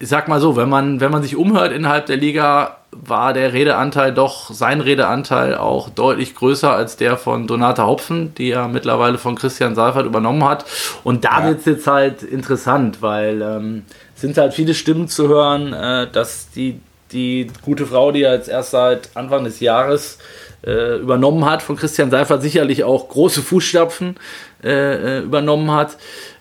ich 0.00 0.08
sag 0.08 0.28
mal 0.28 0.40
so, 0.40 0.56
wenn 0.56 0.68
man, 0.68 1.00
wenn 1.00 1.10
man 1.10 1.22
sich 1.22 1.36
umhört 1.36 1.72
innerhalb 1.72 2.06
der 2.06 2.16
Liga, 2.16 2.76
war 2.90 3.32
der 3.32 3.52
Redeanteil 3.52 4.14
doch, 4.14 4.50
sein 4.52 4.80
Redeanteil 4.80 5.56
auch 5.56 5.90
deutlich 5.90 6.34
größer 6.34 6.72
als 6.72 6.96
der 6.96 7.16
von 7.16 7.46
Donata 7.46 7.86
Hopfen, 7.86 8.34
die 8.36 8.48
ja 8.48 8.66
mittlerweile 8.68 9.18
von 9.18 9.34
Christian 9.34 9.74
Seifert 9.74 10.06
übernommen 10.06 10.44
hat. 10.44 10.64
Und 11.04 11.24
da 11.24 11.40
ja. 11.40 11.48
wird 11.48 11.60
es 11.60 11.64
jetzt 11.66 11.86
halt 11.86 12.22
interessant, 12.22 13.02
weil 13.02 13.42
ähm, 13.42 13.84
es 14.14 14.22
sind 14.22 14.38
halt 14.38 14.54
viele 14.54 14.74
Stimmen 14.74 15.08
zu 15.08 15.28
hören, 15.28 15.72
äh, 15.72 16.06
dass 16.10 16.50
die, 16.50 16.80
die 17.12 17.48
gute 17.62 17.86
Frau, 17.86 18.12
die 18.12 18.20
ja 18.20 18.32
jetzt 18.32 18.48
erst 18.48 18.70
seit 18.70 19.10
Anfang 19.14 19.44
des 19.44 19.60
Jahres 19.60 20.18
äh, 20.64 20.96
übernommen 20.96 21.44
hat, 21.44 21.62
von 21.62 21.76
Christian 21.76 22.10
Seifert 22.10 22.40
sicherlich 22.40 22.84
auch 22.84 23.08
große 23.08 23.42
Fußstapfen 23.42 24.16
äh, 24.64 25.18
äh 25.18 25.18
übernommen 25.20 25.70
hat 25.70 25.96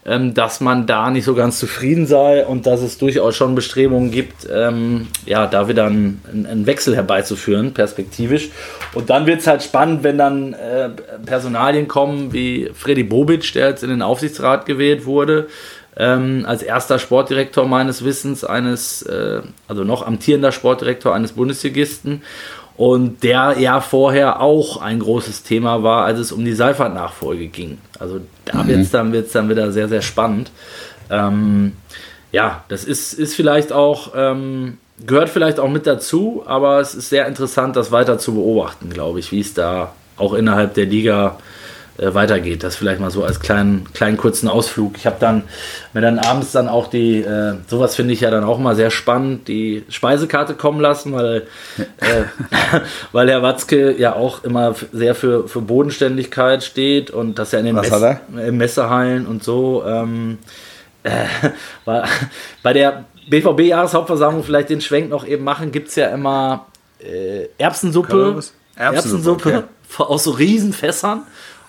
dass 0.07 0.61
man 0.61 0.87
da 0.87 1.09
nicht 1.09 1.25
so 1.25 1.35
ganz 1.35 1.59
zufrieden 1.59 2.07
sei 2.07 2.45
und 2.45 2.65
dass 2.65 2.81
es 2.81 2.97
durchaus 2.97 3.35
schon 3.35 3.55
Bestrebungen 3.55 4.09
gibt, 4.09 4.47
ähm, 4.49 5.07
ja, 5.25 5.47
da 5.47 5.67
wieder 5.67 5.87
einen, 5.87 6.21
einen, 6.31 6.65
Wechsel 6.65 6.95
herbeizuführen, 6.95 7.73
perspektivisch. 7.73 8.49
Und 8.93 9.09
dann 9.09 9.25
wird 9.25 9.41
es 9.41 9.47
halt 9.47 9.63
spannend, 9.63 10.03
wenn 10.03 10.17
dann 10.17 10.53
äh, 10.53 10.91
Personalien 11.25 11.89
kommen 11.89 12.31
wie 12.31 12.71
Freddy 12.73 13.03
Bobic, 13.03 13.51
der 13.51 13.67
jetzt 13.67 13.83
in 13.83 13.89
den 13.89 14.01
Aufsichtsrat 14.01 14.65
gewählt 14.65 15.05
wurde. 15.05 15.47
Ähm, 15.97 16.45
als 16.47 16.63
erster 16.63 16.99
Sportdirektor 16.99 17.67
meines 17.67 18.05
Wissens 18.05 18.45
eines, 18.45 19.01
äh, 19.01 19.41
also 19.67 19.83
noch 19.83 20.07
amtierender 20.07 20.53
Sportdirektor 20.53 21.13
eines 21.13 21.33
Bundesligisten 21.33 22.21
und 22.77 23.23
der 23.23 23.55
ja 23.59 23.81
vorher 23.81 24.39
auch 24.39 24.79
ein 24.79 24.99
großes 24.99 25.43
Thema 25.43 25.83
war, 25.83 26.05
als 26.05 26.19
es 26.19 26.31
um 26.31 26.45
die 26.45 26.53
Seifert-Nachfolge 26.53 27.47
ging. 27.47 27.79
Also 27.99 28.21
da 28.51 28.63
mhm. 28.63 28.67
wird 28.67 28.79
es 28.81 28.91
dann, 28.91 29.13
wird's 29.13 29.31
dann 29.31 29.49
wieder 29.49 29.71
sehr, 29.71 29.87
sehr 29.87 30.01
spannend. 30.01 30.51
Ähm, 31.09 31.73
ja, 32.31 32.63
das 32.67 32.83
ist, 32.83 33.13
ist 33.13 33.35
vielleicht 33.35 33.71
auch, 33.71 34.13
ähm, 34.15 34.77
gehört 35.05 35.29
vielleicht 35.29 35.59
auch 35.59 35.69
mit 35.69 35.87
dazu, 35.87 36.43
aber 36.45 36.79
es 36.79 36.95
ist 36.95 37.09
sehr 37.09 37.27
interessant, 37.27 37.75
das 37.75 37.91
weiter 37.91 38.17
zu 38.17 38.33
beobachten, 38.33 38.89
glaube 38.89 39.19
ich, 39.19 39.31
wie 39.31 39.39
es 39.39 39.53
da 39.53 39.93
auch 40.17 40.33
innerhalb 40.33 40.73
der 40.73 40.85
Liga 40.85 41.37
äh, 41.39 41.56
weitergeht. 41.97 42.63
Das 42.63 42.75
vielleicht 42.75 42.99
mal 42.99 43.09
so 43.09 43.23
als 43.23 43.39
kleinen, 43.39 43.91
kleinen 43.93 44.17
kurzen 44.17 44.47
Ausflug. 44.47 44.97
Ich 44.97 45.05
habe 45.05 45.17
dann 45.19 45.43
mir 45.93 46.01
dann 46.01 46.19
abends 46.19 46.51
dann 46.51 46.69
auch 46.69 46.87
die, 46.87 47.21
äh, 47.21 47.55
sowas 47.67 47.95
finde 47.95 48.13
ich 48.13 48.21
ja 48.21 48.29
dann 48.29 48.43
auch 48.43 48.59
mal 48.59 48.75
sehr 48.75 48.91
spannend, 48.91 49.47
die 49.47 49.83
Speisekarte 49.89 50.53
kommen 50.53 50.79
lassen, 50.79 51.13
weil, 51.13 51.47
äh, 51.77 52.23
weil 53.11 53.29
Herr 53.29 53.41
Watzke 53.41 53.97
ja 53.97 54.13
auch 54.13 54.43
immer 54.43 54.75
sehr 54.91 55.15
für, 55.15 55.47
für 55.47 55.61
Bodenständigkeit 55.61 56.63
steht 56.63 57.09
und 57.09 57.39
das 57.39 57.51
ja 57.51 57.59
in 57.59 57.65
den 57.65 57.75
Mess 57.75 57.91
in 58.45 58.57
Messehallen 58.57 59.25
und 59.25 59.43
so. 59.43 59.83
Ähm, 59.85 60.37
äh, 61.03 61.09
bei, 61.85 62.03
bei 62.63 62.73
der 62.73 63.05
BVB-Jahreshauptversammlung 63.29 64.43
vielleicht 64.43 64.69
den 64.69 64.81
Schwenk 64.81 65.09
noch 65.09 65.25
eben 65.25 65.43
machen, 65.43 65.71
gibt 65.71 65.89
es 65.89 65.95
ja 65.95 66.07
immer 66.07 66.67
äh, 66.99 67.47
Erbsensuppe. 67.57 68.41
Erbsensuppe, 68.75 69.49
Erbsensuppe 69.49 69.49
okay. 69.49 70.03
aus 70.03 70.23
so 70.25 70.31
Riesenfässern 70.31 71.23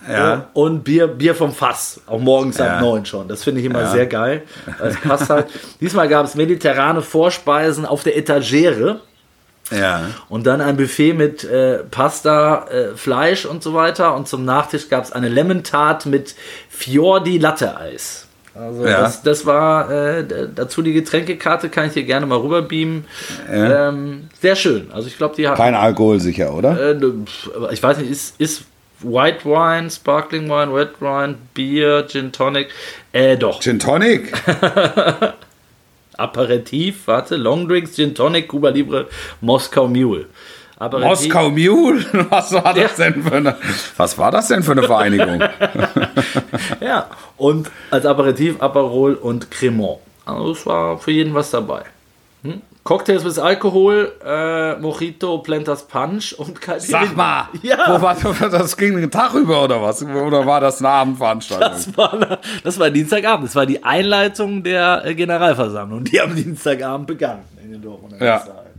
ja. 0.07 0.47
und 0.53 0.83
Bier, 0.83 1.07
Bier 1.07 1.35
vom 1.35 1.51
Fass, 1.51 2.01
auch 2.07 2.19
morgens 2.19 2.57
ja. 2.57 2.75
ab 2.75 2.81
neun 2.81 3.05
schon. 3.05 3.27
Das 3.27 3.43
finde 3.43 3.59
ich 3.61 3.65
immer 3.65 3.81
ja. 3.81 3.91
sehr 3.91 4.05
geil. 4.05 4.43
Das 4.79 4.95
passt 4.97 5.29
halt. 5.29 5.47
Diesmal 5.81 6.07
gab 6.07 6.25
es 6.25 6.35
mediterrane 6.35 7.01
Vorspeisen 7.01 7.85
auf 7.85 8.03
der 8.03 8.17
Etagere. 8.17 9.01
Ja. 9.71 10.01
Und 10.29 10.47
dann 10.47 10.61
ein 10.61 10.77
Buffet 10.77 11.13
mit 11.13 11.43
äh, 11.43 11.79
Pasta, 11.91 12.65
äh, 12.69 12.95
Fleisch 12.95 13.45
und 13.45 13.61
so 13.61 13.73
weiter. 13.73 14.15
Und 14.15 14.27
zum 14.27 14.45
Nachtisch 14.45 14.89
gab 14.89 15.03
es 15.03 15.11
eine 15.11 15.29
Lemon 15.29 15.63
Tart 15.63 16.05
mit 16.05 16.35
Fiordi 16.69 17.37
Latte 17.37 17.77
Eis. 17.77 18.25
Also 18.55 18.85
ja. 18.85 19.01
das, 19.01 19.21
das 19.21 19.45
war 19.45 19.91
äh, 19.91 20.25
dazu 20.53 20.81
die 20.81 20.93
Getränkekarte, 20.93 21.69
kann 21.69 21.87
ich 21.87 21.93
dir 21.93 22.03
gerne 22.03 22.25
mal 22.25 22.39
rüberbeamen. 22.39 23.05
Ja. 23.47 23.89
Ähm, 23.89 24.29
sehr 24.41 24.55
schön. 24.55 24.91
Also 24.91 25.07
ich 25.07 25.17
glaube, 25.17 25.35
die 25.35 25.47
haben. 25.47 25.55
Kein 25.55 25.75
Alkohol 25.75 26.19
sicher, 26.19 26.53
oder? 26.53 26.91
Äh, 26.91 26.99
ich 27.71 27.81
weiß 27.81 27.99
nicht, 27.99 28.09
ist, 28.09 28.39
ist 28.39 28.63
White 29.01 29.45
Wine, 29.45 29.89
Sparkling 29.89 30.49
Wine, 30.49 30.73
Red 30.73 30.99
Wine, 30.99 31.37
Bier, 31.53 32.05
Gin 32.07 32.31
Tonic. 32.31 32.69
Äh, 33.13 33.37
doch. 33.37 33.59
Gin 33.61 33.79
Tonic? 33.79 34.33
Aperitif, 36.17 37.07
warte, 37.07 37.37
Longdrinks, 37.37 37.95
Gin 37.95 38.13
Tonic, 38.13 38.49
Cuba 38.49 38.69
Libre, 38.69 39.07
Moskau 39.41 39.87
Mule. 39.87 40.25
Aperitif, 40.77 41.09
Moskau 41.09 41.49
Mule? 41.49 42.05
Was 42.29 42.51
war 42.51 42.73
das 42.73 42.95
denn 42.95 43.23
für 43.23 43.35
eine, 43.35 43.57
was 43.97 44.17
war 44.17 44.31
das 44.31 44.47
denn 44.47 44.63
für 44.63 44.71
eine 44.71 44.83
Vereinigung? 44.83 45.43
Ja, 46.81 47.07
und 47.37 47.69
als 47.91 48.05
Aperitif 48.05 48.61
Aperol 48.61 49.15
und 49.15 49.51
Cremant. 49.51 49.99
Also 50.25 50.51
es 50.51 50.65
war 50.65 50.97
für 50.97 51.11
jeden 51.11 51.33
was 51.33 51.51
dabei. 51.51 51.83
Hm? 52.43 52.61
Cocktails 52.89 53.23
mit 53.23 53.37
Alkohol, 53.37 54.13
äh, 54.25 54.73
Mojito, 54.77 55.37
Plantas 55.43 55.83
Punch 55.87 56.33
und 56.35 56.59
Caipirinha. 56.59 57.05
Sag 57.05 57.15
mal, 57.15 57.47
Ja. 57.61 57.77
wo 57.87 58.01
war, 58.01 58.15
das 58.49 58.75
ging 58.75 58.99
den 58.99 59.11
Tag 59.11 59.35
über 59.35 59.63
oder 59.63 59.79
was? 59.79 60.01
Oder 60.01 60.43
war 60.43 60.59
das 60.59 60.79
eine 60.79 60.89
Abendveranstaltung? 60.89 61.69
Das 61.69 61.95
war, 61.95 62.39
das 62.63 62.79
war 62.79 62.89
Dienstagabend. 62.89 63.47
Das 63.47 63.55
war 63.55 63.67
die 63.67 63.83
Einleitung 63.83 64.63
der 64.63 65.05
äh, 65.05 65.13
Generalversammlung. 65.13 66.03
Die 66.05 66.19
am 66.19 66.35
Dienstagabend 66.35 67.05
begann 67.05 67.41
in 67.63 67.73
den 67.73 67.81
Dortmunder 67.83 68.25
Ja. 68.25 68.37
Messehallen. 68.37 68.69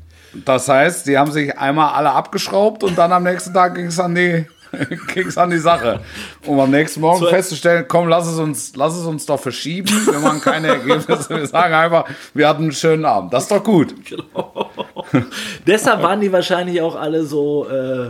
Das 0.44 0.68
heißt, 0.68 1.06
die 1.06 1.16
haben 1.16 1.30
sich 1.30 1.56
einmal 1.56 1.94
alle 1.94 2.10
abgeschraubt 2.10 2.82
und 2.82 2.98
dann 2.98 3.12
am 3.12 3.22
nächsten 3.22 3.54
Tag 3.54 3.76
ging 3.76 3.86
es 3.86 4.00
an 4.00 4.16
die 4.16 4.44
ging's 5.14 5.36
an 5.36 5.50
die 5.50 5.58
Sache. 5.58 6.00
Um 6.46 6.58
am 6.60 6.70
nächsten 6.70 7.00
Morgen 7.00 7.20
So- 7.20 7.26
festzustellen, 7.26 7.84
komm, 7.88 8.08
lass 8.08 8.26
es 8.26 8.38
uns, 8.38 8.72
lass 8.76 8.96
es 8.96 9.04
uns 9.04 9.26
doch 9.26 9.40
verschieben. 9.40 9.88
Wir 10.06 10.18
machen 10.20 10.40
keine 10.40 10.68
Ergebnisse. 10.68 11.28
Wir 11.36 11.46
sagen 11.46 11.74
einfach, 11.74 12.04
wir 12.34 12.48
hatten 12.48 12.62
einen 12.64 12.72
schönen 12.72 13.04
Abend. 13.04 13.32
Das 13.32 13.44
ist 13.44 13.50
doch 13.50 13.62
gut. 13.64 13.94
Deshalb 15.66 16.02
waren 16.02 16.20
die 16.20 16.32
wahrscheinlich 16.32 16.80
auch 16.82 16.96
alle 16.96 17.24
so, 17.24 17.66
äh, 17.68 18.08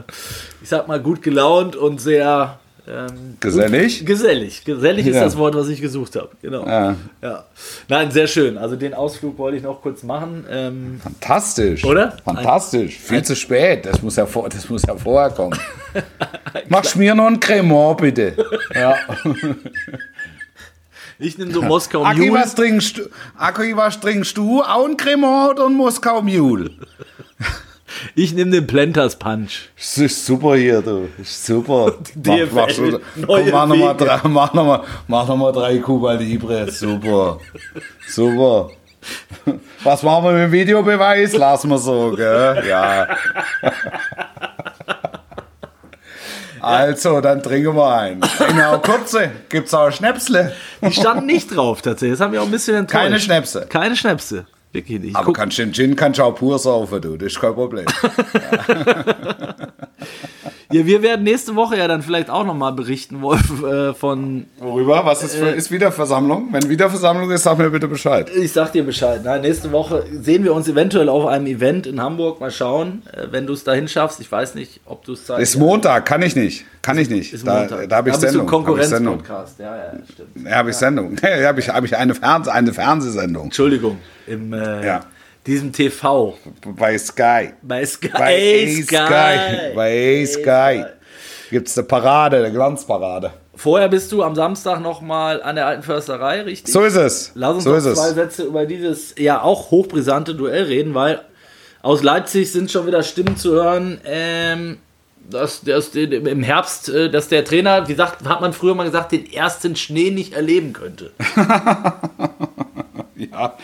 ich 0.62 0.68
sag 0.68 0.88
mal, 0.88 1.00
gut 1.00 1.22
gelaunt 1.22 1.76
und 1.76 2.00
sehr 2.00 2.58
ähm, 2.90 3.36
Gesellig? 3.40 3.98
Gut, 4.00 4.06
gesellig. 4.08 4.64
Gesellig 4.64 5.06
ist 5.06 5.14
Ja. 5.16 5.24
das 5.24 5.36
Wort, 5.36 5.54
was 5.54 5.68
ich 5.68 5.80
gesucht 5.80 6.16
habe. 6.16 6.30
Genau. 6.42 6.66
Ja. 6.66 6.96
Ja. 7.22 7.44
Nein, 7.88 8.10
sehr 8.10 8.26
schön. 8.26 8.58
Also 8.58 8.76
den 8.76 8.94
Ausflug 8.94 9.38
wollte 9.38 9.56
ich 9.58 9.62
noch 9.62 9.80
kurz 9.82 10.02
machen. 10.02 10.44
Ähm, 10.50 11.00
Fantastisch. 11.02 11.84
Oder? 11.84 12.16
Fantastisch. 12.24 12.98
Viel 12.98 13.22
zu 13.22 13.36
spät. 13.36 13.86
Das 13.86 14.02
muss 14.02 14.16
ja, 14.16 14.26
vor, 14.26 14.48
das 14.48 14.68
muss 14.68 14.82
ja 14.86 14.96
vorher 14.96 15.30
kommen. 15.30 15.58
Machst 16.68 16.96
mir 16.96 17.14
noch 17.14 17.26
ein 17.26 17.38
Cremant, 17.40 17.98
bitte. 17.98 18.34
Ja. 18.74 18.96
ich 21.18 21.36
nehme 21.38 21.52
so 21.52 21.62
Moskau 21.62 22.04
Aki, 22.04 22.28
Mule. 22.28 22.40
was 22.40 22.54
trinkst 22.54 22.98
du? 22.98 23.02
Aki, 23.36 23.76
was 23.76 24.00
trinkst 24.00 24.36
du? 24.36 24.62
Auch 24.62 24.86
ein 24.86 24.96
Cremant 24.96 25.60
ein 25.60 25.74
Moskau 25.74 26.22
Mule? 26.22 26.70
Ich 28.14 28.32
nehme 28.34 28.50
den 28.50 28.66
Planters 28.66 29.16
Punch. 29.16 29.70
Das 29.76 29.98
ist 29.98 30.26
super 30.26 30.56
hier, 30.56 30.82
du. 30.82 31.08
Das 31.18 31.28
ist 31.28 31.46
super. 31.46 31.94
DFL, 32.14 32.46
mach, 32.52 32.68
mach, 32.68 33.26
neue 33.26 33.42
komm, 33.44 33.50
mach 33.52 33.66
nochmal 33.66 33.96
drei, 33.96 34.20
mach 34.28 34.54
noch 34.54 34.64
mal, 34.64 34.82
mach 35.08 35.28
noch 35.28 35.36
mal 35.36 35.52
drei 35.52 35.78
Cuba 35.78 36.12
Libre. 36.12 36.70
Super. 36.70 37.38
Super. 38.08 38.70
Was 39.82 40.02
machen 40.02 40.24
wir 40.24 40.32
mit 40.32 40.42
dem 40.42 40.52
Videobeweis? 40.52 41.32
Lassen 41.36 41.70
wir 41.70 41.78
so, 41.78 42.12
gell? 42.16 42.64
Ja. 42.68 43.08
Also, 46.60 47.20
dann 47.20 47.42
trinken 47.42 47.74
wir 47.74 47.90
ein. 47.90 48.20
Genau, 48.48 48.78
kurze. 48.78 49.30
Gibt's 49.48 49.72
auch 49.72 49.90
Schnäpsle? 49.90 50.52
Die 50.82 50.92
standen 50.92 51.26
nicht 51.26 51.54
drauf 51.54 51.80
tatsächlich. 51.80 52.18
Das 52.18 52.24
haben 52.24 52.32
wir 52.32 52.42
auch 52.42 52.46
ein 52.46 52.50
bisschen 52.50 52.76
enttäuscht. 52.76 53.02
Keine 53.02 53.20
Schnäpse. 53.20 53.66
Keine 53.66 53.96
Schnäpse. 53.96 54.46
Wirklich 54.72 55.00
nicht. 55.00 55.16
Aber 55.16 55.32
Guck, 55.32 55.50
den 55.50 55.72
Gin 55.72 55.96
kannst 55.96 56.18
du 56.18 56.22
auch 56.22 56.34
pur 56.34 56.58
saufen, 56.58 57.00
du. 57.00 57.16
Das 57.16 57.32
ist 57.32 57.40
kein 57.40 57.54
Problem. 57.54 57.86
ja, 58.34 59.54
wir 60.86 61.02
werden 61.02 61.24
nächste 61.24 61.56
Woche 61.56 61.76
ja 61.76 61.88
dann 61.88 62.02
vielleicht 62.02 62.30
auch 62.30 62.44
nochmal 62.44 62.72
berichten, 62.72 63.22
Wolf, 63.22 63.62
äh, 63.62 63.92
von. 63.94 64.46
Worüber? 64.58 65.04
Was 65.04 65.22
ist, 65.22 65.36
für, 65.36 65.48
ist 65.48 65.70
wieder 65.70 65.92
Versammlung? 65.92 66.48
Wenn 66.52 66.68
wieder 66.68 66.88
Versammlung 66.88 67.30
ist, 67.30 67.42
sag 67.42 67.58
mir 67.58 67.70
bitte 67.70 67.88
Bescheid. 67.88 68.30
Ich 68.34 68.52
sag 68.52 68.72
dir 68.72 68.84
Bescheid. 68.84 69.22
Nein, 69.24 69.42
nächste 69.42 69.72
Woche 69.72 70.04
sehen 70.12 70.44
wir 70.44 70.54
uns 70.54 70.68
eventuell 70.68 71.08
auf 71.08 71.26
einem 71.26 71.46
Event 71.46 71.86
in 71.86 72.00
Hamburg. 72.00 72.40
Mal 72.40 72.50
schauen, 72.50 73.02
äh, 73.12 73.26
wenn 73.30 73.46
du 73.46 73.52
es 73.52 73.64
dahin 73.64 73.88
schaffst. 73.88 74.20
Ich 74.20 74.30
weiß 74.30 74.54
nicht, 74.54 74.80
ob 74.84 75.04
du 75.04 75.14
es 75.14 75.26
zeigst. 75.26 75.42
Ist 75.42 75.58
Montag, 75.58 76.06
kann 76.06 76.22
ich 76.22 76.36
nicht. 76.36 76.64
Kann 76.82 76.96
ich 76.98 77.10
nicht. 77.10 77.32
Ist 77.32 77.46
da 77.46 77.60
Montag. 77.60 77.88
da 77.88 77.96
habe 77.96 78.08
ich 78.08 78.14
ich 78.14 78.20
Sendung. 78.20 78.46
Konkurrenz-Podcast. 78.46 79.58
Ja, 79.58 79.76
ja, 79.76 79.92
stimmt. 80.12 80.46
Ja, 80.46 80.56
habe 80.56 80.70
ich 80.70 80.76
Sendung. 80.76 81.16
Ja, 81.22 81.48
habe 81.48 81.60
ich, 81.60 81.68
hab 81.68 81.84
ich 81.84 81.96
eine, 81.96 82.14
Fernseh, 82.14 82.50
eine 82.50 82.72
Fernsehsendung. 82.72 83.44
Entschuldigung. 83.44 83.98
Im 84.26 84.52
äh, 84.52 84.86
Ja. 84.86 85.00
Diesem 85.50 85.72
TV. 85.72 86.36
Bei 86.76 86.96
Sky. 86.96 87.50
Bei 87.62 87.84
Sky. 87.84 88.08
Bei 88.12 88.34
Ey, 88.34 88.82
Sky. 88.82 89.74
Bei 89.74 90.24
Sky. 90.24 90.84
Gibt 91.50 91.66
es 91.66 91.76
eine 91.76 91.88
Parade, 91.88 92.36
eine 92.36 92.52
Glanzparade. 92.52 93.32
Vorher 93.56 93.88
bist 93.88 94.12
du 94.12 94.22
am 94.22 94.36
Samstag 94.36 94.80
nochmal 94.80 95.42
an 95.42 95.56
der 95.56 95.66
alten 95.66 95.82
Försterei, 95.82 96.42
richtig? 96.42 96.72
So 96.72 96.82
ist 96.82 96.94
es. 96.94 97.32
Lass 97.34 97.56
uns 97.56 97.64
so 97.64 97.72
noch 97.72 97.80
zwei 97.80 98.08
es. 98.08 98.14
Sätze 98.14 98.44
über 98.44 98.64
dieses 98.64 99.14
ja 99.18 99.42
auch 99.42 99.72
hochbrisante 99.72 100.36
Duell 100.36 100.64
reden, 100.64 100.94
weil 100.94 101.20
aus 101.82 102.04
Leipzig 102.04 102.52
sind 102.52 102.70
schon 102.70 102.86
wieder 102.86 103.02
Stimmen 103.02 103.36
zu 103.36 103.50
hören, 103.50 104.00
ähm, 104.04 104.78
dass, 105.28 105.62
dass 105.62 105.88
im 105.96 106.42
Herbst, 106.44 106.88
äh, 106.88 107.10
dass 107.10 107.28
der 107.28 107.44
Trainer, 107.44 107.88
wie 107.88 107.94
sagt, 107.94 108.24
hat 108.24 108.40
man 108.40 108.52
früher 108.52 108.76
mal 108.76 108.84
gesagt, 108.84 109.10
den 109.12 109.30
ersten 109.32 109.74
Schnee 109.74 110.10
nicht 110.10 110.34
erleben 110.34 110.72
könnte. 110.72 111.10
Ja. 113.32 113.54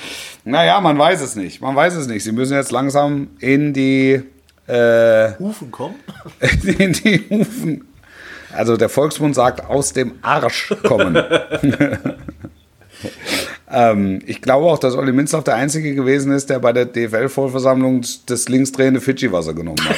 Naja, 0.45 0.81
man 0.81 0.99
weiß 0.99 1.21
es 1.23 1.35
nicht. 1.35 1.61
Man 1.61 1.75
weiß 1.75 1.95
es 1.95 2.07
nicht. 2.07 2.23
Sie 2.23 2.33
müssen 2.33 2.55
jetzt 2.55 2.71
langsam 2.71 3.29
in 3.41 3.73
die, 3.73 4.23
äh, 4.67 5.33
Hufen 5.39 5.71
kommen? 5.71 5.97
in 6.79 6.93
die 6.93 7.25
Hufen. 7.29 7.87
Also 8.53 8.77
der 8.77 8.89
Volksmund 8.89 9.35
sagt, 9.35 9.69
aus 9.69 9.93
dem 9.93 10.14
Arsch 10.23 10.73
kommen. 10.83 11.17
ähm, 13.71 14.23
ich 14.27 14.41
glaube 14.41 14.67
auch, 14.67 14.79
dass 14.79 14.95
Olli 14.95 15.12
Minzlaff 15.12 15.45
der 15.45 15.57
Einzige 15.57 15.95
gewesen 15.95 16.33
ist, 16.33 16.49
der 16.49 16.59
bei 16.59 16.73
der 16.73 16.87
DFL-Vollversammlung 16.87 18.05
das 18.27 18.49
linksdrehende 18.49 19.01
Fidschi-Wasser 19.01 19.53
genommen 19.53 19.79
hat. 19.81 19.97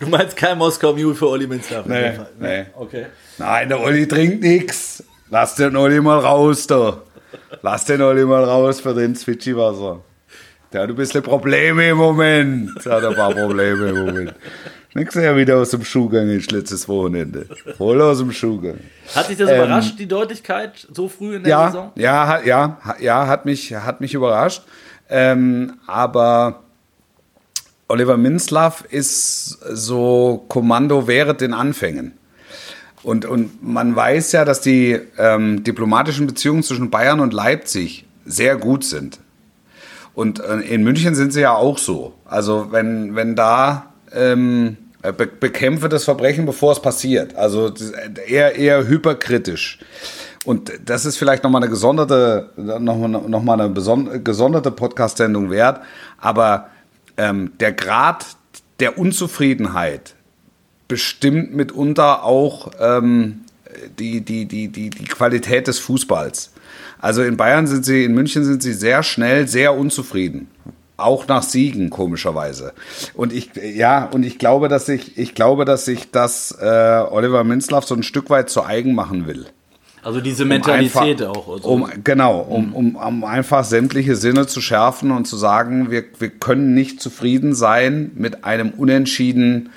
Du 0.00 0.08
meinst 0.08 0.36
kein 0.36 0.58
Moskau 0.58 0.92
Mule 0.92 1.14
für 1.14 1.28
Olli 1.28 1.46
Minzlaff? 1.46 1.86
in 1.86 1.92
Nee, 1.92 2.00
ne? 2.00 2.26
nee. 2.40 2.64
Okay. 2.76 3.06
Nein, 3.38 3.68
der 3.68 3.80
Olli 3.80 4.06
trinkt 4.06 4.42
nix. 4.42 5.02
Lass 5.30 5.54
den 5.54 5.76
Olli 5.76 6.00
mal 6.00 6.18
raus, 6.18 6.66
da. 6.66 7.02
Lass 7.62 7.84
den 7.84 8.02
Olli 8.02 8.24
mal 8.24 8.44
raus 8.44 8.80
für 8.80 8.94
den 8.94 9.14
Fidschi-Wasser. 9.14 10.00
Der 10.72 10.82
hat 10.82 10.88
ein 10.88 10.96
bisschen 10.96 11.22
Probleme 11.22 11.88
im 11.90 11.96
Moment. 11.98 12.84
Der 12.84 12.92
hat 12.96 13.04
ein 13.04 13.14
paar 13.14 13.32
Probleme 13.32 13.88
im 13.90 14.06
Moment. 14.06 14.34
Nix 14.96 15.14
ja 15.14 15.36
wieder 15.36 15.56
aus 15.58 15.70
dem 15.70 15.84
Schuh 15.84 16.08
gegangen 16.08 16.30
ist 16.38 16.52
letztes 16.52 16.88
Wochenende. 16.88 17.46
Voll 17.76 18.00
aus 18.00 18.18
dem 18.18 18.30
Schuh 18.32 18.60
gegangen. 18.60 18.88
Hat 19.14 19.28
dich 19.28 19.36
das 19.36 19.50
Ähm, 19.50 19.56
überrascht, 19.56 19.98
die 19.98 20.06
Deutlichkeit 20.06 20.86
so 20.92 21.08
früh 21.08 21.36
in 21.36 21.42
der 21.42 21.50
Ja, 21.50 21.66
Saison? 21.66 21.92
ja, 21.96 22.40
ja, 22.42 22.78
ja, 23.00 23.26
hat 23.26 23.44
mich, 23.44 23.74
hat 23.74 24.00
mich 24.00 24.14
überrascht. 24.14 24.62
Ähm, 25.08 25.74
aber 25.86 26.60
Oliver 27.88 28.16
Minzlaff 28.16 28.84
ist 28.88 29.58
so 29.72 30.44
Kommando 30.48 31.06
während 31.06 31.40
den 31.40 31.54
Anfängen. 31.54 32.12
Und, 33.04 33.26
und 33.26 33.62
man 33.62 33.94
weiß 33.94 34.32
ja, 34.32 34.44
dass 34.44 34.62
die 34.62 34.98
ähm, 35.18 35.62
diplomatischen 35.62 36.26
Beziehungen 36.26 36.62
zwischen 36.62 36.90
Bayern 36.90 37.20
und 37.20 37.34
Leipzig 37.34 38.06
sehr 38.24 38.56
gut 38.56 38.82
sind. 38.82 39.20
Und 40.14 40.40
äh, 40.40 40.60
in 40.60 40.82
München 40.82 41.14
sind 41.14 41.32
sie 41.32 41.42
ja 41.42 41.54
auch 41.54 41.76
so. 41.76 42.14
Also 42.24 42.68
wenn, 42.70 43.14
wenn 43.14 43.36
da 43.36 43.92
ähm, 44.12 44.78
be 45.02 45.26
bekämpfe 45.26 45.90
das 45.90 46.04
Verbrechen, 46.04 46.46
bevor 46.46 46.72
es 46.72 46.80
passiert. 46.80 47.36
Also 47.36 47.68
ist 47.68 47.92
eher, 48.26 48.56
eher 48.56 48.86
hyperkritisch. 48.86 49.80
Und 50.46 50.72
das 50.84 51.04
ist 51.04 51.18
vielleicht 51.18 51.42
nochmal 51.44 51.62
eine 51.62 51.70
gesonderte, 51.70 52.50
nochmal 52.56 53.08
noch 53.08 53.42
mal 53.42 53.60
eine 53.60 53.72
gesonderte 54.22 54.70
Podcast-Sendung 54.70 55.50
wert. 55.50 55.80
Aber 56.18 56.68
ähm, 57.18 57.52
der 57.60 57.72
Grad 57.72 58.24
der 58.80 58.98
Unzufriedenheit 58.98 60.13
bestimmt 60.94 61.52
mitunter 61.52 62.22
auch 62.22 62.70
ähm, 62.78 63.40
die, 63.98 64.20
die, 64.20 64.44
die, 64.44 64.68
die, 64.68 64.90
die 64.90 65.04
Qualität 65.06 65.66
des 65.66 65.80
Fußballs. 65.80 66.52
Also 67.00 67.24
in 67.24 67.36
Bayern 67.36 67.66
sind 67.66 67.84
sie, 67.84 68.04
in 68.04 68.14
München 68.14 68.44
sind 68.44 68.62
sie 68.62 68.72
sehr 68.72 69.02
schnell 69.02 69.48
sehr 69.48 69.76
unzufrieden. 69.76 70.46
Auch 70.96 71.26
nach 71.26 71.42
Siegen, 71.42 71.90
komischerweise. 71.90 72.74
Und 73.12 73.32
ich, 73.32 73.50
ja, 73.56 74.04
und 74.04 74.22
ich 74.22 74.38
glaube, 74.38 74.68
dass 74.68 74.88
ich, 74.88 75.18
ich 75.18 75.34
glaube, 75.34 75.64
dass 75.64 75.84
sich 75.84 76.12
das 76.12 76.56
äh, 76.60 77.02
Oliver 77.10 77.42
Minzlaff 77.42 77.84
so 77.84 77.96
ein 77.96 78.04
Stück 78.04 78.30
weit 78.30 78.48
zu 78.48 78.62
eigen 78.62 78.94
machen 78.94 79.26
will. 79.26 79.46
Also 80.04 80.20
diese 80.20 80.44
Mentalität 80.44 81.22
einfach, 81.22 81.36
auch. 81.36 81.48
Also. 81.54 81.68
Um, 81.68 81.88
genau, 82.04 82.38
um, 82.38 82.72
um, 82.74 82.94
um 82.94 83.24
einfach 83.24 83.64
sämtliche 83.64 84.14
Sinne 84.14 84.46
zu 84.46 84.60
schärfen 84.60 85.10
und 85.10 85.24
zu 85.24 85.36
sagen, 85.36 85.90
wir, 85.90 86.04
wir 86.20 86.28
können 86.28 86.74
nicht 86.74 87.00
zufrieden 87.00 87.54
sein 87.54 88.12
mit 88.14 88.44
einem 88.44 88.70
Unentschieden 88.70 89.70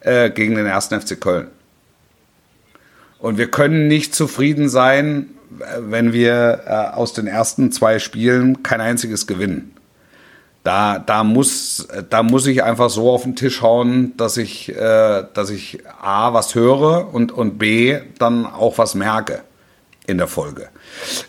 äh, 0.00 0.30
gegen 0.30 0.54
den 0.54 0.66
1. 0.66 0.86
FC 0.86 1.20
Köln. 1.20 1.48
Und 3.18 3.38
wir 3.38 3.50
können 3.50 3.86
nicht 3.86 4.14
zufrieden 4.14 4.68
sein, 4.68 5.30
wenn 5.78 6.12
wir 6.12 6.62
äh, 6.66 6.70
aus 6.96 7.12
den 7.12 7.26
ersten 7.26 7.72
zwei 7.72 7.98
Spielen 7.98 8.62
kein 8.62 8.80
einziges 8.80 9.26
gewinnen. 9.26 9.74
Da, 10.62 10.98
da, 10.98 11.24
muss, 11.24 11.88
da 12.10 12.22
muss 12.22 12.46
ich 12.46 12.62
einfach 12.62 12.90
so 12.90 13.10
auf 13.10 13.22
den 13.22 13.34
Tisch 13.34 13.62
hauen, 13.62 14.14
dass 14.16 14.36
ich, 14.36 14.68
äh, 14.68 15.24
dass 15.32 15.50
ich 15.50 15.78
A, 16.00 16.34
was 16.34 16.54
höre 16.54 17.12
und, 17.14 17.32
und 17.32 17.58
B, 17.58 17.98
dann 18.18 18.44
auch 18.44 18.76
was 18.76 18.94
merke 18.94 19.42
in 20.06 20.18
der 20.18 20.26
Folge. 20.26 20.68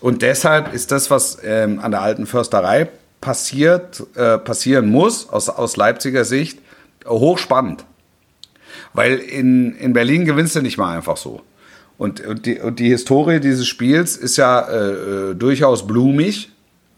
Und 0.01 0.21
deshalb 0.21 0.73
ist 0.73 0.91
das, 0.91 1.09
was 1.09 1.37
ähm, 1.43 1.79
an 1.79 1.91
der 1.91 2.01
alten 2.01 2.25
Försterei 2.25 2.89
passiert, 3.21 4.03
äh, 4.15 4.37
passieren 4.37 4.89
muss, 4.89 5.29
aus, 5.29 5.47
aus 5.47 5.77
Leipziger 5.77 6.25
Sicht, 6.25 6.59
hochspannend. 7.05 7.85
Weil 8.93 9.17
in, 9.17 9.75
in 9.75 9.93
Berlin 9.93 10.25
gewinnst 10.25 10.55
du 10.55 10.61
nicht 10.61 10.77
mal 10.77 10.95
einfach 10.95 11.17
so. 11.17 11.41
Und, 11.97 12.23
und, 12.25 12.45
die, 12.45 12.59
und 12.59 12.77
die 12.79 12.89
Historie 12.89 13.39
dieses 13.39 13.67
Spiels 13.67 14.17
ist 14.17 14.37
ja 14.37 14.61
äh, 14.61 15.31
äh 15.31 15.35
durchaus 15.35 15.87
blumig, 15.87 16.51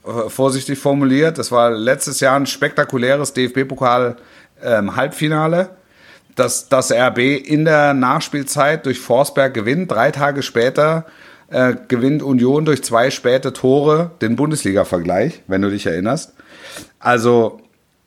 äh, 0.05 0.29
vorsichtig 0.29 0.79
formuliert. 0.79 1.37
Das 1.37 1.51
war 1.51 1.71
letztes 1.71 2.19
Jahr 2.19 2.35
ein 2.37 2.45
spektakuläres 2.45 3.31
DFB-Pokal-Halbfinale. 3.33 5.61
Ähm, 5.61 5.67
dass 6.35 6.69
das 6.69 6.91
RB 6.91 7.19
in 7.19 7.65
der 7.65 7.93
Nachspielzeit 7.93 8.85
durch 8.85 8.99
Forsberg 8.99 9.53
gewinnt. 9.53 9.91
Drei 9.91 10.11
Tage 10.11 10.41
später 10.41 11.05
äh, 11.49 11.75
gewinnt 11.87 12.23
Union 12.23 12.65
durch 12.65 12.83
zwei 12.83 13.11
späte 13.11 13.53
Tore 13.53 14.11
den 14.21 14.35
Bundesliga-Vergleich, 14.35 15.43
wenn 15.47 15.61
du 15.61 15.69
dich 15.69 15.85
erinnerst. 15.85 16.33
Also 16.99 17.61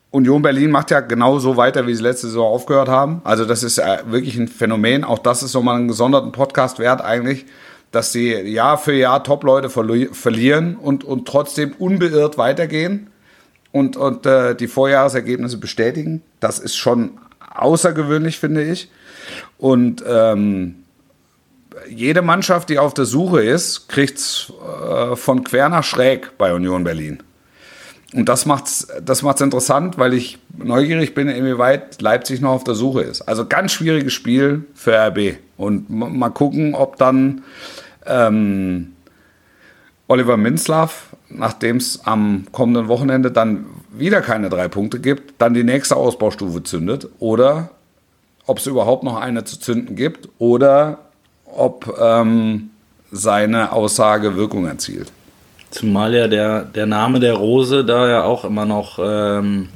Union 0.09 0.41
Berlin 0.41 0.71
macht 0.71 0.91
ja 0.91 1.01
genau 1.01 1.37
so 1.39 1.57
weiter, 1.57 1.85
wie 1.85 1.93
sie 1.93 2.03
letzte 2.03 2.27
Saison 2.27 2.47
aufgehört 2.47 2.87
haben. 2.87 3.21
Also 3.23 3.45
das 3.45 3.63
ist 3.63 3.77
äh, 3.77 3.99
wirklich 4.05 4.37
ein 4.37 4.47
Phänomen. 4.47 5.03
Auch 5.03 5.19
das 5.19 5.43
ist 5.43 5.53
nochmal 5.53 5.75
einen 5.75 5.89
gesonderten 5.89 6.31
Podcast 6.31 6.79
wert 6.79 7.01
eigentlich, 7.01 7.45
dass 7.91 8.11
sie 8.11 8.33
Jahr 8.33 8.77
für 8.77 8.93
Jahr 8.93 9.23
Top-Leute 9.23 9.69
verlieren 9.69 10.75
und, 10.77 11.03
und 11.03 11.27
trotzdem 11.27 11.73
unbeirrt 11.77 12.37
weitergehen 12.37 13.07
und, 13.71 13.97
und 13.97 14.25
äh, 14.25 14.55
die 14.55 14.67
Vorjahresergebnisse 14.67 15.57
bestätigen. 15.57 16.21
Das 16.39 16.59
ist 16.59 16.77
schon 16.77 17.17
außergewöhnlich, 17.55 18.39
finde 18.39 18.63
ich. 18.63 18.89
Und 19.57 20.03
ähm, 20.07 20.75
jede 21.89 22.21
Mannschaft, 22.21 22.69
die 22.69 22.79
auf 22.79 22.93
der 22.93 23.05
Suche 23.05 23.43
ist, 23.43 23.87
kriegt 23.89 24.17
es 24.17 24.53
äh, 24.89 25.15
von 25.15 25.43
quer 25.43 25.69
nach 25.69 25.83
schräg 25.83 26.37
bei 26.37 26.53
Union 26.53 26.83
Berlin. 26.83 27.23
Und 28.13 28.29
das 28.29 28.45
macht's, 28.45 28.87
das 29.03 29.21
macht's 29.21 29.41
interessant, 29.41 29.97
weil 29.97 30.13
ich 30.13 30.39
neugierig 30.57 31.13
bin, 31.13 31.27
inwieweit 31.27 32.01
Leipzig 32.01 32.39
noch 32.39 32.51
auf 32.51 32.63
der 32.63 32.73
Suche 32.73 33.01
ist. 33.01 33.21
Also 33.21 33.45
ganz 33.45 33.73
schwieriges 33.73 34.13
Spiel 34.13 34.65
für 34.73 34.93
RB. 34.93 35.37
Und 35.57 35.89
mal 35.89 36.29
gucken, 36.29 36.73
ob 36.73 36.97
dann 36.97 37.43
ähm, 38.05 38.93
Oliver 40.07 40.37
Minzlaff, 40.37 41.15
nachdem 41.29 41.77
es 41.77 42.05
am 42.05 42.45
kommenden 42.53 42.87
Wochenende 42.87 43.29
dann 43.29 43.65
wieder 43.91 44.21
keine 44.21 44.49
drei 44.49 44.69
Punkte 44.69 44.99
gibt, 44.99 45.33
dann 45.41 45.53
die 45.53 45.65
nächste 45.65 45.97
Ausbaustufe 45.97 46.63
zündet. 46.63 47.09
Oder 47.19 47.71
ob 48.45 48.59
es 48.59 48.67
überhaupt 48.67 49.03
noch 49.03 49.17
eine 49.17 49.43
zu 49.43 49.59
zünden 49.59 49.97
gibt. 49.97 50.29
Oder 50.39 50.99
ob 51.45 51.93
ähm, 51.99 52.69
seine 53.11 53.73
Aussage 53.73 54.37
Wirkung 54.37 54.65
erzielt. 54.65 55.11
Zumal 55.69 56.13
ja 56.13 56.27
der, 56.27 56.61
der 56.63 56.85
Name 56.85 57.19
der 57.19 57.33
Rose 57.33 57.83
da 57.83 58.07
ja 58.09 58.23
auch 58.23 58.45
immer 58.45 58.65
noch 58.65 58.99
ähm, 59.01 59.69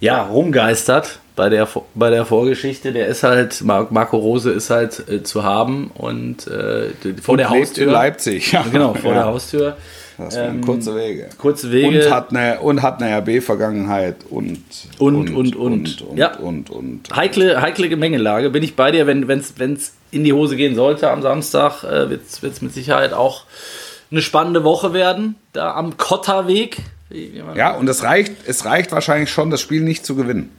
ja, 0.00 0.22
rumgeistert 0.22 1.18
bei 1.34 1.48
der, 1.48 1.68
bei 1.94 2.10
der 2.10 2.24
Vorgeschichte. 2.24 2.92
Der 2.92 3.06
ist 3.06 3.22
halt, 3.22 3.62
Marco 3.62 4.16
Rose 4.16 4.50
ist 4.50 4.70
halt 4.70 5.08
äh, 5.08 5.22
zu 5.22 5.44
haben 5.44 5.90
und 5.94 6.46
äh, 6.46 6.90
vor 7.20 7.32
und 7.32 7.38
der 7.38 7.50
Haustür. 7.50 7.86
in 7.86 7.92
Leipzig. 7.92 8.52
Ja. 8.52 8.64
Genau, 8.70 8.94
vor 8.94 9.10
ja. 9.10 9.18
der 9.18 9.26
Haustür. 9.26 9.76
Das 10.18 10.36
waren 10.36 10.56
ähm, 10.56 10.60
kurze 10.62 10.96
Wege. 10.96 11.28
Kurze 11.38 11.70
Wege. 11.70 12.06
Und 12.06 12.10
hat 12.10 12.30
eine, 12.30 12.58
und 12.58 12.82
hat 12.82 13.00
eine 13.00 13.18
RB-Vergangenheit 13.18 14.16
und 14.28 14.58
und 14.98 15.30
und, 15.30 15.34
und, 15.36 15.56
und, 15.56 16.02
und, 16.02 16.18
ja. 16.18 16.36
und, 16.38 16.70
und, 16.70 17.14
Heikle, 17.14 17.62
heikle 17.62 17.88
Gemengelage. 17.88 18.50
Bin 18.50 18.64
ich 18.64 18.74
bei 18.74 18.90
dir, 18.90 19.06
wenn 19.06 19.28
es 19.30 19.92
in 20.10 20.24
die 20.24 20.32
Hose 20.32 20.56
gehen 20.56 20.74
sollte 20.74 21.08
am 21.10 21.22
Samstag, 21.22 21.84
äh, 21.84 22.10
wird 22.10 22.22
es 22.26 22.62
mit 22.62 22.74
Sicherheit 22.74 23.12
auch 23.12 23.44
eine 24.10 24.22
spannende 24.22 24.64
Woche 24.64 24.92
werden, 24.92 25.36
da 25.52 25.74
am 25.74 25.96
Kotterweg. 25.96 26.78
Ja, 27.54 27.74
und 27.74 27.88
es 27.88 28.02
reicht, 28.02 28.32
es 28.46 28.64
reicht 28.64 28.92
wahrscheinlich 28.92 29.30
schon, 29.30 29.50
das 29.50 29.60
Spiel 29.60 29.82
nicht 29.82 30.04
zu 30.04 30.14
gewinnen. 30.14 30.50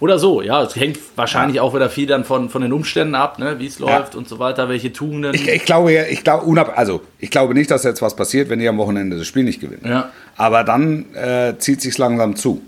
Oder 0.00 0.18
so, 0.18 0.42
ja. 0.42 0.62
Es 0.62 0.76
hängt 0.76 0.98
wahrscheinlich 1.16 1.56
ja. 1.56 1.62
auch 1.62 1.74
wieder 1.74 1.90
viel 1.90 2.06
dann 2.06 2.24
von, 2.24 2.48
von 2.48 2.62
den 2.62 2.72
Umständen 2.72 3.14
ab, 3.14 3.38
ne, 3.38 3.58
wie 3.58 3.66
es 3.66 3.78
läuft 3.78 4.14
ja. 4.14 4.18
und 4.18 4.28
so 4.28 4.38
weiter, 4.38 4.68
welche 4.68 4.92
Tugenden. 4.92 5.34
Ich, 5.34 5.48
ich 5.48 5.64
glaube 5.64 5.92
ja, 5.92 6.04
ich 6.04 6.24
glaube, 6.24 6.76
also 6.76 7.02
ich 7.18 7.30
glaube 7.30 7.54
nicht, 7.54 7.70
dass 7.70 7.84
jetzt 7.84 8.02
was 8.02 8.16
passiert, 8.16 8.48
wenn 8.48 8.58
die 8.58 8.68
am 8.68 8.78
Wochenende 8.78 9.16
das 9.16 9.26
Spiel 9.26 9.44
nicht 9.44 9.60
gewinnen. 9.60 9.86
Ja. 9.86 10.10
Aber 10.36 10.64
dann 10.64 11.14
äh, 11.14 11.54
zieht 11.58 11.80
sich 11.80 11.96
langsam 11.98 12.36
zu. 12.36 12.62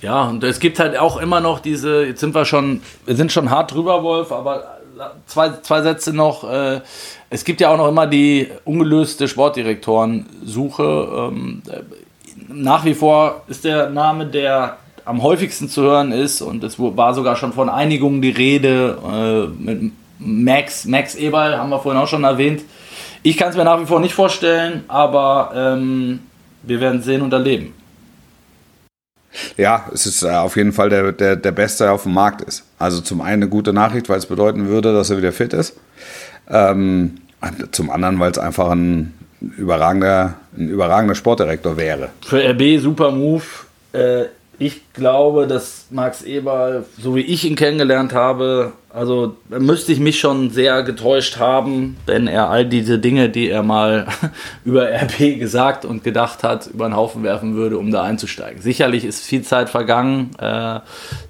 Ja, 0.00 0.24
und 0.24 0.44
es 0.44 0.60
gibt 0.60 0.78
halt 0.78 0.96
auch 0.96 1.20
immer 1.20 1.40
noch 1.40 1.58
diese, 1.58 2.04
jetzt 2.04 2.20
sind 2.20 2.34
wir 2.34 2.44
schon, 2.44 2.82
wir 3.04 3.16
sind 3.16 3.32
schon 3.32 3.50
hart 3.50 3.74
drüber, 3.74 4.04
Wolf, 4.04 4.30
aber 4.30 4.77
zwei, 5.26 5.50
zwei 5.62 5.82
Sätze 5.82 6.12
noch. 6.12 6.50
Äh, 6.50 6.80
es 7.30 7.44
gibt 7.44 7.60
ja 7.60 7.70
auch 7.70 7.76
noch 7.76 7.88
immer 7.88 8.06
die 8.06 8.48
ungelöste 8.64 9.28
Sportdirektorensuche. 9.28 11.30
Ähm, 11.32 11.62
nach 12.48 12.84
wie 12.84 12.94
vor 12.94 13.42
ist 13.48 13.64
der 13.64 13.90
Name, 13.90 14.26
der 14.26 14.78
am 15.04 15.22
häufigsten 15.22 15.68
zu 15.68 15.82
hören 15.82 16.12
ist, 16.12 16.42
und 16.42 16.62
es 16.64 16.78
war 16.78 17.14
sogar 17.14 17.36
schon 17.36 17.52
von 17.52 17.68
Einigungen 17.68 18.20
die 18.20 18.30
Rede, 18.30 18.98
äh, 19.04 19.62
mit 19.62 19.92
Max, 20.18 20.84
Max 20.84 21.14
Eberl, 21.14 21.56
haben 21.56 21.70
wir 21.70 21.78
vorhin 21.78 22.00
auch 22.00 22.08
schon 22.08 22.24
erwähnt. 22.24 22.62
Ich 23.22 23.36
kann 23.36 23.50
es 23.50 23.56
mir 23.56 23.64
nach 23.64 23.80
wie 23.80 23.86
vor 23.86 24.00
nicht 24.00 24.14
vorstellen, 24.14 24.84
aber 24.88 25.52
ähm, 25.54 26.20
wir 26.62 26.80
werden 26.80 27.02
sehen 27.02 27.22
und 27.22 27.32
erleben. 27.32 27.74
Ja, 29.56 29.86
es 29.92 30.06
ist 30.06 30.22
äh, 30.22 30.30
auf 30.30 30.56
jeden 30.56 30.72
Fall 30.72 30.88
der, 30.88 31.12
der, 31.12 31.36
der 31.36 31.52
Beste, 31.52 31.84
der 31.84 31.92
auf 31.92 32.04
dem 32.04 32.14
Markt 32.14 32.42
ist. 32.42 32.64
Also 32.78 33.00
zum 33.00 33.20
einen 33.20 33.42
eine 33.42 33.48
gute 33.48 33.72
Nachricht, 33.72 34.08
weil 34.08 34.18
es 34.18 34.26
bedeuten 34.26 34.68
würde, 34.68 34.92
dass 34.92 35.10
er 35.10 35.18
wieder 35.18 35.32
fit 35.32 35.52
ist. 35.52 35.74
Ähm, 36.48 37.18
zum 37.72 37.90
anderen, 37.90 38.18
weil 38.18 38.30
es 38.30 38.38
einfach 38.38 38.70
ein 38.70 39.14
überragender, 39.40 40.34
ein 40.56 40.68
überragender 40.68 41.14
Sportdirektor 41.14 41.76
wäre. 41.76 42.08
Für 42.24 42.42
RB 42.50 42.80
super 42.80 43.10
Move. 43.10 43.44
Äh, 43.92 44.24
ich 44.60 44.92
glaube, 44.92 45.46
dass 45.46 45.86
Max 45.90 46.22
Eber, 46.22 46.84
so 47.00 47.14
wie 47.14 47.20
ich 47.20 47.44
ihn 47.44 47.54
kennengelernt 47.54 48.12
habe, 48.12 48.72
also 48.90 49.36
müsste 49.48 49.92
ich 49.92 50.00
mich 50.00 50.18
schon 50.18 50.50
sehr 50.50 50.82
getäuscht 50.82 51.38
haben, 51.38 51.96
wenn 52.06 52.26
er 52.26 52.50
all 52.50 52.64
diese 52.66 52.98
Dinge, 52.98 53.28
die 53.28 53.48
er 53.48 53.62
mal 53.62 54.06
über 54.64 54.90
RP 54.90 55.38
gesagt 55.38 55.84
und 55.84 56.02
gedacht 56.02 56.42
hat, 56.42 56.66
über 56.66 56.88
den 56.88 56.96
Haufen 56.96 57.22
werfen 57.22 57.54
würde, 57.54 57.78
um 57.78 57.92
da 57.92 58.02
einzusteigen. 58.02 58.60
Sicherlich 58.60 59.04
ist 59.04 59.24
viel 59.24 59.42
Zeit 59.42 59.70
vergangen. 59.70 60.30
Äh, 60.40 60.80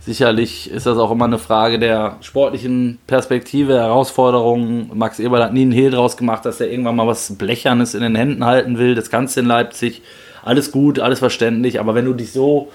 sicherlich 0.01 0.71
ist 0.71 0.87
das 0.87 0.97
auch 0.97 1.11
immer 1.11 1.27
eine 1.27 1.39
Frage 1.39 1.79
der 1.79 2.17
sportlichen 2.23 2.99
Perspektive, 3.07 3.75
Herausforderungen. 3.75 4.91
Max 4.95 5.19
Eber 5.19 5.45
hat 5.45 5.53
nie 5.53 5.63
einen 5.63 5.73
Hehl 5.73 5.91
draus 5.91 6.17
gemacht, 6.17 6.47
dass 6.47 6.63
er 6.63 6.71
irgendwann 6.71 6.97
mal 6.97 7.07
was 7.07 7.37
Blechernes 7.37 7.95
in 7.95 8.01
den 8.01 8.15
Händen 8.15 8.47
halten 8.47 8.79
will. 8.79 8.95
Das 8.95 9.11
kannst 9.11 9.37
du 9.37 9.41
in 9.41 9.47
Leipzig. 9.47 10.01
Alles 10.43 10.73
gut, 10.73 10.99
alles 10.99 11.19
verständlich. 11.19 11.81
Aber 11.81 11.95
wenn 11.95 12.07
du 12.07 12.15
dich 12.15 12.33
so 12.33 12.69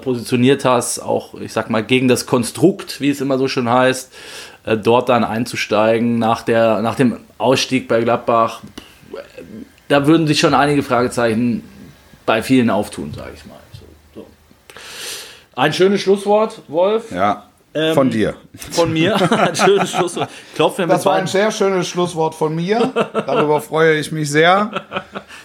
positioniert 0.00 0.64
hast, 0.64 0.98
auch 0.98 1.34
ich 1.34 1.52
sag 1.52 1.70
mal 1.70 1.82
gegen 1.82 2.08
das 2.08 2.26
Konstrukt, 2.26 3.00
wie 3.00 3.10
es 3.10 3.20
immer 3.20 3.38
so 3.38 3.48
schön 3.48 3.68
heißt, 3.68 4.12
äh, 4.64 4.76
dort 4.76 5.08
dann 5.08 5.24
einzusteigen 5.24 6.18
nach, 6.18 6.42
der, 6.42 6.80
nach 6.82 6.94
dem 6.94 7.20
Ausstieg 7.38 7.88
bei 7.88 8.00
Gladbach, 8.02 8.60
da 9.88 10.06
würden 10.06 10.26
sich 10.26 10.40
schon 10.40 10.54
einige 10.54 10.82
Fragezeichen 10.82 11.62
bei 12.26 12.42
vielen 12.42 12.70
auftun, 12.70 13.12
sage 13.14 13.32
ich 13.34 13.44
mal. 13.44 13.58
So. 14.14 14.26
Ein 15.54 15.72
schönes 15.72 16.00
Schlusswort, 16.00 16.62
Wolf. 16.68 17.10
Ja. 17.12 17.48
Ähm, 17.74 17.94
von 17.94 18.10
dir. 18.10 18.34
Von 18.70 18.92
mir. 18.92 19.16
Ein 19.30 19.56
schönes 19.56 19.90
Schlusswort. 19.90 20.28
Klopfen 20.54 20.88
wir 20.88 20.94
das 20.94 21.04
war 21.04 21.16
ein 21.16 21.26
sehr 21.26 21.50
schönes 21.50 21.88
Schlusswort 21.88 22.34
von 22.34 22.54
mir. 22.54 22.92
Darüber 23.12 23.60
freue 23.60 23.98
ich 23.98 24.12
mich 24.12 24.30
sehr. 24.30 24.70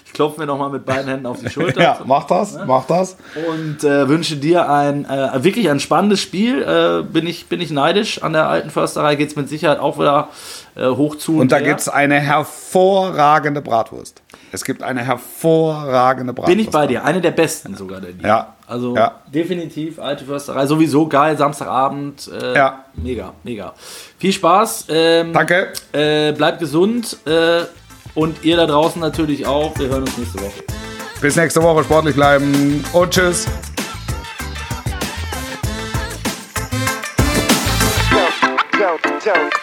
Ich 0.05 0.13
klopfe 0.13 0.39
mir 0.39 0.47
nochmal 0.47 0.71
mit 0.71 0.85
beiden 0.85 1.07
Händen 1.07 1.27
auf 1.27 1.39
die 1.39 1.49
Schulter. 1.49 1.81
ja, 1.81 1.99
mach 2.03 2.25
das, 2.25 2.55
ne? 2.55 2.63
mach 2.65 2.85
das. 2.87 3.15
Und 3.47 3.83
äh, 3.83 4.09
wünsche 4.09 4.37
dir 4.37 4.67
ein 4.67 5.05
äh, 5.05 5.43
wirklich 5.43 5.69
ein 5.69 5.79
spannendes 5.79 6.19
Spiel. 6.19 6.63
Äh, 6.63 7.03
bin, 7.03 7.27
ich, 7.27 7.45
bin 7.45 7.61
ich 7.61 7.69
neidisch. 7.69 8.21
An 8.23 8.33
der 8.33 8.49
alten 8.49 8.71
Försterei 8.71 9.15
geht 9.15 9.29
es 9.29 9.35
mit 9.35 9.47
Sicherheit 9.47 9.79
auch 9.79 9.99
wieder 9.99 10.29
äh, 10.75 10.87
hoch 10.87 11.15
zu. 11.15 11.33
Und, 11.33 11.41
und 11.41 11.51
da 11.51 11.59
gibt 11.59 11.79
es 11.79 11.87
eine 11.87 12.19
hervorragende 12.19 13.61
Bratwurst. 13.61 14.23
Es 14.51 14.65
gibt 14.65 14.81
eine 14.81 15.03
hervorragende 15.05 16.33
Bratwurst. 16.33 16.57
Bin 16.57 16.65
ich 16.65 16.71
bei 16.71 16.87
dir. 16.87 17.05
Eine 17.05 17.21
der 17.21 17.31
besten 17.31 17.75
sogar 17.75 18.01
der 18.01 18.09
Ja. 18.21 18.55
Also 18.69 18.95
ja. 18.95 19.15
definitiv 19.25 19.97
alte 19.99 20.25
Försterei. 20.25 20.67
Sowieso 20.67 21.07
geil, 21.07 21.35
Samstagabend. 21.35 22.29
Äh, 22.31 22.55
ja. 22.55 22.85
Mega, 22.93 23.33
mega. 23.43 23.73
Viel 24.19 24.31
Spaß. 24.31 24.85
Ähm, 24.89 25.33
Danke. 25.33 25.73
Äh, 25.91 26.33
bleibt 26.33 26.59
gesund. 26.59 27.17
Äh, 27.25 27.63
und 28.13 28.43
ihr 28.43 28.57
da 28.57 28.67
draußen 28.67 29.01
natürlich 29.01 29.47
auch. 29.47 29.77
Wir 29.79 29.87
hören 29.87 30.03
uns 30.03 30.17
nächste 30.19 30.39
Woche. 30.39 30.63
Bis 31.19 31.35
nächste 31.35 31.63
Woche. 31.63 31.83
Sportlich 31.83 32.13
bleiben. 32.13 32.83
Und 32.93 33.11
tschüss. 33.11 33.47
Don't, 38.11 38.21
don't, 38.79 39.01
don't, 39.01 39.01
don't 39.01 39.21
stop. 39.21 39.58